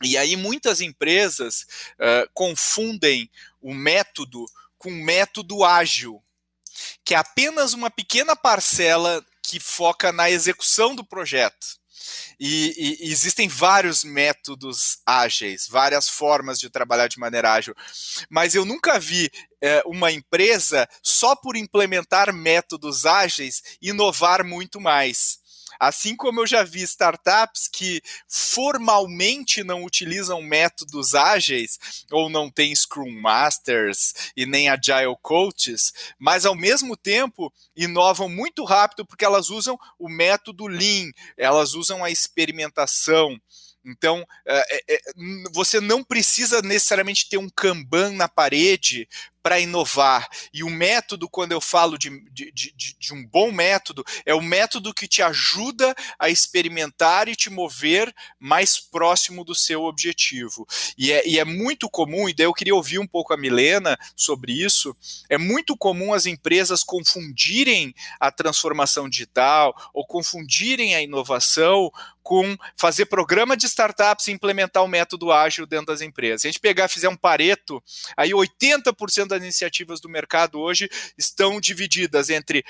E 0.02 0.16
aí 0.16 0.36
muitas 0.36 0.80
empresas 0.80 1.66
uh, 1.94 2.28
confundem 2.34 3.30
o 3.60 3.72
método 3.72 4.44
com 4.78 4.90
método 4.90 5.64
ágil, 5.64 6.22
que 7.04 7.14
é 7.14 7.16
apenas 7.16 7.72
uma 7.72 7.90
pequena 7.90 8.36
parcela 8.36 9.24
que 9.42 9.58
foca 9.58 10.12
na 10.12 10.30
execução 10.30 10.94
do 10.94 11.04
projeto. 11.04 11.78
E, 12.38 12.98
e, 13.00 13.12
existem 13.12 13.48
vários 13.48 14.04
métodos 14.04 14.98
ágeis, 15.06 15.66
várias 15.68 16.08
formas 16.08 16.58
de 16.58 16.68
trabalhar 16.68 17.08
de 17.08 17.18
maneira 17.18 17.52
ágil. 17.52 17.74
Mas 18.28 18.54
eu 18.54 18.64
nunca 18.64 18.98
vi 18.98 19.30
é, 19.60 19.82
uma 19.86 20.12
empresa, 20.12 20.88
só 21.02 21.34
por 21.34 21.56
implementar 21.56 22.32
métodos 22.32 23.06
ágeis, 23.06 23.62
inovar 23.80 24.44
muito 24.44 24.80
mais. 24.80 25.38
Assim 25.78 26.16
como 26.16 26.40
eu 26.40 26.46
já 26.46 26.62
vi 26.62 26.82
startups 26.82 27.68
que 27.68 28.02
formalmente 28.28 29.62
não 29.62 29.84
utilizam 29.84 30.42
métodos 30.42 31.14
ágeis 31.14 31.78
ou 32.10 32.28
não 32.28 32.50
têm 32.50 32.74
Scrum 32.74 33.10
Masters 33.20 34.14
e 34.36 34.46
nem 34.46 34.68
Agile 34.68 35.16
Coaches, 35.22 35.92
mas 36.18 36.46
ao 36.46 36.54
mesmo 36.54 36.96
tempo 36.96 37.52
inovam 37.74 38.28
muito 38.28 38.64
rápido 38.64 39.04
porque 39.06 39.24
elas 39.24 39.50
usam 39.50 39.78
o 39.98 40.08
método 40.08 40.66
Lean, 40.66 41.10
elas 41.36 41.74
usam 41.74 42.04
a 42.04 42.10
experimentação. 42.10 43.38
Então, 43.84 44.26
é, 44.44 44.76
é, 44.76 44.94
é 44.94 45.00
você 45.52 45.80
não 45.80 46.02
precisa 46.02 46.60
necessariamente 46.60 47.28
ter 47.28 47.38
um 47.38 47.48
Kanban 47.48 48.12
na 48.12 48.28
parede 48.28 49.08
para 49.46 49.60
inovar. 49.60 50.28
E 50.52 50.64
o 50.64 50.68
método, 50.68 51.28
quando 51.28 51.52
eu 51.52 51.60
falo 51.60 51.96
de, 51.96 52.10
de, 52.32 52.50
de, 52.50 52.96
de, 52.98 53.14
um 53.14 53.24
bom 53.24 53.52
método, 53.52 54.04
é 54.24 54.34
o 54.34 54.42
método 54.42 54.92
que 54.92 55.06
te 55.06 55.22
ajuda 55.22 55.94
a 56.18 56.28
experimentar 56.28 57.28
e 57.28 57.36
te 57.36 57.48
mover 57.48 58.12
mais 58.40 58.80
próximo 58.80 59.44
do 59.44 59.54
seu 59.54 59.84
objetivo. 59.84 60.66
E 60.98 61.12
é, 61.12 61.24
e 61.24 61.38
é 61.38 61.44
muito 61.44 61.88
comum, 61.88 62.28
e 62.28 62.34
daí 62.34 62.46
eu 62.46 62.52
queria 62.52 62.74
ouvir 62.74 62.98
um 62.98 63.06
pouco 63.06 63.32
a 63.32 63.36
Milena 63.36 63.96
sobre 64.16 64.52
isso, 64.52 64.96
é 65.28 65.38
muito 65.38 65.76
comum 65.76 66.12
as 66.12 66.26
empresas 66.26 66.82
confundirem 66.82 67.94
a 68.18 68.32
transformação 68.32 69.08
digital 69.08 69.72
ou 69.94 70.04
confundirem 70.04 70.96
a 70.96 71.02
inovação 71.02 71.92
com 72.26 72.56
fazer 72.76 73.06
programa 73.06 73.56
de 73.56 73.66
startups 73.66 74.26
e 74.26 74.32
implementar 74.32 74.82
o 74.82 74.88
método 74.88 75.30
ágil 75.30 75.64
dentro 75.64 75.86
das 75.86 76.00
empresas. 76.00 76.42
Se 76.42 76.48
a 76.48 76.50
gente 76.50 76.58
pegar, 76.58 76.88
fizer 76.88 77.08
um 77.08 77.16
pareto, 77.16 77.80
aí 78.16 78.32
80% 78.32 79.28
das 79.28 79.35
iniciativas 79.42 80.00
do 80.00 80.08
mercado 80.08 80.60
hoje 80.60 80.88
estão 81.16 81.60
divididas 81.60 82.30
entre 82.30 82.64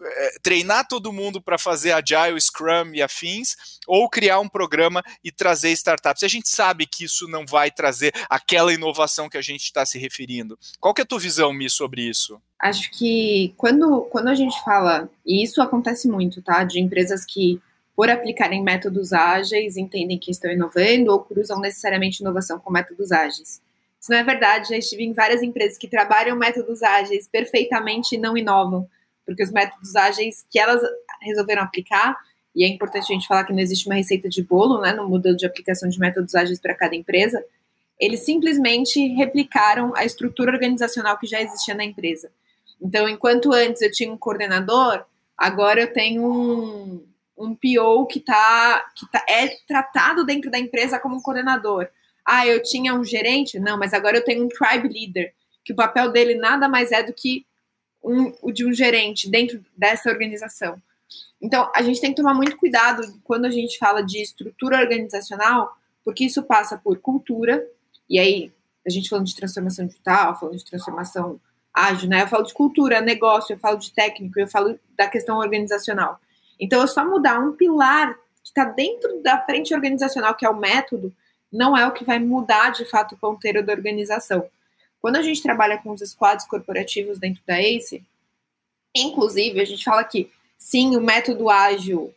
eh, 0.00 0.38
treinar 0.42 0.86
todo 0.86 1.12
mundo 1.12 1.40
para 1.40 1.58
fazer 1.58 1.92
Agile, 1.92 2.40
Scrum 2.40 2.92
e 2.94 3.02
afins, 3.02 3.56
ou 3.86 4.08
criar 4.08 4.40
um 4.40 4.48
programa 4.48 5.02
e 5.22 5.30
trazer 5.30 5.70
startups. 5.72 6.22
A 6.22 6.28
gente 6.28 6.48
sabe 6.48 6.86
que 6.86 7.04
isso 7.04 7.28
não 7.28 7.46
vai 7.46 7.70
trazer 7.70 8.12
aquela 8.28 8.72
inovação 8.72 9.28
que 9.28 9.38
a 9.38 9.42
gente 9.42 9.62
está 9.62 9.84
se 9.84 9.98
referindo. 9.98 10.58
Qual 10.80 10.94
que 10.94 11.00
é 11.00 11.04
a 11.04 11.06
tua 11.06 11.18
visão, 11.18 11.52
Mi, 11.52 11.68
sobre 11.68 12.02
isso? 12.02 12.40
Acho 12.58 12.90
que 12.92 13.52
quando, 13.56 14.02
quando 14.02 14.28
a 14.28 14.34
gente 14.34 14.62
fala, 14.64 15.10
e 15.26 15.42
isso 15.42 15.60
acontece 15.60 16.08
muito, 16.08 16.40
tá? 16.40 16.62
De 16.62 16.78
empresas 16.78 17.24
que 17.24 17.60
por 17.94 18.08
aplicarem 18.08 18.62
métodos 18.62 19.12
ágeis, 19.12 19.76
entendem 19.76 20.18
que 20.18 20.30
estão 20.30 20.50
inovando 20.50 21.12
ou 21.12 21.20
cruzam 21.20 21.60
necessariamente 21.60 22.20
inovação 22.20 22.58
com 22.58 22.72
métodos 22.72 23.12
ágeis. 23.12 23.60
Isso 24.02 24.10
não 24.10 24.18
é 24.18 24.24
verdade, 24.24 24.70
já 24.70 24.76
estive 24.76 25.04
em 25.04 25.12
várias 25.12 25.44
empresas 25.44 25.78
que 25.78 25.86
trabalham 25.86 26.36
métodos 26.36 26.82
ágeis 26.82 27.28
perfeitamente 27.28 28.16
e 28.16 28.18
não 28.18 28.36
inovam, 28.36 28.88
porque 29.24 29.44
os 29.44 29.52
métodos 29.52 29.94
ágeis 29.94 30.44
que 30.50 30.58
elas 30.58 30.82
resolveram 31.20 31.62
aplicar, 31.62 32.18
e 32.52 32.64
é 32.64 32.68
importante 32.68 33.04
a 33.04 33.14
gente 33.14 33.28
falar 33.28 33.44
que 33.44 33.52
não 33.52 33.60
existe 33.60 33.86
uma 33.86 33.94
receita 33.94 34.28
de 34.28 34.42
bolo 34.42 34.80
né, 34.80 34.92
no 34.92 35.08
modelo 35.08 35.36
de 35.36 35.46
aplicação 35.46 35.88
de 35.88 36.00
métodos 36.00 36.34
ágeis 36.34 36.58
para 36.60 36.74
cada 36.74 36.96
empresa, 36.96 37.44
eles 37.96 38.24
simplesmente 38.24 38.98
replicaram 39.14 39.92
a 39.94 40.04
estrutura 40.04 40.50
organizacional 40.50 41.16
que 41.16 41.28
já 41.28 41.40
existia 41.40 41.72
na 41.72 41.84
empresa. 41.84 42.32
Então, 42.80 43.08
enquanto 43.08 43.52
antes 43.52 43.82
eu 43.82 43.92
tinha 43.92 44.12
um 44.12 44.18
coordenador, 44.18 45.04
agora 45.38 45.80
eu 45.80 45.92
tenho 45.92 46.26
um, 46.26 47.06
um 47.38 47.54
PO 47.54 48.06
que, 48.06 48.18
tá, 48.18 48.84
que 48.96 49.08
tá, 49.12 49.24
é 49.28 49.46
tratado 49.68 50.26
dentro 50.26 50.50
da 50.50 50.58
empresa 50.58 50.98
como 50.98 51.14
um 51.14 51.22
coordenador. 51.22 51.88
Ah, 52.26 52.46
eu 52.46 52.62
tinha 52.62 52.94
um 52.94 53.04
gerente? 53.04 53.58
Não, 53.58 53.78
mas 53.78 53.92
agora 53.92 54.16
eu 54.16 54.24
tenho 54.24 54.44
um 54.44 54.48
tribe 54.48 54.88
leader, 54.88 55.34
que 55.64 55.72
o 55.72 55.76
papel 55.76 56.10
dele 56.12 56.34
nada 56.34 56.68
mais 56.68 56.92
é 56.92 57.02
do 57.02 57.12
que 57.12 57.44
um, 58.02 58.32
o 58.42 58.50
de 58.50 58.66
um 58.66 58.72
gerente 58.72 59.30
dentro 59.30 59.64
dessa 59.76 60.10
organização. 60.10 60.80
Então, 61.40 61.70
a 61.74 61.82
gente 61.82 62.00
tem 62.00 62.10
que 62.10 62.16
tomar 62.16 62.34
muito 62.34 62.56
cuidado 62.56 63.02
quando 63.24 63.44
a 63.46 63.50
gente 63.50 63.78
fala 63.78 64.02
de 64.02 64.22
estrutura 64.22 64.78
organizacional, 64.78 65.76
porque 66.04 66.24
isso 66.24 66.42
passa 66.42 66.78
por 66.78 66.98
cultura, 66.98 67.66
e 68.08 68.18
aí, 68.18 68.52
a 68.86 68.90
gente 68.90 69.08
falando 69.08 69.26
de 69.26 69.34
transformação 69.34 69.86
digital, 69.86 70.38
falando 70.38 70.56
de 70.56 70.64
transformação 70.64 71.40
ágil, 71.74 72.08
né? 72.08 72.22
Eu 72.22 72.28
falo 72.28 72.44
de 72.44 72.52
cultura, 72.52 73.00
negócio, 73.00 73.54
eu 73.54 73.58
falo 73.58 73.76
de 73.76 73.92
técnico, 73.92 74.38
eu 74.38 74.46
falo 74.46 74.78
da 74.96 75.08
questão 75.08 75.38
organizacional. 75.38 76.20
Então, 76.60 76.82
é 76.82 76.86
só 76.86 77.04
mudar 77.04 77.40
um 77.40 77.52
pilar 77.52 78.14
que 78.42 78.48
está 78.48 78.64
dentro 78.64 79.22
da 79.22 79.40
frente 79.44 79.74
organizacional, 79.74 80.34
que 80.34 80.44
é 80.44 80.50
o 80.50 80.58
método, 80.58 81.12
não 81.52 81.76
é 81.76 81.86
o 81.86 81.92
que 81.92 82.04
vai 82.04 82.18
mudar 82.18 82.70
de 82.70 82.84
fato 82.84 83.14
o 83.14 83.18
ponteiro 83.18 83.64
da 83.64 83.72
organização. 83.72 84.48
Quando 85.00 85.16
a 85.16 85.22
gente 85.22 85.42
trabalha 85.42 85.78
com 85.78 85.90
os 85.90 86.00
squads 86.00 86.46
corporativos 86.46 87.18
dentro 87.18 87.42
da 87.46 87.60
ACE, 87.60 88.02
inclusive, 88.94 89.60
a 89.60 89.64
gente 89.64 89.84
fala 89.84 90.04
que 90.04 90.30
sim, 90.56 90.96
o 90.96 91.00
método 91.00 91.50
ágil 91.50 92.14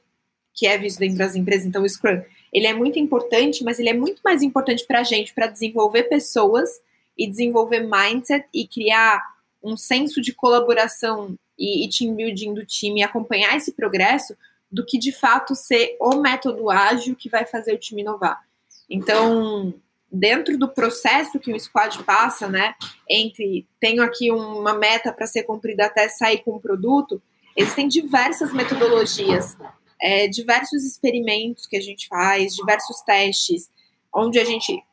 que 0.53 0.65
é 0.65 0.77
visto 0.77 0.99
dentro 0.99 1.17
das 1.17 1.35
empresas, 1.35 1.65
então 1.65 1.83
o 1.83 1.89
Scrum, 1.89 2.21
ele 2.53 2.65
é 2.65 2.73
muito 2.73 2.97
importante, 2.97 3.61
mas 3.63 3.77
ele 3.77 3.89
é 3.89 3.93
muito 3.93 4.21
mais 4.23 4.41
importante 4.41 4.85
para 4.85 5.01
a 5.01 5.03
gente, 5.03 5.33
para 5.33 5.47
desenvolver 5.47 6.03
pessoas 6.03 6.69
e 7.17 7.27
desenvolver 7.27 7.81
mindset 7.81 8.47
e 8.53 8.65
criar 8.65 9.21
um 9.61 9.75
senso 9.75 10.21
de 10.21 10.31
colaboração 10.31 11.37
e, 11.59 11.85
e 11.85 11.89
team 11.89 12.15
building 12.15 12.53
do 12.53 12.65
time 12.65 13.01
e 13.01 13.03
acompanhar 13.03 13.57
esse 13.57 13.73
progresso 13.73 14.37
do 14.71 14.85
que 14.85 14.97
de 14.97 15.11
fato 15.11 15.55
ser 15.55 15.97
o 15.99 16.15
método 16.17 16.69
ágil 16.69 17.15
que 17.15 17.29
vai 17.29 17.45
fazer 17.45 17.73
o 17.73 17.77
time 17.77 18.01
inovar. 18.01 18.41
Então, 18.89 19.73
dentro 20.11 20.57
do 20.57 20.67
processo 20.67 21.39
que 21.39 21.53
o 21.53 21.59
squad 21.59 22.03
passa, 22.03 22.47
né, 22.47 22.73
entre 23.09 23.67
tenho 23.79 24.03
aqui 24.03 24.31
uma 24.31 24.73
meta 24.73 25.11
para 25.11 25.27
ser 25.27 25.43
cumprida 25.43 25.85
até 25.85 26.07
sair 26.07 26.39
com 26.43 26.51
o 26.51 26.59
produto, 26.59 27.21
existem 27.55 27.87
diversas 27.87 28.53
metodologias, 28.53 29.57
é, 30.01 30.27
diversos 30.27 30.83
experimentos 30.83 31.65
que 31.65 31.77
a 31.77 31.81
gente 31.81 32.07
faz, 32.07 32.55
diversos 32.55 33.01
testes, 33.01 33.69
onde 34.13 34.39
a 34.39 34.45
gente 34.45 34.83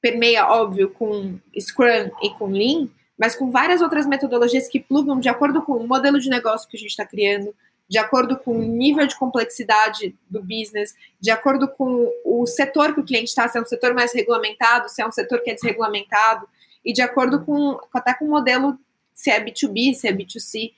permeia, 0.00 0.46
óbvio, 0.46 0.90
com 0.90 1.38
Scrum 1.58 2.10
e 2.22 2.30
com 2.30 2.46
Lean, 2.46 2.88
mas 3.18 3.36
com 3.36 3.50
várias 3.50 3.82
outras 3.82 4.06
metodologias 4.06 4.66
que 4.66 4.80
plugam 4.80 5.20
de 5.20 5.28
acordo 5.28 5.60
com 5.62 5.72
o 5.72 5.86
modelo 5.86 6.18
de 6.18 6.30
negócio 6.30 6.68
que 6.68 6.76
a 6.76 6.80
gente 6.80 6.90
está 6.90 7.04
criando, 7.04 7.54
de 7.90 7.98
acordo 7.98 8.38
com 8.38 8.52
o 8.52 8.62
nível 8.62 9.04
de 9.04 9.18
complexidade 9.18 10.16
do 10.30 10.40
business, 10.40 10.94
de 11.20 11.28
acordo 11.28 11.66
com 11.66 12.08
o 12.24 12.46
setor 12.46 12.94
que 12.94 13.00
o 13.00 13.04
cliente 13.04 13.30
está, 13.30 13.48
se 13.48 13.58
é 13.58 13.60
um 13.60 13.66
setor 13.66 13.92
mais 13.94 14.14
regulamentado, 14.14 14.88
se 14.88 15.02
é 15.02 15.06
um 15.06 15.10
setor 15.10 15.40
que 15.42 15.50
é 15.50 15.54
desregulamentado, 15.54 16.48
e 16.84 16.92
de 16.92 17.02
acordo 17.02 17.44
com 17.44 17.80
até 17.92 18.14
com 18.14 18.26
o 18.26 18.30
modelo 18.30 18.78
se 19.12 19.28
é 19.28 19.44
B2B, 19.44 19.92
se 19.94 20.06
é 20.06 20.12
B2C. 20.12 20.72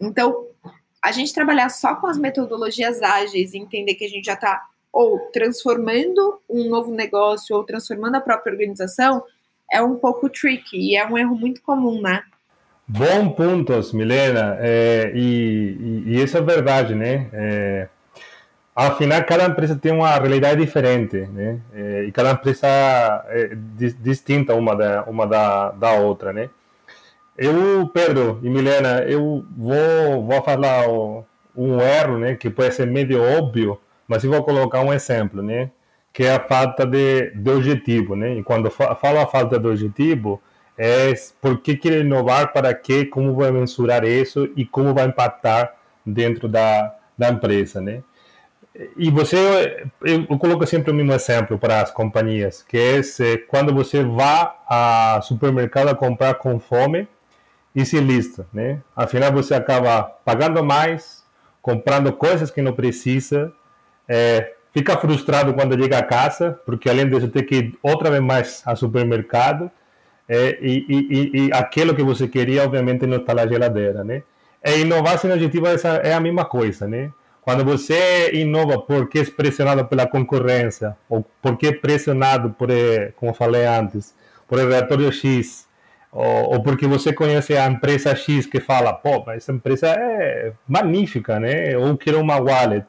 Então, 0.00 0.48
a 1.00 1.12
gente 1.12 1.32
trabalhar 1.32 1.68
só 1.68 1.94
com 1.94 2.08
as 2.08 2.18
metodologias 2.18 3.00
ágeis 3.02 3.54
e 3.54 3.58
entender 3.58 3.94
que 3.94 4.04
a 4.04 4.08
gente 4.08 4.24
já 4.24 4.34
está 4.34 4.66
ou 4.92 5.20
transformando 5.32 6.40
um 6.50 6.68
novo 6.68 6.92
negócio 6.92 7.54
ou 7.54 7.62
transformando 7.62 8.16
a 8.16 8.20
própria 8.20 8.50
organização, 8.52 9.22
é 9.70 9.80
um 9.80 9.94
pouco 9.94 10.28
tricky 10.28 10.76
e 10.76 10.96
é 10.96 11.06
um 11.06 11.16
erro 11.16 11.36
muito 11.36 11.62
comum, 11.62 12.00
né? 12.00 12.24
Bom 12.90 13.28
pontos, 13.32 13.92
Milena. 13.92 14.56
É, 14.60 15.12
e, 15.14 15.76
e, 15.78 16.02
e, 16.06 16.22
isso 16.22 16.38
é 16.38 16.40
verdade, 16.40 16.94
né? 16.94 17.28
É, 17.34 17.88
afinal, 18.74 19.22
cada 19.24 19.44
empresa 19.44 19.76
tem 19.76 19.92
uma 19.92 20.10
realidade 20.18 20.64
diferente, 20.64 21.18
né? 21.18 21.60
É, 21.74 22.04
e 22.04 22.12
cada 22.12 22.30
empresa 22.30 22.66
é 23.28 23.50
distinta 24.00 24.54
uma 24.54 24.74
da, 24.74 25.04
uma 25.04 25.26
da, 25.26 25.70
da 25.72 25.92
outra, 25.92 26.32
né? 26.32 26.48
Eu, 27.36 27.88
Pedro 27.92 28.40
e 28.42 28.48
Milena, 28.48 29.02
eu 29.02 29.44
vou, 29.56 30.24
vou 30.26 30.42
falar 30.42 30.88
um 31.54 31.80
erro, 31.80 32.18
né? 32.18 32.36
Que 32.36 32.48
pode 32.48 32.74
ser 32.74 32.86
meio 32.86 33.22
óbvio, 33.22 33.78
mas 34.08 34.24
eu 34.24 34.30
vou 34.30 34.42
colocar 34.42 34.80
um 34.80 34.92
exemplo, 34.94 35.42
né? 35.42 35.70
que 36.10 36.24
é 36.24 36.34
a 36.34 36.40
falta 36.40 36.84
de, 36.84 37.30
de 37.30 37.50
objetivo, 37.50 38.16
né? 38.16 38.34
E 38.34 38.42
quando 38.42 38.70
falo 38.70 39.20
a 39.20 39.26
falta 39.26 39.56
de 39.58 39.68
objetivo, 39.68 40.42
é 40.78 41.12
por 41.40 41.60
que 41.60 41.76
querer 41.76 42.04
inovar, 42.04 42.52
para 42.52 42.72
quê, 42.72 43.04
como 43.04 43.34
vai 43.34 43.50
mensurar 43.50 44.04
isso 44.04 44.48
e 44.56 44.64
como 44.64 44.94
vai 44.94 45.06
impactar 45.06 45.74
dentro 46.06 46.48
da, 46.48 46.94
da 47.16 47.28
empresa, 47.28 47.80
né? 47.80 48.02
E 48.96 49.10
você, 49.10 49.84
eu, 50.02 50.26
eu 50.30 50.38
coloco 50.38 50.64
sempre 50.64 50.92
o 50.92 50.94
mesmo 50.94 51.12
exemplo 51.12 51.58
para 51.58 51.80
as 51.80 51.90
companhias, 51.90 52.62
que 52.62 52.78
é 52.78 53.36
quando 53.48 53.74
você 53.74 54.04
vai 54.04 54.52
ao 54.68 55.20
supermercado 55.22 55.88
a 55.88 55.96
comprar 55.96 56.34
com 56.34 56.60
fome 56.60 57.08
e 57.74 57.84
se 57.84 57.98
lista, 57.98 58.46
né? 58.52 58.80
Afinal, 58.94 59.32
você 59.32 59.54
acaba 59.54 60.04
pagando 60.24 60.62
mais, 60.62 61.24
comprando 61.60 62.12
coisas 62.12 62.52
que 62.52 62.62
não 62.62 62.72
precisa, 62.72 63.52
é, 64.08 64.54
fica 64.72 64.96
frustrado 64.96 65.52
quando 65.54 65.80
chega 65.80 65.98
a 65.98 66.02
casa, 66.02 66.60
porque 66.64 66.88
além 66.88 67.08
disso 67.08 67.26
tem 67.28 67.44
que 67.44 67.56
ir 67.56 67.78
outra 67.82 68.10
vez 68.10 68.22
mais 68.22 68.62
ao 68.64 68.76
supermercado, 68.76 69.70
é, 70.28 70.58
e, 70.60 70.84
e, 70.88 71.46
e, 71.46 71.52
aquilo 71.52 71.94
que 71.94 72.02
você 72.02 72.28
queria, 72.28 72.64
obviamente, 72.64 73.06
não 73.06 73.18
está 73.18 73.34
na 73.34 73.46
geladeira, 73.46 74.04
né? 74.04 74.22
E 74.64 74.80
inovar 74.80 75.18
sem 75.18 75.32
objetivo 75.32 75.66
é 75.66 76.12
a 76.12 76.20
mesma 76.20 76.44
coisa, 76.44 76.86
né? 76.86 77.10
quando 77.48 77.64
você 77.64 78.30
inova 78.34 78.78
porque 78.78 79.20
é 79.20 79.24
pressionado 79.24 79.86
pela 79.86 80.06
concorrência, 80.06 80.94
ou 81.08 81.24
porque 81.40 81.68
é 81.68 81.72
pressionado 81.72 82.50
por, 82.50 82.70
eh, 82.70 83.14
como 83.16 83.32
falei 83.32 83.64
antes, 83.64 84.14
por 84.46 84.58
relatório 84.58 85.10
X, 85.10 85.66
ou, 86.12 86.52
ou, 86.52 86.62
porque 86.62 86.86
você 86.86 87.10
conhece 87.10 87.56
a 87.56 87.66
empresa 87.66 88.14
X 88.14 88.44
que 88.44 88.60
fala, 88.60 88.92
pô, 88.92 89.24
essa 89.30 89.50
empresa 89.50 89.86
é 89.88 90.52
magnífica, 90.68 91.40
né? 91.40 91.74
Ou 91.78 91.96
quero 91.96 92.20
uma 92.20 92.36
wallet, 92.36 92.86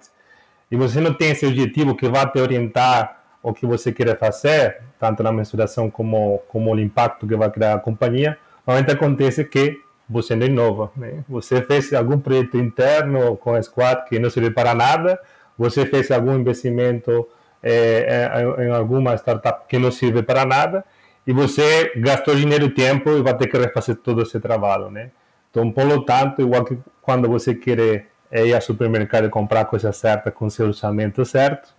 e 0.69 0.75
você 0.75 0.99
não 0.99 1.13
tem 1.13 1.31
esse 1.31 1.45
objetivo 1.45 1.95
que 1.95 2.09
vai 2.09 2.29
te 2.29 2.41
orientar 2.41 3.18
o 3.41 3.53
que 3.53 3.65
você 3.65 3.91
quer 3.91 4.17
fazer, 4.17 4.81
tanto 4.99 5.23
na 5.23 5.31
mensuração 5.31 5.89
como, 5.89 6.39
como 6.47 6.73
o 6.73 6.79
impacto 6.79 7.25
que 7.25 7.35
vai 7.35 7.49
criar 7.49 7.75
a 7.75 7.79
companhia, 7.79 8.37
normalmente 8.65 8.91
acontece 8.91 9.45
que 9.45 9.81
você 10.09 10.35
não 10.35 10.45
inova. 10.45 10.91
Né? 10.95 11.23
Você 11.29 11.61
fez 11.61 11.93
algum 11.93 12.19
projeto 12.19 12.57
interno 12.57 13.37
com 13.37 13.53
a 13.53 13.61
Squad 13.61 14.05
que 14.05 14.19
não 14.19 14.29
serve 14.29 14.51
para 14.51 14.73
nada, 14.73 15.19
você 15.57 15.85
fez 15.85 16.11
algum 16.11 16.35
investimento 16.35 17.27
é, 17.61 18.29
em 18.59 18.71
alguma 18.71 19.15
startup 19.15 19.67
que 19.67 19.77
não 19.77 19.91
serve 19.91 20.23
para 20.23 20.45
nada, 20.45 20.83
e 21.27 21.33
você 21.33 21.91
gastou 21.97 22.33
dinheiro 22.35 22.65
e 22.65 22.69
tempo 22.69 23.09
e 23.09 23.21
vai 23.21 23.35
ter 23.37 23.47
que 23.47 23.57
refazer 23.57 23.97
todo 23.97 24.21
esse 24.21 24.39
trabalho. 24.39 24.89
Né? 24.89 25.11
Então, 25.51 25.71
por 25.71 25.85
lo 25.85 26.03
tanto, 26.03 26.41
igual 26.41 26.65
que 26.65 26.77
quando 27.01 27.27
você 27.27 27.53
quer 27.53 28.07
ir 28.31 28.53
ao 28.53 28.61
supermercado 28.61 29.25
e 29.25 29.29
comprar 29.29 29.61
a 29.61 29.65
coisa 29.65 29.91
certa 29.91 30.31
com 30.31 30.49
seu 30.49 30.67
orçamento 30.67 31.23
certo, 31.25 31.73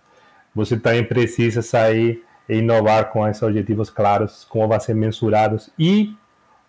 você 0.53 0.77
também 0.77 1.03
precisa 1.03 1.61
sair 1.61 2.23
e 2.47 2.55
inovar 2.55 3.11
com 3.11 3.27
esses 3.27 3.41
objetivos 3.41 3.89
claros, 3.89 4.45
como 4.49 4.67
vai 4.67 4.79
ser 4.79 4.93
mensurados 4.93 5.69
e 5.77 6.13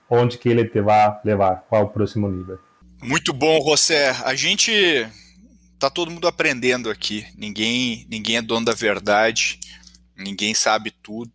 onde 0.08 0.38
que 0.38 0.48
ele 0.48 0.64
te 0.64 0.80
vai 0.80 1.18
levar, 1.24 1.64
qual 1.68 1.84
o 1.84 1.88
próximo 1.88 2.28
nível. 2.28 2.58
Muito 3.02 3.32
bom, 3.32 3.60
José. 3.64 4.10
A 4.24 4.34
gente 4.34 4.72
tá 5.78 5.90
todo 5.90 6.10
mundo 6.10 6.28
aprendendo 6.28 6.88
aqui. 6.88 7.26
Ninguém, 7.36 8.06
ninguém 8.08 8.36
é 8.36 8.42
dono 8.42 8.64
da 8.64 8.74
verdade. 8.74 9.58
Ninguém 10.16 10.54
sabe 10.54 10.92
tudo. 11.02 11.32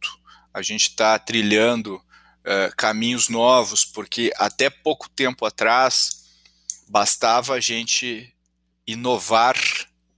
A 0.54 0.62
gente 0.62 0.84
está 0.90 1.20
trilhando 1.20 1.96
uh, 1.96 2.74
caminhos 2.78 3.28
novos, 3.28 3.84
porque 3.84 4.32
até 4.38 4.70
pouco 4.70 5.10
tempo 5.10 5.46
atrás 5.46 6.24
bastava 6.88 7.56
a 7.56 7.60
gente 7.60 8.34
inovar 8.88 9.58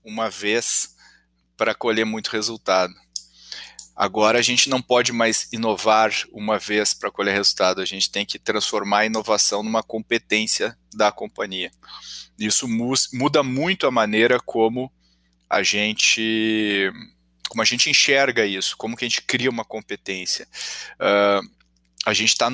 uma 0.04 0.30
vez 0.30 0.89
para 1.60 1.74
colher 1.74 2.06
muito 2.06 2.28
resultado. 2.28 2.94
Agora 3.94 4.38
a 4.38 4.42
gente 4.42 4.70
não 4.70 4.80
pode 4.80 5.12
mais 5.12 5.46
inovar 5.52 6.10
uma 6.32 6.58
vez 6.58 6.94
para 6.94 7.10
colher 7.10 7.34
resultado, 7.34 7.82
a 7.82 7.84
gente 7.84 8.10
tem 8.10 8.24
que 8.24 8.38
transformar 8.38 9.00
a 9.00 9.06
inovação 9.06 9.62
numa 9.62 9.82
competência 9.82 10.74
da 10.94 11.12
companhia. 11.12 11.70
Isso 12.38 12.66
muda 13.12 13.42
muito 13.42 13.86
a 13.86 13.90
maneira 13.90 14.40
como 14.40 14.90
a 15.50 15.62
gente 15.62 16.90
como 17.50 17.60
a 17.60 17.66
gente 17.66 17.90
enxerga 17.90 18.46
isso, 18.46 18.74
como 18.78 18.96
que 18.96 19.04
a 19.04 19.08
gente 19.08 19.20
cria 19.20 19.50
uma 19.50 19.64
competência. 19.64 20.48
Uh, 20.94 21.46
a 22.06 22.14
gente 22.14 22.30
está 22.30 22.48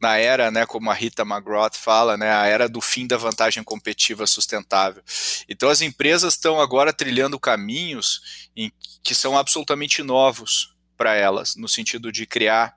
na 0.00 0.16
era, 0.16 0.50
né, 0.50 0.64
como 0.64 0.90
a 0.90 0.94
Rita 0.94 1.22
McGrath 1.22 1.76
fala, 1.76 2.16
né, 2.16 2.32
a 2.32 2.46
era 2.46 2.68
do 2.68 2.80
fim 2.80 3.06
da 3.06 3.16
vantagem 3.16 3.62
competitiva 3.62 4.26
sustentável. 4.26 5.02
Então 5.48 5.68
as 5.68 5.80
empresas 5.80 6.34
estão 6.34 6.60
agora 6.60 6.92
trilhando 6.92 7.38
caminhos 7.38 8.48
em, 8.56 8.72
que 9.02 9.14
são 9.14 9.36
absolutamente 9.36 10.02
novos 10.02 10.74
para 10.96 11.14
elas, 11.14 11.54
no 11.56 11.68
sentido 11.68 12.10
de 12.12 12.26
criar 12.26 12.76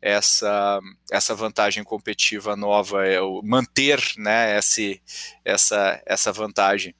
essa, 0.00 0.80
essa 1.10 1.34
vantagem 1.34 1.84
competitiva 1.84 2.56
nova, 2.56 3.06
é, 3.06 3.18
manter 3.44 4.02
né, 4.16 4.58
esse, 4.58 5.00
essa, 5.44 6.02
essa 6.04 6.32
vantagem. 6.32 6.94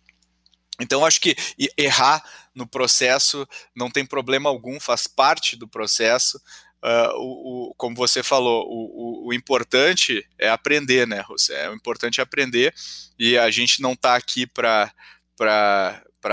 Então, 0.80 1.04
acho 1.04 1.20
que 1.20 1.36
errar 1.76 2.22
no 2.54 2.66
processo 2.66 3.46
não 3.74 3.90
tem 3.90 4.06
problema 4.06 4.48
algum, 4.48 4.78
faz 4.80 5.06
parte 5.06 5.56
do 5.56 5.68
processo. 5.68 6.40
Uh, 6.82 7.14
o, 7.16 7.70
o, 7.70 7.74
como 7.76 7.94
você 7.94 8.24
falou, 8.24 8.66
o, 8.68 9.28
o, 9.28 9.32
importante 9.32 10.28
é 10.36 10.48
aprender, 10.48 11.06
né, 11.06 11.24
José? 11.28 11.70
O 11.70 11.74
importante 11.74 12.18
é 12.18 12.22
aprender 12.24 12.74
e 13.16 13.38
a 13.38 13.50
gente 13.52 13.80
não 13.80 13.92
está 13.92 14.16
aqui 14.16 14.48
para 14.48 14.92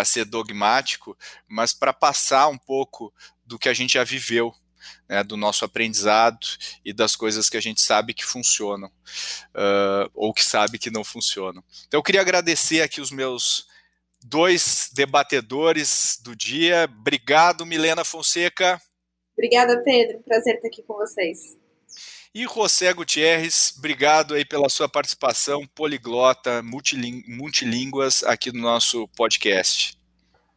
ser 0.06 0.26
dogmático, 0.26 1.16
mas 1.48 1.72
para 1.72 1.94
passar 1.94 2.48
um 2.48 2.58
pouco 2.58 3.14
do 3.46 3.60
que 3.60 3.70
a 3.70 3.74
gente 3.76 3.94
já 3.94 4.04
viveu, 4.04 4.52
né, 5.08 5.24
do 5.24 5.38
nosso 5.38 5.66
aprendizado 5.66 6.48
e 6.84 6.94
das 6.94 7.16
coisas 7.16 7.48
que 7.48 7.58
a 7.58 7.62
gente 7.62 7.82
sabe 7.82 8.14
que 8.14 8.26
funcionam 8.26 8.88
uh, 8.88 10.10
ou 10.16 10.34
que 10.34 10.44
sabe 10.44 10.80
que 10.80 10.90
não 10.90 11.04
funcionam. 11.04 11.64
Então 11.88 12.00
eu 12.00 12.04
queria 12.04 12.22
agradecer 12.22 12.82
aqui 12.82 13.02
os 13.02 13.12
meus 13.12 13.68
dois 14.22 14.90
debatedores 14.94 16.20
do 16.24 16.36
dia. 16.36 16.90
Obrigado, 16.92 17.66
Milena 17.66 18.04
Fonseca. 18.04 18.82
Obrigada, 19.40 19.82
Pedro. 19.82 20.20
Prazer 20.20 20.56
estar 20.56 20.68
aqui 20.68 20.84
com 20.84 20.96
vocês. 20.96 21.58
E 22.36 22.44
José 22.44 22.92
Gutierrez, 22.94 23.74
obrigado 23.78 24.34
aí 24.34 24.44
pela 24.44 24.68
sua 24.68 24.90
participação 24.90 25.66
poliglota, 25.68 26.62
multilínguas 26.62 28.22
aqui 28.24 28.52
no 28.52 28.60
nosso 28.60 29.08
podcast. 29.16 29.98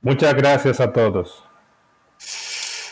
Muitas 0.03 0.33
graças 0.33 0.81
a 0.81 0.89
todos. 0.89 1.45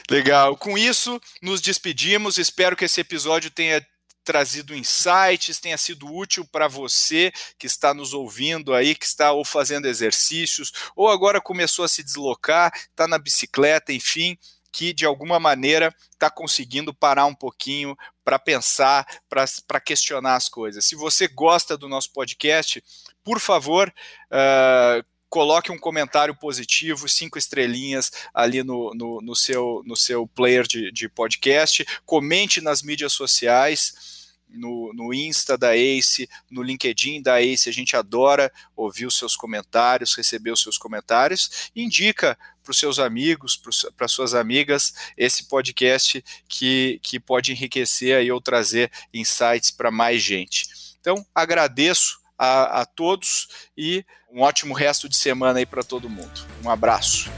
Legal. 0.09 0.57
Com 0.57 0.78
isso, 0.78 1.20
nos 1.43 1.61
despedimos. 1.61 2.38
Espero 2.38 2.76
que 2.76 2.84
esse 2.84 3.01
episódio 3.01 3.51
tenha 3.51 3.84
trazido 4.22 4.76
insights, 4.76 5.59
tenha 5.59 5.76
sido 5.76 6.07
útil 6.07 6.47
para 6.47 6.68
você 6.68 7.32
que 7.59 7.66
está 7.66 7.93
nos 7.93 8.14
ouvindo 8.14 8.72
aí, 8.72 8.95
que 8.95 9.07
está 9.07 9.32
ou 9.32 9.45
fazendo 9.45 9.88
exercícios, 9.88 10.72
ou 10.95 11.09
agora 11.09 11.41
começou 11.41 11.84
a 11.84 11.88
se 11.88 12.05
deslocar, 12.05 12.72
está 12.74 13.09
na 13.09 13.18
bicicleta, 13.18 13.93
enfim, 13.93 14.38
que 14.73 14.93
de 14.93 15.05
alguma 15.05 15.41
maneira 15.41 15.95
está 16.11 16.31
conseguindo 16.31 16.95
parar 16.95 17.27
um 17.27 17.35
pouquinho 17.35 17.97
para 18.25 18.39
pensar, 18.39 19.07
para 19.29 19.81
questionar 19.81 20.37
as 20.37 20.49
coisas. 20.49 20.85
Se 20.85 20.95
você 20.95 21.27
gosta 21.27 21.77
do 21.77 21.89
nosso 21.89 22.12
podcast, 22.12 22.83
por 23.25 23.41
favor, 23.41 23.93
uh, 24.31 25.05
coloque 25.31 25.71
um 25.71 25.79
comentário 25.79 26.35
positivo, 26.35 27.09
cinco 27.09 27.39
estrelinhas 27.39 28.11
ali 28.35 28.62
no, 28.62 28.93
no, 28.95 29.21
no 29.21 29.37
seu, 29.37 29.83
no 29.87 29.97
seu 29.97 30.27
player 30.27 30.66
de, 30.66 30.91
de 30.91 31.09
podcast, 31.09 31.87
comente 32.05 32.61
nas 32.61 32.83
mídias 32.83 33.12
sociais. 33.12 34.18
No, 34.53 34.93
no, 34.93 35.14
Insta 35.14 35.57
da 35.57 35.77
Ace, 35.77 36.29
no 36.51 36.61
LinkedIn 36.61 37.23
da 37.23 37.41
Ace. 37.41 37.68
A 37.68 37.73
gente 37.73 37.95
adora 37.95 38.53
ouvir 38.75 39.07
os 39.07 39.16
seus 39.16 39.37
comentários, 39.37 40.16
receber 40.16 40.51
os 40.51 40.61
seus 40.61 40.77
comentários. 40.77 41.71
Indica 41.75 42.37
para 42.71 42.73
os 42.73 42.79
seus 42.79 42.99
amigos, 43.01 43.61
para 43.97 44.07
suas 44.07 44.33
amigas, 44.33 44.95
esse 45.16 45.49
podcast 45.49 46.25
que, 46.49 47.01
que 47.03 47.18
pode 47.18 47.51
enriquecer 47.51 48.16
aí 48.16 48.31
ou 48.31 48.41
trazer 48.41 48.93
insights 49.12 49.73
para 49.73 49.91
mais 49.91 50.23
gente. 50.23 50.68
Então, 51.01 51.27
agradeço 51.35 52.21
a, 52.39 52.83
a 52.83 52.87
todos 52.87 53.49
e 53.77 54.05
um 54.33 54.43
ótimo 54.43 54.73
resto 54.73 55.09
de 55.09 55.16
semana 55.16 55.59
aí 55.59 55.66
para 55.66 55.83
todo 55.83 56.09
mundo. 56.09 56.47
Um 56.64 56.71
abraço. 56.71 57.29